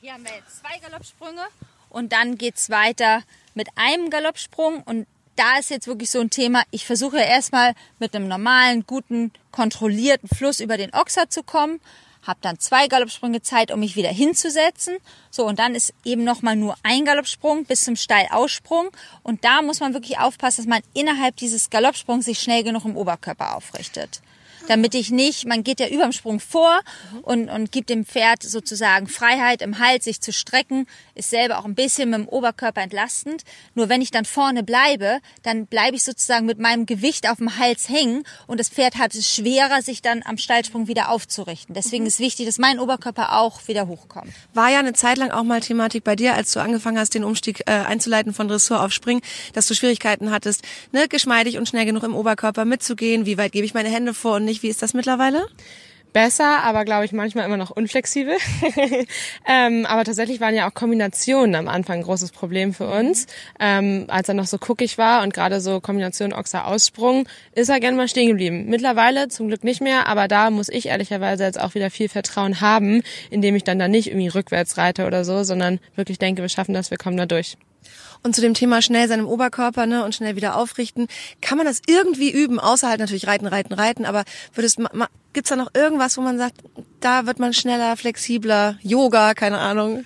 hier 0.00 0.12
haben 0.12 0.24
wir 0.24 0.32
jetzt 0.34 0.60
zwei 0.60 0.78
Galoppsprünge 0.78 1.42
und 1.88 2.12
dann 2.12 2.38
geht's 2.38 2.70
weiter 2.70 3.22
mit 3.54 3.68
einem 3.76 4.10
Galoppsprung 4.10 4.82
und 4.82 5.06
da 5.36 5.58
ist 5.58 5.70
jetzt 5.70 5.86
wirklich 5.86 6.10
so 6.10 6.20
ein 6.20 6.30
Thema, 6.30 6.62
ich 6.70 6.86
versuche 6.86 7.18
erstmal 7.18 7.74
mit 7.98 8.14
einem 8.14 8.28
normalen, 8.28 8.86
guten, 8.86 9.32
kontrollierten 9.50 10.28
Fluss 10.28 10.60
über 10.60 10.76
den 10.76 10.92
Ochser 10.94 11.30
zu 11.30 11.42
kommen, 11.42 11.80
habe 12.22 12.38
dann 12.42 12.58
zwei 12.58 12.86
Galoppsprünge 12.88 13.42
Zeit, 13.42 13.70
um 13.70 13.80
mich 13.80 13.96
wieder 13.96 14.10
hinzusetzen. 14.10 14.96
So, 15.30 15.46
und 15.46 15.58
dann 15.58 15.74
ist 15.74 15.92
eben 16.04 16.24
nochmal 16.24 16.56
nur 16.56 16.76
ein 16.82 17.04
Galoppsprung 17.04 17.64
bis 17.64 17.84
zum 17.84 17.96
Steilaussprung. 17.96 18.90
Und 19.22 19.44
da 19.44 19.62
muss 19.62 19.80
man 19.80 19.94
wirklich 19.94 20.18
aufpassen, 20.18 20.62
dass 20.62 20.68
man 20.68 20.82
innerhalb 20.94 21.36
dieses 21.36 21.70
Galoppsprungs 21.70 22.24
sich 22.24 22.38
schnell 22.38 22.62
genug 22.62 22.84
im 22.84 22.96
Oberkörper 22.96 23.56
aufrichtet 23.56 24.22
damit 24.68 24.94
ich 24.94 25.10
nicht, 25.10 25.46
man 25.46 25.64
geht 25.64 25.80
ja 25.80 25.88
überm 25.88 26.12
Sprung 26.12 26.40
vor 26.40 26.80
und, 27.22 27.48
und 27.48 27.72
gibt 27.72 27.90
dem 27.90 28.04
Pferd 28.04 28.42
sozusagen 28.42 29.06
Freiheit 29.06 29.62
im 29.62 29.78
Hals, 29.78 30.04
sich 30.04 30.20
zu 30.20 30.32
strecken, 30.32 30.86
ist 31.14 31.30
selber 31.30 31.58
auch 31.58 31.64
ein 31.64 31.74
bisschen 31.74 32.10
mit 32.10 32.20
dem 32.20 32.28
Oberkörper 32.28 32.82
entlastend. 32.82 33.42
Nur 33.74 33.88
wenn 33.88 34.02
ich 34.02 34.10
dann 34.10 34.24
vorne 34.24 34.62
bleibe, 34.62 35.20
dann 35.42 35.66
bleibe 35.66 35.96
ich 35.96 36.04
sozusagen 36.04 36.46
mit 36.46 36.58
meinem 36.58 36.86
Gewicht 36.86 37.28
auf 37.28 37.38
dem 37.38 37.58
Hals 37.58 37.88
hängen 37.88 38.24
und 38.46 38.60
das 38.60 38.68
Pferd 38.68 38.96
hat 38.96 39.14
es 39.14 39.32
schwerer, 39.32 39.82
sich 39.82 40.02
dann 40.02 40.22
am 40.24 40.38
Steilsprung 40.38 40.88
wieder 40.88 41.10
aufzurichten. 41.10 41.74
Deswegen 41.74 42.04
mhm. 42.04 42.08
ist 42.08 42.20
wichtig, 42.20 42.46
dass 42.46 42.58
mein 42.58 42.78
Oberkörper 42.78 43.38
auch 43.38 43.66
wieder 43.68 43.88
hochkommt. 43.88 44.32
War 44.54 44.70
ja 44.70 44.78
eine 44.78 44.92
Zeit 44.92 45.18
lang 45.18 45.30
auch 45.30 45.44
mal 45.44 45.60
Thematik 45.60 46.04
bei 46.04 46.16
dir, 46.16 46.34
als 46.34 46.52
du 46.52 46.60
angefangen 46.60 46.98
hast, 46.98 47.14
den 47.14 47.24
Umstieg 47.24 47.60
äh, 47.66 47.72
einzuleiten 47.72 48.32
von 48.32 48.48
Dressur 48.48 48.82
auf 48.82 48.92
Spring, 48.92 49.20
dass 49.52 49.66
du 49.66 49.74
Schwierigkeiten 49.74 50.30
hattest, 50.30 50.62
ne, 50.92 51.08
geschmeidig 51.08 51.58
und 51.58 51.68
schnell 51.68 51.84
genug 51.84 52.02
im 52.02 52.14
Oberkörper 52.14 52.64
mitzugehen. 52.64 53.26
Wie 53.26 53.38
weit 53.38 53.52
gebe 53.52 53.66
ich 53.66 53.74
meine 53.74 53.88
Hände 53.88 54.14
vor 54.14 54.36
und 54.36 54.44
nicht? 54.44 54.51
Wie 54.60 54.68
ist 54.68 54.82
das 54.82 54.92
mittlerweile? 54.92 55.46
besser, 56.12 56.62
aber 56.62 56.84
glaube 56.84 57.04
ich 57.04 57.12
manchmal 57.12 57.46
immer 57.46 57.56
noch 57.56 57.70
unflexibel. 57.70 58.36
ähm, 59.48 59.86
aber 59.86 60.04
tatsächlich 60.04 60.40
waren 60.40 60.54
ja 60.54 60.68
auch 60.68 60.74
Kombinationen 60.74 61.54
am 61.54 61.68
Anfang 61.68 61.98
ein 61.98 62.02
großes 62.02 62.32
Problem 62.32 62.72
für 62.74 62.88
uns. 62.88 63.26
Ähm, 63.58 64.06
als 64.08 64.28
er 64.28 64.34
noch 64.34 64.46
so 64.46 64.58
guckig 64.58 64.98
war 64.98 65.22
und 65.22 65.34
gerade 65.34 65.60
so 65.60 65.80
Kombination 65.80 66.32
Ochser-Aussprung, 66.32 67.28
ist 67.54 67.68
er 67.68 67.80
gerne 67.80 67.96
mal 67.96 68.08
stehen 68.08 68.28
geblieben. 68.28 68.66
Mittlerweile 68.68 69.28
zum 69.28 69.48
Glück 69.48 69.64
nicht 69.64 69.80
mehr, 69.80 70.06
aber 70.06 70.28
da 70.28 70.50
muss 70.50 70.68
ich 70.68 70.86
ehrlicherweise 70.86 71.44
jetzt 71.44 71.60
auch 71.60 71.74
wieder 71.74 71.90
viel 71.90 72.08
Vertrauen 72.08 72.60
haben, 72.60 73.02
indem 73.30 73.56
ich 73.56 73.64
dann 73.64 73.78
da 73.78 73.88
nicht 73.88 74.08
irgendwie 74.08 74.28
rückwärts 74.28 74.76
reite 74.76 75.06
oder 75.06 75.24
so, 75.24 75.44
sondern 75.44 75.80
wirklich 75.96 76.18
denke, 76.18 76.42
wir 76.42 76.48
schaffen 76.48 76.74
das, 76.74 76.90
wir 76.90 76.98
kommen 76.98 77.16
da 77.16 77.26
durch. 77.26 77.56
Und 78.22 78.34
zu 78.34 78.40
dem 78.40 78.54
Thema 78.54 78.82
schnell 78.82 79.08
seinem 79.08 79.26
Oberkörper 79.26 79.86
ne, 79.86 80.04
und 80.04 80.14
schnell 80.14 80.36
wieder 80.36 80.56
aufrichten, 80.56 81.08
kann 81.40 81.58
man 81.58 81.66
das 81.66 81.82
irgendwie 81.86 82.30
üben, 82.30 82.60
außer 82.60 82.88
halt 82.88 83.00
natürlich 83.00 83.26
reiten, 83.26 83.46
reiten, 83.46 83.74
reiten, 83.74 84.04
aber 84.04 84.24
würdest, 84.54 84.78
gibt's 85.32 85.50
da 85.50 85.56
noch 85.56 85.74
irgendwas, 85.74 86.16
wo 86.16 86.20
man 86.20 86.38
sagt, 86.38 86.56
da 87.00 87.26
wird 87.26 87.38
man 87.38 87.52
schneller, 87.52 87.96
flexibler, 87.96 88.78
Yoga, 88.82 89.34
keine 89.34 89.58
Ahnung? 89.58 90.04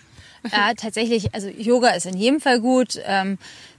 Ja, 0.53 0.75
tatsächlich, 0.75 1.35
also 1.35 1.49
Yoga 1.49 1.91
ist 1.91 2.07
in 2.07 2.17
jedem 2.17 2.41
Fall 2.41 2.61
gut. 2.61 3.01
Ähm, 3.05 3.39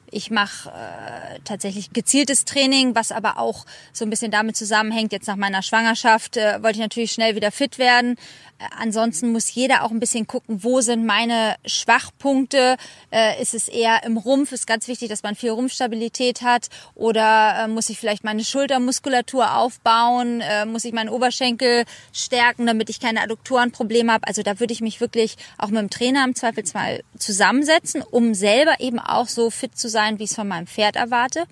ich 0.10 0.32
mache 0.32 0.70
äh, 0.70 1.40
tatsächlich 1.44 1.92
gezieltes 1.92 2.46
Training, 2.46 2.96
was 2.96 3.12
aber 3.12 3.38
auch 3.38 3.66
so 3.92 4.06
ein 4.06 4.10
bisschen 4.10 4.32
damit 4.32 4.56
zusammenhängt. 4.56 5.12
Jetzt 5.12 5.28
nach 5.28 5.36
meiner 5.36 5.62
Schwangerschaft 5.62 6.38
äh, 6.38 6.64
wollte 6.64 6.78
ich 6.78 6.84
natürlich 6.84 7.12
schnell 7.12 7.36
wieder 7.36 7.52
fit 7.52 7.78
werden. 7.78 8.16
Äh, 8.60 8.66
ansonsten 8.80 9.32
muss 9.32 9.54
jeder 9.54 9.84
auch 9.84 9.92
ein 9.92 10.00
bisschen 10.00 10.26
gucken, 10.26 10.64
wo 10.64 10.82
sind 10.82 11.06
meine 11.06 11.56
Schwachpunkte. 11.66 12.78
Äh, 13.12 13.42
ist 13.42 13.54
es 13.54 13.68
eher 13.68 14.04
im 14.04 14.18
Rumpf? 14.18 14.52
Ist 14.52 14.66
ganz 14.66 14.88
wichtig, 14.88 15.10
dass 15.10 15.24
man 15.24 15.36
viel 15.36 15.52
Rumpfstabilität 15.52 16.42
hat. 16.42 16.70
Oder 16.96 17.66
äh, 17.66 17.68
muss 17.68 17.90
ich 17.90 18.00
vielleicht 18.00 18.24
meine 18.24 18.44
Schultermuskulatur 18.44 19.56
aufbauen? 19.56 20.42
Äh, 20.42 20.66
muss 20.66 20.86
ich 20.86 20.94
meinen 20.94 21.10
Oberschenkel 21.10 21.84
stärken, 22.14 22.66
damit 22.66 22.90
ich 22.90 23.00
keine 23.00 23.22
Adduktorenprobleme 23.22 24.14
habe? 24.14 24.28
Also 24.28 24.42
da 24.42 24.60
würde 24.60 24.74
ich 24.74 24.82
mich 24.82 25.02
wirklich 25.02 25.36
auch 25.58 25.68
mit 25.68 25.82
dem 25.82 25.90
Trainer 25.90 26.24
im 26.24 26.34
Zweifelsfall 26.34 27.04
zusammensetzen, 27.18 28.02
um 28.02 28.34
selber 28.34 28.80
eben 28.80 29.00
auch 29.00 29.28
so 29.28 29.50
fit 29.50 29.78
zu 29.78 29.90
sein, 29.90 29.97
wie 29.98 30.24
ich 30.24 30.30
es 30.30 30.36
von 30.36 30.48
meinem 30.48 30.68
Pferd 30.68 30.96
erwarte. 30.96 31.46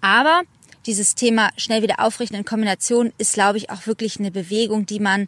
Aber 0.00 0.42
dieses 0.86 1.14
Thema 1.14 1.50
schnell 1.56 1.82
wieder 1.82 2.00
aufrichten 2.00 2.36
in 2.36 2.44
Kombination 2.44 3.12
ist, 3.18 3.34
glaube 3.34 3.58
ich, 3.58 3.70
auch 3.70 3.86
wirklich 3.86 4.18
eine 4.18 4.30
Bewegung, 4.30 4.86
die 4.86 5.00
man 5.00 5.26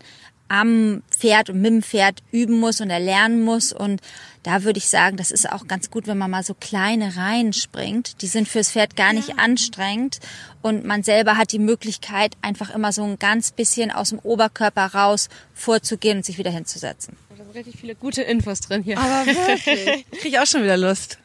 am 0.49 1.03
Pferd 1.11 1.51
und 1.51 1.61
mit 1.61 1.73
dem 1.73 1.83
Pferd 1.83 2.23
üben 2.31 2.61
muss 2.61 2.81
und 2.81 2.91
erlernen 2.91 3.43
muss. 3.43 3.73
Und 3.73 4.01
da 4.43 4.63
würde 4.63 4.79
ich 4.79 4.89
sagen, 4.89 5.17
das 5.17 5.31
ist 5.31 5.51
auch 5.51 5.67
ganz 5.67 5.91
gut, 5.91 6.07
wenn 6.07 6.19
man 6.19 6.31
mal 6.31 6.45
so 6.45 6.55
kleine 6.55 7.17
Reihen 7.17 7.53
springt. 7.53 8.23
Die 8.23 8.27
sind 8.27 8.49
fürs 8.49 8.71
Pferd 8.71 8.97
gar 8.97 9.13
nicht 9.13 9.31
ja. 9.31 9.35
anstrengend. 9.37 10.21
Und 10.63 10.85
man 10.85 11.03
selber 11.03 11.37
hat 11.37 11.53
die 11.53 11.59
Möglichkeit, 11.59 12.37
einfach 12.43 12.73
immer 12.73 12.93
so 12.93 13.03
ein 13.03 13.19
ganz 13.19 13.51
bisschen 13.51 13.91
aus 13.91 14.11
dem 14.11 14.19
Oberkörper 14.21 14.87
raus 14.87 15.29
vorzugehen 15.55 16.19
und 16.19 16.25
sich 16.25 16.39
wieder 16.39 16.51
hinzusetzen. 16.51 17.17
Da 17.31 17.37
sind 17.37 17.55
richtig 17.55 17.81
viele 17.81 17.95
gute 17.95 18.23
Infos 18.23 18.61
drin 18.61 18.83
hier. 18.83 18.99
Aber 18.99 19.27
wirklich. 19.27 20.07
Krieg 20.13 20.27
ich 20.27 20.39
auch 20.39 20.47
schon 20.47 20.63
wieder 20.63 20.77
Lust. 20.77 21.19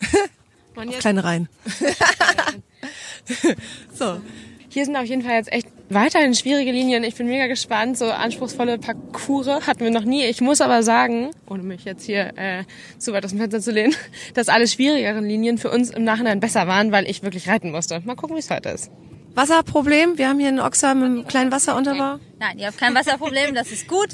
Auf 0.76 0.98
kleine 0.98 1.24
Reihen. 1.24 1.48
so. 3.94 4.20
Hier 4.68 4.84
sind 4.84 4.96
auf 4.96 5.06
jeden 5.06 5.22
Fall 5.22 5.36
jetzt 5.36 5.50
echt 5.50 5.68
weiterhin 5.88 6.34
schwierige 6.34 6.70
Linien. 6.70 7.02
Ich 7.02 7.14
bin 7.14 7.28
mega 7.28 7.46
gespannt. 7.46 7.96
So 7.96 8.10
anspruchsvolle 8.10 8.76
Parcours 8.78 9.66
hatten 9.66 9.84
wir 9.84 9.90
noch 9.90 10.04
nie. 10.04 10.24
Ich 10.24 10.42
muss 10.42 10.60
aber 10.60 10.82
sagen, 10.82 11.30
ohne 11.48 11.62
mich 11.62 11.86
jetzt 11.86 12.04
hier 12.04 12.36
äh, 12.36 12.64
zu 12.98 13.14
weit 13.14 13.24
aus 13.24 13.30
dem 13.30 13.40
Fenster 13.40 13.60
zu 13.60 13.72
lehnen, 13.72 13.94
dass 14.34 14.50
alle 14.50 14.68
schwierigeren 14.68 15.24
Linien 15.24 15.56
für 15.56 15.70
uns 15.70 15.88
im 15.90 16.04
Nachhinein 16.04 16.40
besser 16.40 16.66
waren, 16.66 16.92
weil 16.92 17.08
ich 17.08 17.22
wirklich 17.22 17.48
reiten 17.48 17.70
musste. 17.70 18.02
Mal 18.04 18.16
gucken, 18.16 18.36
wie 18.36 18.40
es 18.40 18.50
heute 18.50 18.68
ist. 18.68 18.90
Wasserproblem? 19.34 20.18
Wir 20.18 20.28
haben 20.28 20.38
hier 20.38 20.48
einen 20.48 20.60
Ochser 20.60 20.94
mit 20.94 21.04
einem 21.04 21.26
kleinen 21.26 21.52
Wasserunterbau. 21.52 22.18
Nein, 22.38 22.58
ihr 22.58 22.66
habt 22.66 22.78
kein 22.78 22.94
Wasserproblem, 22.94 23.54
das 23.54 23.72
ist 23.72 23.88
gut. 23.88 24.08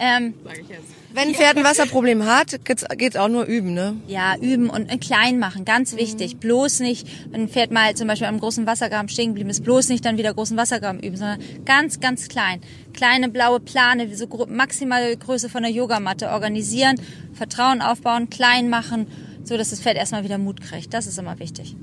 Ähm, 0.00 0.34
Sag 0.42 0.58
ich 0.58 0.68
jetzt. 0.68 1.00
Wenn 1.12 1.28
ein 1.28 1.34
Pferd 1.34 1.58
ein 1.58 1.64
Wasserproblem 1.64 2.24
hat, 2.24 2.64
geht's, 2.64 2.86
geht's 2.96 3.16
auch 3.16 3.28
nur 3.28 3.44
üben, 3.44 3.74
ne? 3.74 3.96
Ja, 4.06 4.36
üben 4.36 4.70
und 4.70 4.88
klein 5.00 5.38
machen, 5.38 5.64
ganz 5.64 5.96
wichtig. 5.96 6.34
Mhm. 6.36 6.38
Bloß 6.38 6.80
nicht, 6.80 7.06
wenn 7.30 7.42
ein 7.42 7.48
Pferd 7.48 7.70
mal 7.70 7.94
zum 7.96 8.06
Beispiel 8.08 8.28
am 8.28 8.38
großen 8.38 8.64
Wassergraben 8.64 9.08
stehen 9.08 9.30
geblieben 9.30 9.50
ist, 9.50 9.62
bloß 9.62 9.88
nicht 9.90 10.04
dann 10.04 10.16
wieder 10.16 10.32
großen 10.32 10.56
Wassergraben 10.56 11.00
üben, 11.00 11.16
sondern 11.16 11.40
ganz, 11.66 12.00
ganz 12.00 12.28
klein. 12.28 12.60
Kleine 12.94 13.28
blaue 13.28 13.60
Plane, 13.60 14.14
so 14.16 14.26
maximale 14.48 15.16
Größe 15.16 15.48
von 15.48 15.64
der 15.64 15.72
Yogamatte 15.72 16.30
organisieren, 16.30 16.96
Vertrauen 17.34 17.82
aufbauen, 17.82 18.30
klein 18.30 18.70
machen, 18.70 19.06
so 19.44 19.56
dass 19.58 19.70
das 19.70 19.80
Pferd 19.80 19.96
erstmal 19.96 20.24
wieder 20.24 20.38
Mut 20.38 20.60
kriegt. 20.62 20.94
Das 20.94 21.06
ist 21.06 21.18
immer 21.18 21.38
wichtig. 21.40 21.76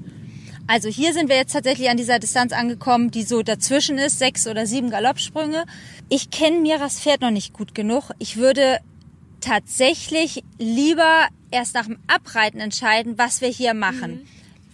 Also 0.68 0.90
hier 0.90 1.14
sind 1.14 1.30
wir 1.30 1.38
jetzt 1.38 1.54
tatsächlich 1.54 1.90
an 1.90 1.98
dieser 1.98 2.20
Distanz 2.20 2.52
angekommen, 2.52 3.10
die 3.10 3.24
so 3.24 3.42
dazwischen 3.42 3.98
ist, 3.98 4.20
sechs 4.20 4.48
oder 4.48 4.66
sieben 4.66 4.90
Galoppsprünge. 4.90 5.66
Ich 6.10 6.30
kenne 6.30 6.60
Miras 6.60 7.00
Pferd 7.00 7.22
noch 7.22 7.32
nicht 7.32 7.54
gut 7.54 7.74
genug. 7.74 8.12
Ich 8.20 8.36
würde 8.36 8.80
tatsächlich 9.40 10.44
lieber 10.58 11.28
erst 11.52 11.74
nach 11.74 11.86
dem 11.86 12.00
Abreiten 12.08 12.60
entscheiden, 12.60 13.18
was 13.18 13.40
wir 13.40 13.48
hier 13.48 13.74
machen. 13.74 14.12
Mhm. 14.12 14.28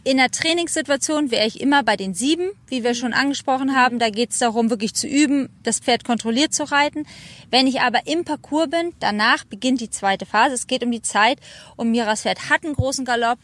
In 0.05 0.17
der 0.17 0.31
Trainingssituation 0.31 1.31
wäre 1.31 1.47
ich 1.47 1.61
immer 1.61 1.81
bei 1.81 1.95
den 1.95 2.13
sieben, 2.13 2.49
wie 2.67 2.83
wir 2.83 2.93
schon 2.93 3.13
angesprochen 3.13 3.73
haben. 3.73 3.99
Da 3.99 4.09
geht 4.09 4.31
es 4.31 4.39
darum, 4.39 4.69
wirklich 4.69 4.93
zu 4.95 5.07
üben, 5.07 5.47
das 5.63 5.79
Pferd 5.79 6.03
kontrolliert 6.03 6.53
zu 6.53 6.69
reiten. 6.69 7.05
Wenn 7.51 7.67
ich 7.67 7.79
aber 7.79 8.05
im 8.05 8.25
Parcours 8.25 8.69
bin, 8.69 8.93
danach 8.99 9.45
beginnt 9.45 9.79
die 9.79 9.89
zweite 9.89 10.25
Phase. 10.25 10.55
Es 10.55 10.67
geht 10.67 10.83
um 10.83 10.91
die 10.91 11.01
Zeit 11.01 11.39
und 11.77 11.91
Miras 11.91 12.23
Pferd 12.23 12.49
hat 12.49 12.65
einen 12.65 12.73
großen 12.73 13.05
Galopp. 13.05 13.39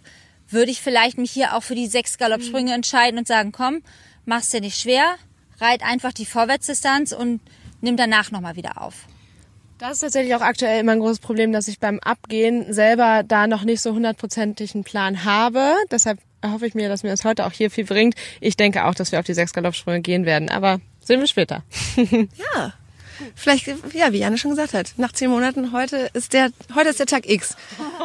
Würde 0.49 0.71
ich 0.71 0.81
vielleicht 0.81 1.17
mich 1.17 1.31
hier 1.31 1.55
auch 1.55 1.63
für 1.63 1.75
die 1.75 1.87
sechs 1.87 2.17
Galoppsprünge 2.17 2.71
mhm. 2.71 2.77
entscheiden 2.77 3.19
und 3.19 3.27
sagen, 3.27 3.51
komm, 3.51 3.81
mach's 4.25 4.49
dir 4.49 4.61
nicht 4.61 4.79
schwer, 4.79 5.15
reit 5.59 5.83
einfach 5.83 6.13
die 6.13 6.25
Vorwärtsdistanz 6.25 7.11
und 7.11 7.41
nimm 7.81 7.97
danach 7.97 8.31
nochmal 8.31 8.55
wieder 8.55 8.81
auf. 8.81 8.95
Das 9.79 9.93
ist 9.93 9.99
tatsächlich 10.01 10.35
auch 10.35 10.41
aktuell 10.41 10.81
immer 10.81 10.91
ein 10.91 10.99
großes 10.99 11.19
Problem, 11.19 11.53
dass 11.53 11.69
ich 11.69 11.79
beim 11.79 11.99
Abgehen 11.99 12.73
selber 12.73 13.23
da 13.25 13.47
noch 13.47 13.63
nicht 13.63 13.81
so 13.81 13.93
hundertprozentigen 13.93 14.83
Plan 14.83 15.23
habe. 15.23 15.73
Deshalb 15.89 16.19
hoffe 16.45 16.67
ich 16.67 16.75
mir, 16.75 16.89
dass 16.89 17.03
mir 17.03 17.09
das 17.09 17.23
heute 17.23 17.45
auch 17.45 17.53
hier 17.53 17.71
viel 17.71 17.85
bringt. 17.85 18.15
Ich 18.41 18.57
denke 18.57 18.85
auch, 18.85 18.93
dass 18.93 19.13
wir 19.13 19.19
auf 19.19 19.25
die 19.25 19.33
sechs 19.33 19.53
Galoppsprünge 19.53 20.01
gehen 20.01 20.25
werden, 20.25 20.49
aber 20.49 20.81
sehen 20.99 21.21
wir 21.21 21.27
später. 21.27 21.63
ja. 21.95 22.73
Vielleicht, 23.35 23.67
ja, 23.93 24.11
wie 24.11 24.19
Janne 24.19 24.37
schon 24.37 24.51
gesagt 24.51 24.73
hat, 24.73 24.93
nach 24.97 25.11
zehn 25.11 25.29
Monaten, 25.29 25.71
heute 25.71 26.09
ist 26.13 26.33
der, 26.33 26.51
heute 26.75 26.89
ist 26.89 26.99
der 26.99 27.05
Tag 27.05 27.29
X. 27.29 27.55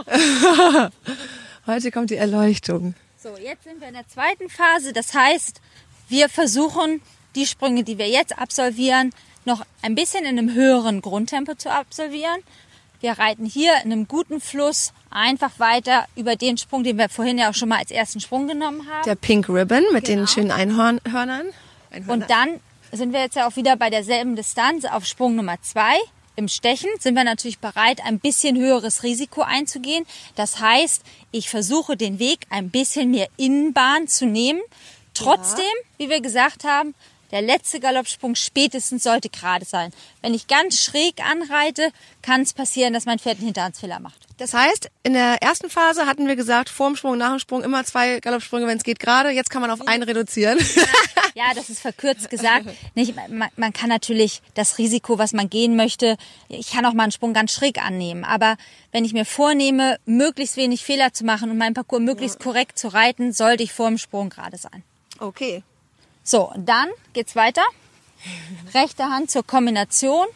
heute 1.66 1.90
kommt 1.90 2.10
die 2.10 2.16
Erleuchtung. 2.16 2.94
So, 3.16 3.36
jetzt 3.36 3.64
sind 3.64 3.80
wir 3.80 3.88
in 3.88 3.94
der 3.94 4.06
zweiten 4.08 4.48
Phase. 4.48 4.92
Das 4.92 5.14
heißt, 5.14 5.60
wir 6.08 6.28
versuchen, 6.28 7.00
die 7.34 7.46
Sprünge, 7.46 7.84
die 7.84 7.98
wir 7.98 8.08
jetzt 8.08 8.38
absolvieren, 8.38 9.12
noch 9.44 9.64
ein 9.82 9.94
bisschen 9.94 10.24
in 10.24 10.38
einem 10.38 10.54
höheren 10.54 11.00
Grundtempo 11.00 11.54
zu 11.54 11.70
absolvieren. 11.70 12.40
Wir 13.00 13.12
reiten 13.12 13.44
hier 13.44 13.74
in 13.84 13.92
einem 13.92 14.08
guten 14.08 14.40
Fluss 14.40 14.92
einfach 15.10 15.58
weiter 15.58 16.06
über 16.16 16.36
den 16.36 16.56
Sprung, 16.56 16.84
den 16.84 16.96
wir 16.96 17.08
vorhin 17.08 17.38
ja 17.38 17.50
auch 17.50 17.54
schon 17.54 17.68
mal 17.68 17.78
als 17.78 17.90
ersten 17.90 18.20
Sprung 18.20 18.48
genommen 18.48 18.88
haben. 18.88 19.04
Der 19.04 19.14
Pink 19.14 19.48
Ribbon 19.48 19.84
mit 19.92 20.06
genau. 20.06 20.20
den 20.20 20.26
schönen 20.26 20.50
Einhörnern. 20.50 21.00
Einhörner. 21.04 21.44
Und 22.12 22.30
dann 22.30 22.60
sind 22.92 23.12
wir 23.12 23.20
jetzt 23.20 23.36
ja 23.36 23.46
auch 23.46 23.56
wieder 23.56 23.76
bei 23.76 23.90
derselben 23.90 24.36
Distanz 24.36 24.84
auf 24.84 25.04
Sprung 25.04 25.36
Nummer 25.36 25.60
zwei. 25.60 25.96
Im 26.36 26.48
Stechen 26.48 26.90
sind 26.98 27.14
wir 27.14 27.24
natürlich 27.24 27.58
bereit, 27.58 28.00
ein 28.04 28.18
bisschen 28.18 28.56
höheres 28.56 29.02
Risiko 29.02 29.42
einzugehen. 29.42 30.04
Das 30.34 30.60
heißt, 30.60 31.02
ich 31.30 31.48
versuche 31.48 31.96
den 31.96 32.18
Weg 32.18 32.40
ein 32.50 32.70
bisschen 32.70 33.10
mehr 33.10 33.28
Innenbahn 33.36 34.08
zu 34.08 34.26
nehmen. 34.26 34.60
Trotzdem, 35.14 35.64
ja. 35.64 36.06
wie 36.06 36.10
wir 36.10 36.20
gesagt 36.20 36.64
haben, 36.64 36.94
der 37.30 37.42
letzte 37.42 37.80
Galoppsprung 37.80 38.34
spätestens 38.34 39.02
sollte 39.02 39.28
gerade 39.28 39.64
sein. 39.64 39.92
Wenn 40.22 40.34
ich 40.34 40.46
ganz 40.46 40.80
schräg 40.80 41.20
anreite, 41.24 41.90
kann 42.22 42.42
es 42.42 42.52
passieren, 42.52 42.92
dass 42.92 43.06
mein 43.06 43.18
Pferd 43.18 43.38
einen 43.38 43.46
Hinterhandsfehler 43.46 43.98
macht. 43.98 44.24
Das 44.38 44.54
heißt, 44.54 44.90
in 45.04 45.14
der 45.14 45.42
ersten 45.42 45.70
Phase 45.70 46.06
hatten 46.06 46.26
wir 46.26 46.36
gesagt, 46.36 46.68
vor 46.68 46.88
dem 46.88 46.96
Sprung, 46.96 47.18
nach 47.18 47.30
dem 47.30 47.38
Sprung 47.38 47.62
immer 47.62 47.84
zwei 47.84 48.20
Galoppsprünge, 48.20 48.66
wenn 48.66 48.78
es 48.78 48.84
geht 48.84 48.98
gerade. 48.98 49.30
Jetzt 49.30 49.50
kann 49.50 49.62
man 49.62 49.70
auf 49.70 49.86
einen 49.86 50.02
reduzieren. 50.02 50.58
Ja, 50.58 50.82
das 51.54 51.68
ist 51.68 51.80
verkürzt 51.80 52.30
gesagt. 52.30 52.66
Nicht, 52.94 53.14
man, 53.28 53.50
man 53.56 53.72
kann 53.72 53.88
natürlich 53.88 54.40
das 54.54 54.78
Risiko, 54.78 55.18
was 55.18 55.32
man 55.32 55.50
gehen 55.50 55.74
möchte, 55.74 56.16
ich 56.48 56.70
kann 56.70 56.86
auch 56.86 56.92
mal 56.92 57.02
einen 57.04 57.12
Sprung 57.12 57.34
ganz 57.34 57.52
schräg 57.52 57.84
annehmen. 57.84 58.24
Aber 58.24 58.56
wenn 58.92 59.04
ich 59.04 59.12
mir 59.12 59.24
vornehme, 59.24 59.98
möglichst 60.06 60.56
wenig 60.56 60.84
Fehler 60.84 61.12
zu 61.12 61.24
machen 61.24 61.50
und 61.50 61.58
meinen 61.58 61.74
Parcours 61.74 62.02
möglichst 62.02 62.38
korrekt 62.38 62.78
zu 62.78 62.88
reiten, 62.88 63.32
sollte 63.32 63.64
ich 63.64 63.72
vor 63.72 63.88
dem 63.88 63.98
Sprung 63.98 64.30
gerade 64.30 64.56
sein. 64.56 64.84
Okay. 65.18 65.62
So, 66.22 66.52
dann 66.56 66.88
geht's 67.12 67.34
weiter. 67.34 67.62
Rechte 68.72 69.04
Hand 69.04 69.30
zur 69.30 69.44
Kombination. 69.44 70.26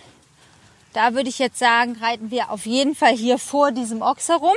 Da 0.93 1.15
würde 1.15 1.29
ich 1.29 1.39
jetzt 1.39 1.59
sagen, 1.59 1.97
reiten 2.01 2.31
wir 2.31 2.51
auf 2.51 2.67
jeden 2.67 2.95
Fall 2.95 3.15
hier 3.17 3.39
vor 3.39 3.71
diesem 3.71 4.03
Ochs 4.03 4.29
herum. 4.29 4.57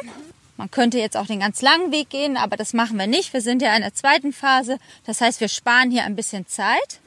Man 0.62 0.70
könnte 0.70 1.00
jetzt 1.00 1.18
auch 1.18 1.26
den 1.26 1.40
ganz 1.40 1.64
langen 1.64 1.92
Weg 1.92 2.12
gehen, 2.12 2.38
aber 2.38 2.56
das 2.56 2.74
machen 2.74 2.96
wir 3.00 3.08
nicht. 3.08 3.34
Wir 3.34 3.42
sind 3.42 3.64
ja 3.64 3.76
in 3.76 3.82
der 3.82 3.96
zweiten 3.96 4.32
Phase. 4.32 4.78
Das 5.08 5.20
heißt, 5.20 5.42
wir 5.42 5.48
sparen 5.48 5.90
hier 5.90 6.04
ein 6.04 6.16
bisschen 6.16 6.46
Zeit, 6.46 7.00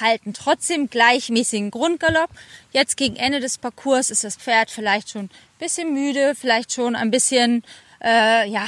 halten 0.00 0.32
trotzdem 0.32 0.88
gleichmäßigen 0.88 1.70
Grundgalopp. 1.70 2.30
Jetzt 2.72 2.96
gegen 2.96 3.16
Ende 3.16 3.40
des 3.40 3.58
Parcours 3.58 4.08
ist 4.10 4.24
das 4.24 4.36
Pferd 4.36 4.70
vielleicht 4.70 5.10
schon 5.10 5.24
ein 5.24 5.30
bisschen 5.58 5.92
müde, 5.92 6.34
vielleicht 6.34 6.72
schon 6.72 6.96
ein 6.96 7.10
bisschen, 7.10 7.62
äh, 8.02 8.48
ja, 8.48 8.64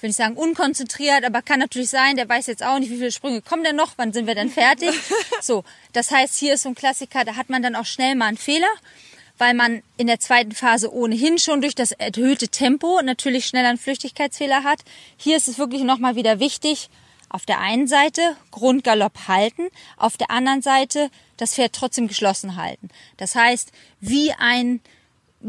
will 0.00 0.10
ich 0.10 0.16
sagen, 0.16 0.34
unkonzentriert, 0.34 1.24
aber 1.24 1.40
kann 1.40 1.60
natürlich 1.60 1.90
sein, 1.90 2.16
der 2.16 2.28
weiß 2.28 2.48
jetzt 2.48 2.64
auch 2.64 2.80
nicht, 2.80 2.90
wie 2.90 2.96
viele 2.96 3.12
Sprünge 3.12 3.40
kommen 3.40 3.62
denn 3.62 3.76
noch, 3.76 3.92
wann 3.98 4.12
sind 4.12 4.26
wir 4.26 4.34
denn 4.34 4.50
fertig. 4.50 4.90
so, 5.40 5.62
das 5.92 6.10
heißt, 6.10 6.34
hier 6.34 6.54
ist 6.54 6.64
so 6.64 6.70
ein 6.70 6.74
Klassiker, 6.74 7.24
da 7.24 7.36
hat 7.36 7.50
man 7.50 7.62
dann 7.62 7.76
auch 7.76 7.86
schnell 7.86 8.16
mal 8.16 8.26
einen 8.26 8.36
Fehler, 8.36 8.66
weil 9.38 9.54
man 9.54 9.82
in 9.96 10.06
der 10.06 10.20
zweiten 10.20 10.52
Phase 10.52 10.92
ohnehin 10.92 11.38
schon 11.38 11.60
durch 11.60 11.74
das 11.74 11.92
erhöhte 11.92 12.48
Tempo 12.48 13.00
natürlich 13.02 13.46
schneller 13.46 13.68
einen 13.68 13.78
Flüchtigkeitsfehler 13.78 14.64
hat. 14.64 14.80
Hier 15.16 15.36
ist 15.36 15.48
es 15.48 15.58
wirklich 15.58 15.82
nochmal 15.82 16.16
wieder 16.16 16.40
wichtig, 16.40 16.88
auf 17.28 17.46
der 17.46 17.58
einen 17.60 17.88
Seite 17.88 18.36
Grundgalopp 18.52 19.26
halten, 19.26 19.68
auf 19.96 20.16
der 20.16 20.30
anderen 20.30 20.62
Seite 20.62 21.10
das 21.36 21.54
Pferd 21.54 21.72
trotzdem 21.72 22.06
geschlossen 22.06 22.54
halten. 22.56 22.90
Das 23.16 23.34
heißt, 23.34 23.72
wie 24.00 24.32
ein 24.32 24.80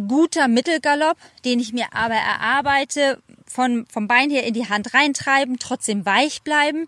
guter 0.07 0.47
Mittelgalopp, 0.47 1.17
den 1.45 1.59
ich 1.59 1.73
mir 1.73 1.93
aber 1.93 2.15
erarbeite, 2.15 3.21
von, 3.45 3.85
vom 3.87 4.07
Bein 4.07 4.29
her 4.29 4.45
in 4.45 4.53
die 4.53 4.67
Hand 4.67 4.93
reintreiben, 4.93 5.59
trotzdem 5.59 6.05
weich 6.05 6.41
bleiben 6.41 6.87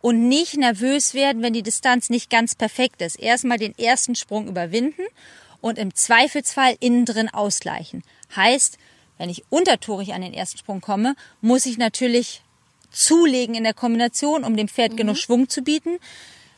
und 0.00 0.28
nicht 0.28 0.56
nervös 0.56 1.14
werden, 1.14 1.42
wenn 1.42 1.52
die 1.52 1.62
Distanz 1.62 2.08
nicht 2.08 2.30
ganz 2.30 2.54
perfekt 2.54 3.02
ist. 3.02 3.18
Erstmal 3.18 3.58
den 3.58 3.76
ersten 3.78 4.14
Sprung 4.14 4.48
überwinden 4.48 5.02
und 5.60 5.78
im 5.78 5.94
Zweifelsfall 5.94 6.76
innen 6.80 7.04
drin 7.04 7.28
ausgleichen. 7.28 8.02
Heißt, 8.34 8.78
wenn 9.18 9.30
ich 9.30 9.44
untertourig 9.50 10.14
an 10.14 10.22
den 10.22 10.32
ersten 10.32 10.58
Sprung 10.58 10.80
komme, 10.80 11.16
muss 11.40 11.66
ich 11.66 11.78
natürlich 11.78 12.42
zulegen 12.90 13.54
in 13.54 13.64
der 13.64 13.74
Kombination, 13.74 14.44
um 14.44 14.56
dem 14.56 14.68
Pferd 14.68 14.92
mhm. 14.92 14.96
genug 14.96 15.16
Schwung 15.18 15.48
zu 15.48 15.62
bieten. 15.62 15.98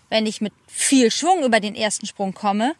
Wenn 0.08 0.26
ich 0.26 0.40
mit 0.40 0.52
viel 0.66 1.10
Schwung 1.10 1.44
über 1.44 1.60
den 1.60 1.74
ersten 1.74 2.06
Sprung 2.06 2.34
komme, 2.34 2.74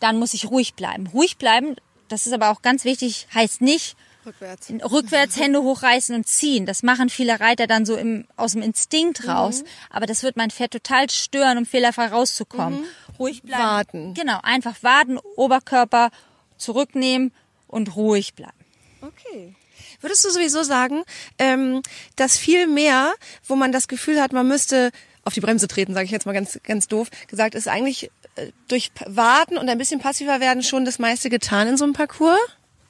dann 0.00 0.18
muss 0.18 0.34
ich 0.34 0.50
ruhig 0.50 0.74
bleiben. 0.74 1.06
Ruhig 1.08 1.36
bleiben, 1.36 1.76
das 2.08 2.26
ist 2.26 2.32
aber 2.32 2.50
auch 2.50 2.62
ganz 2.62 2.84
wichtig, 2.84 3.26
heißt 3.34 3.60
nicht 3.60 3.96
rückwärts, 4.26 4.70
rückwärts 4.90 5.36
Hände 5.40 5.62
hochreißen 5.62 6.14
und 6.14 6.26
ziehen. 6.26 6.66
Das 6.66 6.82
machen 6.82 7.08
viele 7.08 7.40
Reiter 7.40 7.66
dann 7.66 7.86
so 7.86 7.96
im, 7.96 8.26
aus 8.36 8.52
dem 8.52 8.62
Instinkt 8.62 9.24
mhm. 9.24 9.30
raus. 9.30 9.62
Mhm. 9.62 9.66
Aber 9.90 10.06
das 10.06 10.22
wird 10.22 10.36
mein 10.36 10.50
Pferd 10.50 10.72
total 10.72 11.08
stören, 11.10 11.58
um 11.58 11.66
fehlerfrei 11.66 12.08
rauszukommen. 12.08 12.80
Mhm. 12.80 12.86
Ruhig 13.18 13.42
bleiben. 13.42 13.62
Warten. 13.62 14.14
Genau, 14.14 14.38
einfach 14.42 14.82
warten, 14.82 15.18
Oberkörper 15.36 16.10
zurücknehmen 16.56 17.32
und 17.68 17.96
ruhig 17.96 18.34
bleiben. 18.34 18.52
Okay. 19.00 19.54
Würdest 20.00 20.24
du 20.24 20.30
sowieso 20.30 20.62
sagen, 20.62 21.04
ähm, 21.38 21.82
dass 22.16 22.36
viel 22.36 22.66
mehr, 22.66 23.14
wo 23.46 23.56
man 23.56 23.72
das 23.72 23.88
Gefühl 23.88 24.20
hat, 24.20 24.32
man 24.32 24.48
müsste 24.48 24.90
auf 25.24 25.34
die 25.34 25.40
Bremse 25.40 25.68
treten, 25.68 25.94
sage 25.94 26.04
ich 26.04 26.10
jetzt 26.10 26.26
mal 26.26 26.32
ganz 26.32 26.58
ganz 26.62 26.86
doof 26.86 27.08
gesagt, 27.26 27.54
ist 27.54 27.68
eigentlich 27.68 28.10
äh, 28.36 28.52
durch 28.68 28.90
Warten 29.06 29.58
und 29.58 29.68
ein 29.68 29.78
bisschen 29.78 30.00
passiver 30.00 30.40
werden 30.40 30.62
schon 30.62 30.84
das 30.84 30.98
meiste 30.98 31.30
getan 31.30 31.68
in 31.68 31.76
so 31.76 31.84
einem 31.84 31.94
Parcours? 31.94 32.38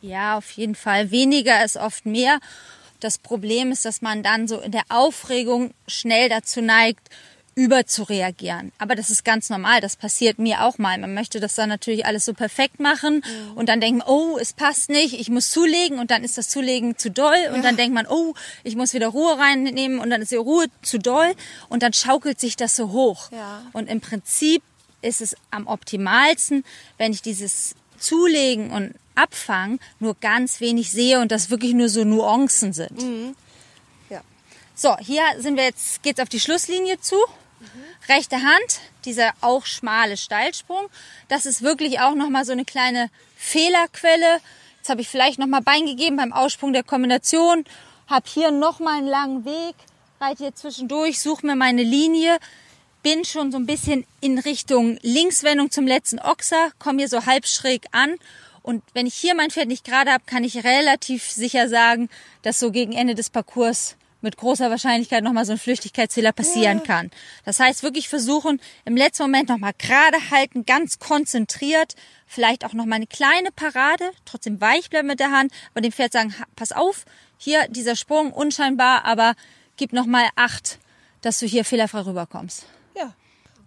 Ja, 0.01 0.37
auf 0.37 0.51
jeden 0.53 0.75
Fall. 0.75 1.11
Weniger 1.11 1.65
ist 1.65 1.77
oft 1.77 2.07
mehr. 2.07 2.39
Das 3.01 3.19
Problem 3.19 3.73
ist, 3.73 3.85
dass 3.85 4.03
man 4.03 4.23
dann 4.23 4.49
so 4.49 4.61
in 4.61 4.73
der 4.73 4.85
Aufregung 4.89 5.73
schnell 5.87 6.29
dazu 6.29 6.61
neigt, 6.61 7.09
überzureagieren. 7.57 8.71
Aber 8.79 8.95
das 8.95 9.09
ist 9.09 9.25
ganz 9.25 9.49
normal, 9.49 9.81
das 9.81 9.97
passiert 9.97 10.39
mir 10.39 10.63
auch 10.63 10.77
mal. 10.77 10.99
Man 10.99 11.15
möchte 11.15 11.41
das 11.41 11.55
dann 11.55 11.71
natürlich 11.71 12.05
alles 12.05 12.27
so 12.27 12.35
perfekt 12.35 12.81
machen 12.81 13.25
mhm. 13.25 13.57
und 13.57 13.69
dann 13.71 13.81
denkt 13.81 14.01
man, 14.01 14.09
oh, 14.09 14.37
es 14.39 14.53
passt 14.53 14.91
nicht, 14.91 15.19
ich 15.19 15.31
muss 15.31 15.51
zulegen 15.51 15.99
und 15.99 16.11
dann 16.11 16.23
ist 16.23 16.37
das 16.37 16.51
Zulegen 16.51 16.99
zu 16.99 17.11
doll 17.11 17.35
und 17.49 17.57
ja. 17.57 17.63
dann 17.63 17.77
denkt 17.79 17.95
man, 17.95 18.07
oh, 18.07 18.35
ich 18.63 18.77
muss 18.77 18.93
wieder 18.93 19.09
Ruhe 19.09 19.39
reinnehmen 19.39 20.01
und 20.01 20.11
dann 20.11 20.21
ist 20.21 20.33
die 20.33 20.37
Ruhe 20.37 20.67
zu 20.83 20.99
doll 20.99 21.35
und 21.71 21.83
dann 21.83 21.95
schaukelt 21.95 22.39
sich 22.39 22.57
das 22.57 22.77
so 22.77 22.93
hoch. 22.93 23.33
Ja. 23.33 23.63
Und 23.73 23.89
im 23.89 24.03
Prinzip 24.03 24.63
ist 25.01 25.23
es 25.23 25.35
am 25.51 25.67
optimalsten, 25.67 26.63
wenn 26.99 27.13
ich 27.13 27.23
dieses 27.23 27.75
Zulegen 27.99 28.71
und 28.71 28.95
Abfangen 29.15 29.81
nur 29.99 30.15
ganz 30.21 30.61
wenig 30.61 30.91
sehe 30.91 31.21
und 31.21 31.33
das 31.33 31.49
wirklich 31.49 31.73
nur 31.73 31.89
so 31.89 32.05
Nuancen 32.05 32.75
sind. 32.75 33.03
Mhm. 33.03 33.35
So, 34.79 34.95
hier 34.99 35.23
sind 35.39 35.57
wir 35.57 35.65
jetzt, 35.65 36.03
geht's 36.03 36.21
auf 36.21 36.29
die 36.29 36.39
Schlusslinie 36.39 37.01
zu. 37.01 37.17
Rechte 38.09 38.37
Hand, 38.37 38.81
dieser 39.05 39.33
auch 39.41 39.67
schmale 39.67 40.17
Steilsprung. 40.17 40.87
Das 41.29 41.47
ist 41.47 41.63
wirklich 41.63 42.01
auch 42.01 42.15
nochmal 42.15 42.45
so 42.45 42.53
eine 42.53 42.65
kleine 42.65 43.11
Fehlerquelle. 43.37 44.41
Jetzt 44.79 44.89
habe 44.89 45.01
ich 45.01 45.09
vielleicht 45.09 45.39
nochmal 45.39 45.63
Bein 45.63 45.87
gegeben 45.87 46.17
beim 46.17 46.33
Aussprung 46.33 46.73
der 46.73 46.85
Kombination. 46.85 47.65
Habe 48.07 48.27
hier 48.29 48.51
nochmal 48.51 48.99
einen 48.99 49.09
langen 49.09 49.45
Weg. 49.45 49.75
Reite 50.21 50.45
hier 50.45 50.55
zwischendurch, 50.55 51.21
suche 51.21 51.47
mir 51.47 51.57
meine 51.57 51.83
Linie. 51.83 52.39
Bin 53.03 53.25
schon 53.25 53.51
so 53.51 53.59
ein 53.59 53.67
bisschen 53.67 54.07
in 54.21 54.39
Richtung 54.39 54.99
Linkswendung 55.03 55.71
zum 55.71 55.87
letzten 55.87 56.19
Ochser. 56.21 56.71
Komme 56.79 56.99
hier 56.99 57.09
so 57.09 57.27
halb 57.27 57.47
schräg 57.47 57.87
an. 57.93 58.15
Und 58.63 58.83
wenn 58.95 59.07
ich 59.07 59.15
hier 59.15 59.35
mein 59.35 59.51
Pferd 59.51 59.69
nicht 59.69 59.85
gerade 59.85 60.13
habe, 60.13 60.25
kann 60.27 60.45
ich 60.45 60.65
relativ 60.65 61.31
sicher 61.31 61.69
sagen, 61.69 62.09
dass 62.43 62.59
so 62.59 62.71
gegen 62.71 62.93
Ende 62.93 63.15
des 63.15 63.31
Parcours 63.31 63.97
mit 64.27 64.37
großer 64.37 64.71
Wahrscheinlichkeit 64.71 65.23
nochmal 65.23 65.47
so 65.47 65.53
ein 65.53 65.59
Flüchtigkeitsfehler 65.59 66.33
passieren 66.33 66.83
kann. 66.83 67.11
Das 67.45 67.61
heißt, 67.61 67.83
wirklich 67.83 68.09
versuchen, 68.09 68.61
im 68.85 68.97
letzten 68.97 69.23
Moment 69.23 69.49
nochmal 69.49 69.73
gerade 69.79 70.19
halten, 70.31 70.67
ganz 70.67 70.99
konzentriert, 70.99 71.95
vielleicht 72.27 72.65
auch 72.65 72.73
nochmal 72.73 72.97
eine 72.97 73.07
kleine 73.07 73.53
Parade, 73.53 74.11
trotzdem 74.25 74.61
weich 74.61 74.91
bleiben 74.91 75.07
mit 75.07 75.21
der 75.21 75.31
Hand, 75.31 75.53
aber 75.71 75.81
dem 75.81 75.93
Pferd 75.93 76.13
sagen, 76.13 76.35
pass 76.57 76.73
auf, 76.73 77.05
hier 77.39 77.69
dieser 77.69 77.97
Sprung, 77.97 78.33
unscheinbar, 78.33 79.05
aber 79.05 79.35
gib 79.77 79.93
nochmal 79.93 80.29
Acht, 80.35 80.79
dass 81.23 81.39
du 81.39 81.47
hier 81.47 81.65
fehlerfrei 81.65 82.01
rüberkommst. 82.01 82.67
Ja. 82.97 83.15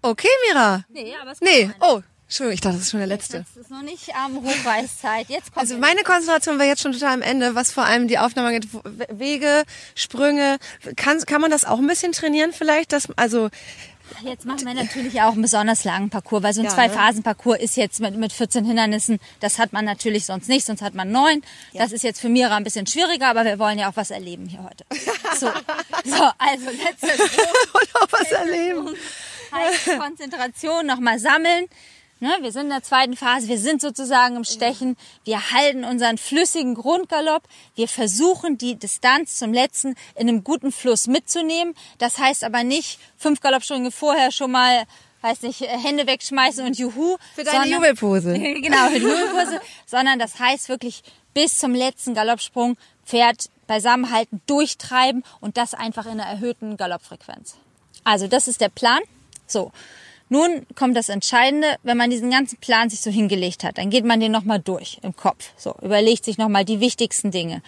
Okay, 0.01 0.27
Mira. 0.47 0.83
Nee, 0.89 1.15
aber 1.21 1.31
es 1.31 1.41
Nee, 1.41 1.71
oh, 1.79 2.01
Entschuldigung, 2.29 2.53
ich 2.53 2.61
dachte, 2.61 2.75
das 2.75 2.83
ist 2.83 2.91
schon 2.91 2.99
der 2.99 3.07
letzte. 3.07 3.43
Das 3.55 3.63
ist 3.63 3.71
noch 3.71 3.81
nicht 3.81 4.15
am 4.15 4.37
ähm, 4.37 4.43
Hochweißzeit. 4.43 5.29
Jetzt 5.29 5.51
kommt 5.51 5.57
also 5.57 5.79
meine 5.79 6.03
Konzentration 6.03 6.59
war 6.59 6.65
jetzt 6.67 6.83
schon 6.83 6.91
total 6.91 7.15
am 7.15 7.23
Ende, 7.23 7.55
was 7.55 7.71
vor 7.71 7.85
allem 7.85 8.07
die 8.07 8.19
Aufnahme 8.19 8.49
angeht. 8.49 8.67
Wege, 9.09 9.63
Sprünge. 9.95 10.59
Kann, 10.95 11.19
kann 11.25 11.41
man 11.41 11.49
das 11.49 11.65
auch 11.65 11.79
ein 11.79 11.87
bisschen 11.87 12.11
trainieren 12.11 12.53
vielleicht? 12.53 12.93
Dass, 12.93 13.07
also 13.15 13.49
Jetzt 14.23 14.45
machen 14.45 14.65
wir 14.65 14.75
natürlich 14.75 15.21
auch 15.21 15.33
einen 15.33 15.41
besonders 15.41 15.83
langen 15.83 16.11
Parcours, 16.11 16.43
weil 16.43 16.53
so 16.53 16.61
ein 16.61 16.65
ja, 16.65 16.71
Zwei-Phasen-Parcours 16.71 17.59
ist 17.59 17.77
jetzt 17.77 17.99
mit, 17.99 18.15
mit 18.15 18.33
14 18.33 18.65
Hindernissen, 18.65 19.19
das 19.39 19.57
hat 19.59 19.73
man 19.73 19.85
natürlich 19.85 20.25
sonst 20.25 20.49
nicht, 20.49 20.65
sonst 20.65 20.81
hat 20.81 20.93
man 20.93 21.11
neun. 21.11 21.41
Ja. 21.73 21.83
Das 21.83 21.91
ist 21.91 22.03
jetzt 22.03 22.19
für 22.19 22.29
Mira 22.29 22.55
ein 22.55 22.63
bisschen 22.63 22.85
schwieriger, 22.87 23.27
aber 23.27 23.45
wir 23.45 23.57
wollen 23.59 23.79
ja 23.79 23.89
auch 23.89 23.95
was 23.95 24.11
erleben 24.11 24.47
hier 24.47 24.63
heute. 24.63 24.85
So, 25.39 25.47
so 26.05 26.23
also 26.37 26.65
letztes 26.65 27.19
Und 27.73 27.95
auch 27.95 28.07
was 28.11 28.31
erleben. 28.31 28.95
Heißt 29.51 29.99
Konzentration, 29.99 30.85
nochmal 30.85 31.19
sammeln. 31.19 31.67
Ne, 32.21 32.29
wir 32.41 32.51
sind 32.51 32.63
in 32.63 32.69
der 32.69 32.83
zweiten 32.83 33.15
Phase, 33.15 33.47
wir 33.47 33.57
sind 33.57 33.79
sozusagen 33.79 34.35
im 34.35 34.43
Stechen, 34.43 34.97
wir 35.23 35.51
halten 35.51 35.85
unseren 35.85 36.17
flüssigen 36.17 36.75
Grundgalopp, 36.75 37.43
wir 37.75 37.87
versuchen 37.87 38.57
die 38.57 38.75
Distanz 38.75 39.37
zum 39.37 39.53
letzten 39.53 39.95
in 40.15 40.27
einem 40.27 40.43
guten 40.43 40.73
Fluss 40.73 41.07
mitzunehmen. 41.07 41.75
Das 41.97 42.17
heißt 42.17 42.43
aber 42.43 42.65
nicht 42.65 42.99
fünf 43.17 43.39
Galoppsprünge 43.39 43.91
vorher 43.91 44.31
schon 44.31 44.51
mal 44.51 44.83
weiß 45.21 45.41
nicht, 45.41 45.61
Hände 45.61 46.07
wegschmeißen 46.07 46.65
und 46.65 46.77
Juhu. 46.77 47.17
Für 47.35 47.43
deine 47.43 47.59
sondern, 47.59 47.81
Jubelpose. 47.81 48.33
genau, 48.39 48.87
für 48.87 48.99
die 48.99 49.05
Jubelpose. 49.05 49.61
sondern 49.85 50.19
das 50.19 50.39
heißt 50.39 50.69
wirklich 50.69 51.03
bis 51.33 51.57
zum 51.57 51.73
letzten 51.73 52.13
Galoppsprung 52.13 52.77
Pferd 53.05 53.49
beisammenhalten, 53.67 54.41
durchtreiben 54.45 55.23
und 55.39 55.57
das 55.57 55.73
einfach 55.73 56.05
in 56.05 56.13
einer 56.13 56.25
erhöhten 56.25 56.77
Galoppfrequenz. 56.77 57.55
Also 58.03 58.27
das 58.27 58.47
ist 58.47 58.61
der 58.61 58.69
Plan. 58.69 58.99
So. 59.45 59.71
Nun 60.29 60.65
kommt 60.75 60.95
das 60.95 61.09
Entscheidende, 61.09 61.75
wenn 61.83 61.97
man 61.97 62.11
diesen 62.11 62.29
ganzen 62.29 62.57
Plan 62.59 62.89
sich 62.89 63.01
so 63.01 63.09
hingelegt 63.09 63.63
hat, 63.63 63.79
dann 63.79 63.89
geht 63.89 64.05
man 64.05 64.19
den 64.19 64.31
nochmal 64.31 64.59
durch 64.59 64.99
im 65.01 65.15
Kopf. 65.15 65.51
So, 65.57 65.75
überlegt 65.81 66.23
sich 66.23 66.37
nochmal 66.37 66.65
die 66.65 66.79
wichtigsten 66.79 67.31
Dinge. 67.31 67.63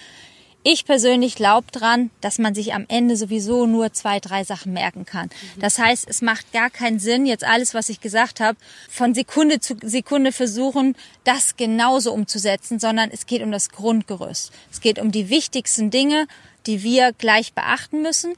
Ich 0.63 0.85
persönlich 0.85 1.33
glaube 1.33 1.65
dran, 1.71 2.11
dass 2.21 2.37
man 2.37 2.53
sich 2.53 2.75
am 2.75 2.85
Ende 2.87 3.15
sowieso 3.15 3.65
nur 3.65 3.93
zwei, 3.93 4.19
drei 4.19 4.43
Sachen 4.43 4.73
merken 4.73 5.05
kann. 5.05 5.31
Das 5.57 5.79
heißt, 5.79 6.07
es 6.07 6.21
macht 6.21 6.53
gar 6.53 6.69
keinen 6.69 6.99
Sinn, 6.99 7.25
jetzt 7.25 7.43
alles, 7.43 7.73
was 7.73 7.89
ich 7.89 7.99
gesagt 7.99 8.39
habe, 8.39 8.59
von 8.87 9.15
Sekunde 9.15 9.59
zu 9.59 9.75
Sekunde 9.81 10.31
versuchen, 10.31 10.95
das 11.23 11.55
genauso 11.55 12.13
umzusetzen, 12.13 12.77
sondern 12.77 13.09
es 13.11 13.25
geht 13.25 13.41
um 13.41 13.51
das 13.51 13.71
Grundgerüst. 13.71 14.51
Es 14.71 14.81
geht 14.81 14.99
um 14.99 15.11
die 15.11 15.31
wichtigsten 15.31 15.89
Dinge, 15.89 16.27
die 16.67 16.83
wir 16.83 17.11
gleich 17.13 17.53
beachten 17.53 18.03
müssen. 18.03 18.35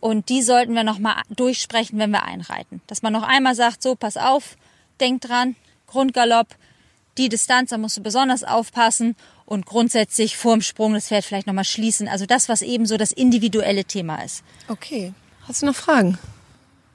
Und 0.00 0.28
die 0.28 0.42
sollten 0.42 0.74
wir 0.74 0.84
nochmal 0.84 1.22
durchsprechen, 1.30 1.98
wenn 1.98 2.10
wir 2.10 2.24
einreiten. 2.24 2.80
Dass 2.86 3.02
man 3.02 3.12
noch 3.12 3.22
einmal 3.22 3.54
sagt, 3.54 3.82
so, 3.82 3.94
pass 3.94 4.16
auf, 4.16 4.56
denk 5.00 5.22
dran, 5.22 5.56
Grundgalopp, 5.86 6.48
die 7.18 7.28
Distanz, 7.28 7.70
da 7.70 7.78
musst 7.78 7.96
du 7.96 8.02
besonders 8.02 8.44
aufpassen 8.44 9.16
und 9.46 9.64
grundsätzlich 9.64 10.36
vorm 10.36 10.60
Sprung 10.60 10.92
das 10.92 11.08
Pferd 11.08 11.24
vielleicht 11.24 11.46
nochmal 11.46 11.64
schließen. 11.64 12.08
Also 12.08 12.26
das, 12.26 12.48
was 12.48 12.62
eben 12.62 12.84
so 12.86 12.96
das 12.96 13.12
individuelle 13.12 13.84
Thema 13.84 14.22
ist. 14.22 14.42
Okay. 14.68 15.14
Hast 15.48 15.62
du 15.62 15.66
noch 15.66 15.76
Fragen? 15.76 16.18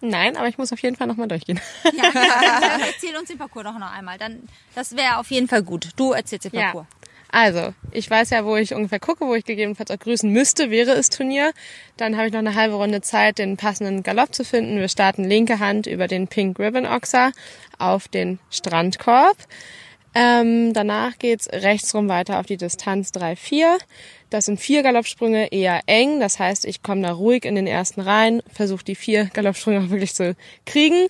Nein, 0.01 0.35
aber 0.35 0.47
ich 0.47 0.57
muss 0.57 0.73
auf 0.73 0.81
jeden 0.81 0.95
Fall 0.95 1.07
nochmal 1.07 1.27
durchgehen. 1.27 1.59
Ja, 1.83 2.11
ja, 2.13 2.79
erzähl 2.87 3.15
uns 3.15 3.29
den 3.29 3.37
Parcours 3.37 3.63
doch 3.65 3.77
noch 3.77 3.91
einmal. 3.91 4.17
Dann, 4.17 4.47
das 4.73 4.95
wäre 4.95 5.17
auf 5.17 5.29
jeden 5.29 5.47
Fall 5.47 5.63
gut. 5.63 5.89
Du 5.95 6.11
erzählst 6.11 6.45
den 6.45 6.51
Parcours. 6.51 6.87
Ja. 6.89 7.00
Also, 7.31 7.73
ich 7.91 8.09
weiß 8.09 8.31
ja, 8.31 8.43
wo 8.43 8.57
ich 8.57 8.73
ungefähr 8.73 8.99
gucke, 8.99 9.25
wo 9.25 9.33
ich 9.35 9.45
gegebenenfalls 9.45 9.89
auch 9.89 9.99
grüßen 9.99 10.29
müsste, 10.29 10.69
wäre 10.69 10.91
es 10.91 11.09
Turnier. 11.09 11.53
Dann 11.95 12.17
habe 12.17 12.27
ich 12.27 12.33
noch 12.33 12.39
eine 12.39 12.55
halbe 12.55 12.75
Runde 12.75 13.01
Zeit, 13.01 13.37
den 13.37 13.55
passenden 13.55 14.03
Galopp 14.03 14.35
zu 14.35 14.43
finden. 14.43 14.79
Wir 14.79 14.89
starten 14.89 15.23
linke 15.23 15.59
Hand 15.59 15.87
über 15.87 16.07
den 16.07 16.27
Pink 16.27 16.59
Ribbon 16.59 16.85
Oxer 16.85 17.31
auf 17.79 18.09
den 18.09 18.39
Strandkorb. 18.49 19.37
Ähm, 20.13 20.73
danach 20.73 21.17
geht's 21.17 21.47
rechts 21.49 21.93
rum 21.95 22.09
weiter 22.09 22.39
auf 22.39 22.45
die 22.45 22.57
Distanz 22.57 23.11
3-4. 23.11 23.77
Das 24.29 24.45
sind 24.45 24.59
vier 24.59 24.83
Galoppsprünge 24.83 25.51
eher 25.51 25.81
eng. 25.85 26.19
Das 26.19 26.39
heißt, 26.39 26.65
ich 26.65 26.83
komme 26.83 27.01
da 27.01 27.13
ruhig 27.13 27.45
in 27.45 27.55
den 27.55 27.67
ersten 27.67 28.01
rein, 28.01 28.41
versuche 28.51 28.83
die 28.83 28.95
vier 28.95 29.25
Galoppsprünge 29.25 29.85
auch 29.85 29.89
wirklich 29.89 30.13
zu 30.13 30.35
kriegen. 30.65 31.07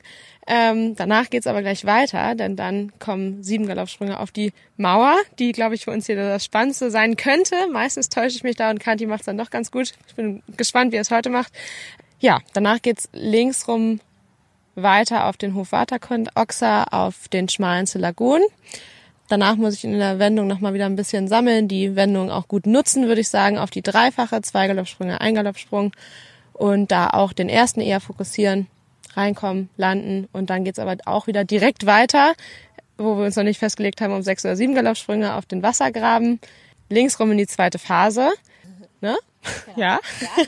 Ähm, 0.47 0.95
danach 0.95 1.30
geht's 1.30 1.47
aber 1.47 1.62
gleich 1.62 1.86
weiter, 1.86 2.36
denn 2.36 2.56
dann 2.56 2.91
kommen 2.99 3.43
sieben 3.43 3.68
Galoppsprünge 3.68 4.20
auf 4.20 4.32
die 4.32 4.54
Mauer, 4.76 5.16
die, 5.38 5.52
glaube 5.52 5.76
ich, 5.76 5.86
für 5.86 5.91
uns 5.91 6.08
hier 6.08 6.16
das 6.16 6.45
Spannendste 6.45 6.89
sein 6.89 7.16
könnte. 7.16 7.56
Meistens 7.72 8.10
täusche 8.10 8.38
ich 8.38 8.43
mich 8.43 8.56
da 8.56 8.72
und 8.72 8.80
Kanti 8.80 9.06
macht's 9.06 9.26
dann 9.26 9.38
doch 9.38 9.52
ganz 9.52 9.72
gut. 9.72 9.93
Ich 10.08 10.16
bin 10.16 10.41
gespannt, 10.58 10.91
wie 10.91 10.97
er 10.97 11.02
es 11.02 11.12
heute 11.12 11.30
macht. 11.30 11.54
Ja, 12.20 12.39
danach 12.54 12.82
geht's 12.82 13.08
links 13.14 13.68
rum 13.68 13.99
weiter 14.76 15.28
auf 15.28 15.38
den 15.38 15.55
Hof 15.55 15.72
Waterkund 15.72 16.30
Oxa, 16.36 16.86
auf 16.86 17.28
den 17.28 17.49
schmalen 17.49 17.88
Lagun. 17.95 18.41
Danach 19.28 19.55
muss 19.55 19.76
ich 19.76 19.84
in 19.86 19.97
der 19.97 20.19
Wendung 20.19 20.47
nochmal 20.47 20.74
wieder 20.74 20.86
ein 20.86 20.95
bisschen 20.95 21.28
sammeln, 21.28 21.67
die 21.67 21.95
Wendung 21.95 22.30
auch 22.30 22.47
gut 22.47 22.65
nutzen, 22.65 23.07
würde 23.07 23.22
ich 23.22 23.30
sagen, 23.30 23.57
auf 23.57 23.69
die 23.69 23.82
dreifache, 23.82 24.41
zwei 24.41 24.67
Galoppsprünge, 24.67 25.22
ein 25.22 25.36
Galoppsprung 25.36 25.93
und 26.53 26.91
da 26.91 27.07
auch 27.07 27.32
den 27.32 27.47
ersten 27.47 27.80
eher 27.80 28.01
fokussieren, 28.01 28.67
reinkommen, 29.13 29.69
landen 29.78 30.28
und 30.34 30.49
dann 30.49 30.65
geht's 30.65 30.80
aber 30.80 30.97
auch 31.05 31.28
wieder 31.28 31.45
direkt 31.45 31.86
weiter, 31.86 32.34
wo 32.97 33.17
wir 33.17 33.26
uns 33.26 33.38
noch 33.38 33.43
nicht 33.43 33.59
festgelegt 33.59 34.01
haben, 34.01 34.13
um 34.13 34.22
sechs 34.22 34.43
oder 34.43 34.57
sieben 34.57 34.76
Galoppsprünge 34.76 35.36
auf 35.36 35.45
den 35.45 35.63
Wassergraben, 35.63 36.41
links 36.89 37.19
rum 37.19 37.32
in 37.32 37.38
die 37.38 37.47
zweite 37.47 37.80
Phase, 37.80 38.32
ne? 38.99 39.17
Ja, 39.76 40.00
ja 40.20 40.46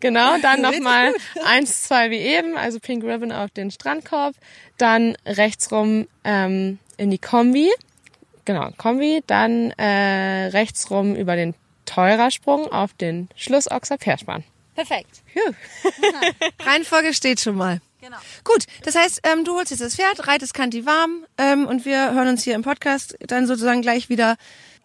genau. 0.00 0.38
Dann 0.38 0.60
nochmal 0.62 1.14
eins, 1.44 1.84
zwei 1.84 2.10
wie 2.10 2.18
eben, 2.18 2.56
also 2.56 2.78
Pink 2.80 3.04
Ribbon 3.04 3.32
auf 3.32 3.50
den 3.50 3.70
Strandkorb. 3.70 4.34
Dann 4.78 5.16
rechts 5.26 5.70
rum 5.72 6.06
ähm, 6.24 6.78
in 6.96 7.10
die 7.10 7.18
Kombi. 7.18 7.70
Genau, 8.44 8.70
Kombi. 8.76 9.22
Dann 9.26 9.70
äh, 9.72 10.46
rechts 10.48 10.90
rum 10.90 11.14
über 11.16 11.36
den 11.36 11.54
Teurarsprung 11.86 12.70
auf 12.70 12.94
den 12.94 13.28
Schlussochser 13.36 13.98
Perspann. 13.98 14.44
Perfekt. 14.74 15.22
Reihenfolge 16.64 17.12
steht 17.12 17.40
schon 17.40 17.56
mal. 17.56 17.80
Genau. 18.00 18.16
Gut, 18.44 18.64
das 18.82 18.94
heißt, 18.94 19.20
ähm, 19.24 19.44
du 19.44 19.54
holst 19.56 19.70
jetzt 19.72 19.82
das 19.82 19.96
Pferd, 19.96 20.26
reitest 20.26 20.54
Kanti 20.54 20.86
warm 20.86 21.26
ähm, 21.36 21.66
und 21.66 21.84
wir 21.84 22.14
hören 22.14 22.28
uns 22.28 22.42
hier 22.42 22.54
im 22.54 22.62
Podcast 22.62 23.16
dann 23.20 23.46
sozusagen 23.46 23.82
gleich 23.82 24.08
wieder 24.08 24.36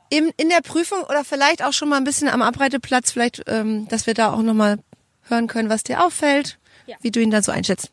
in, 0.09 0.31
in 0.37 0.49
der 0.49 0.61
Prüfung 0.61 1.03
oder 1.03 1.23
vielleicht 1.23 1.63
auch 1.63 1.73
schon 1.73 1.89
mal 1.89 1.97
ein 1.97 2.03
bisschen 2.03 2.29
am 2.29 2.41
Abreiteplatz, 2.41 3.11
vielleicht, 3.11 3.43
ähm, 3.47 3.87
dass 3.87 4.07
wir 4.07 4.13
da 4.13 4.33
auch 4.33 4.41
nochmal 4.41 4.79
hören 5.23 5.47
können, 5.47 5.69
was 5.69 5.83
dir 5.83 6.03
auffällt, 6.03 6.57
ja. 6.85 6.95
wie 7.01 7.11
du 7.11 7.19
ihn 7.19 7.31
da 7.31 7.41
so 7.41 7.51
einschätzt 7.51 7.91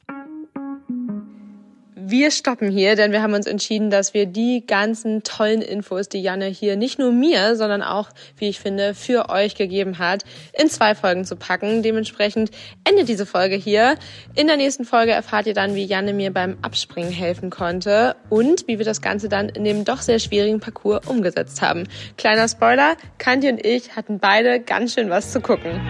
wir 2.04 2.30
stoppen 2.30 2.70
hier, 2.70 2.96
denn 2.96 3.12
wir 3.12 3.22
haben 3.22 3.34
uns 3.34 3.46
entschieden, 3.46 3.90
dass 3.90 4.14
wir 4.14 4.26
die 4.26 4.64
ganzen 4.66 5.22
tollen 5.22 5.62
Infos, 5.62 6.08
die 6.08 6.22
Janne 6.22 6.46
hier 6.46 6.76
nicht 6.76 6.98
nur 6.98 7.12
mir, 7.12 7.56
sondern 7.56 7.82
auch, 7.82 8.08
wie 8.36 8.48
ich 8.48 8.60
finde, 8.60 8.94
für 8.94 9.28
euch 9.28 9.54
gegeben 9.54 9.98
hat, 9.98 10.24
in 10.58 10.68
zwei 10.68 10.94
Folgen 10.94 11.24
zu 11.24 11.36
packen. 11.36 11.82
Dementsprechend 11.82 12.50
endet 12.84 13.08
diese 13.08 13.26
Folge 13.26 13.56
hier. 13.56 13.96
In 14.34 14.46
der 14.46 14.56
nächsten 14.56 14.84
Folge 14.84 15.12
erfahrt 15.12 15.46
ihr 15.46 15.54
dann, 15.54 15.74
wie 15.74 15.84
Janne 15.84 16.12
mir 16.12 16.32
beim 16.32 16.58
Abspringen 16.62 17.12
helfen 17.12 17.50
konnte 17.50 18.16
und 18.30 18.66
wie 18.66 18.78
wir 18.78 18.84
das 18.84 19.00
Ganze 19.00 19.28
dann 19.28 19.48
in 19.48 19.64
dem 19.64 19.84
doch 19.84 20.00
sehr 20.00 20.18
schwierigen 20.18 20.60
Parcours 20.60 21.06
umgesetzt 21.06 21.62
haben. 21.62 21.88
Kleiner 22.16 22.48
Spoiler, 22.48 22.96
Kanti 23.18 23.48
und 23.48 23.64
ich 23.64 23.94
hatten 23.96 24.18
beide 24.18 24.60
ganz 24.60 24.94
schön 24.94 25.10
was 25.10 25.32
zu 25.32 25.40
gucken. 25.40 25.80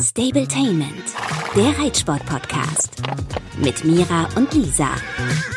Stabletainment, 0.00 1.04
der 1.56 1.84
Reitsport-Podcast 1.84 3.02
mit 3.58 3.84
Mira 3.84 4.28
und 4.36 4.52
Lisa. 4.54 4.90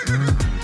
Mm-hmm. 0.08 0.57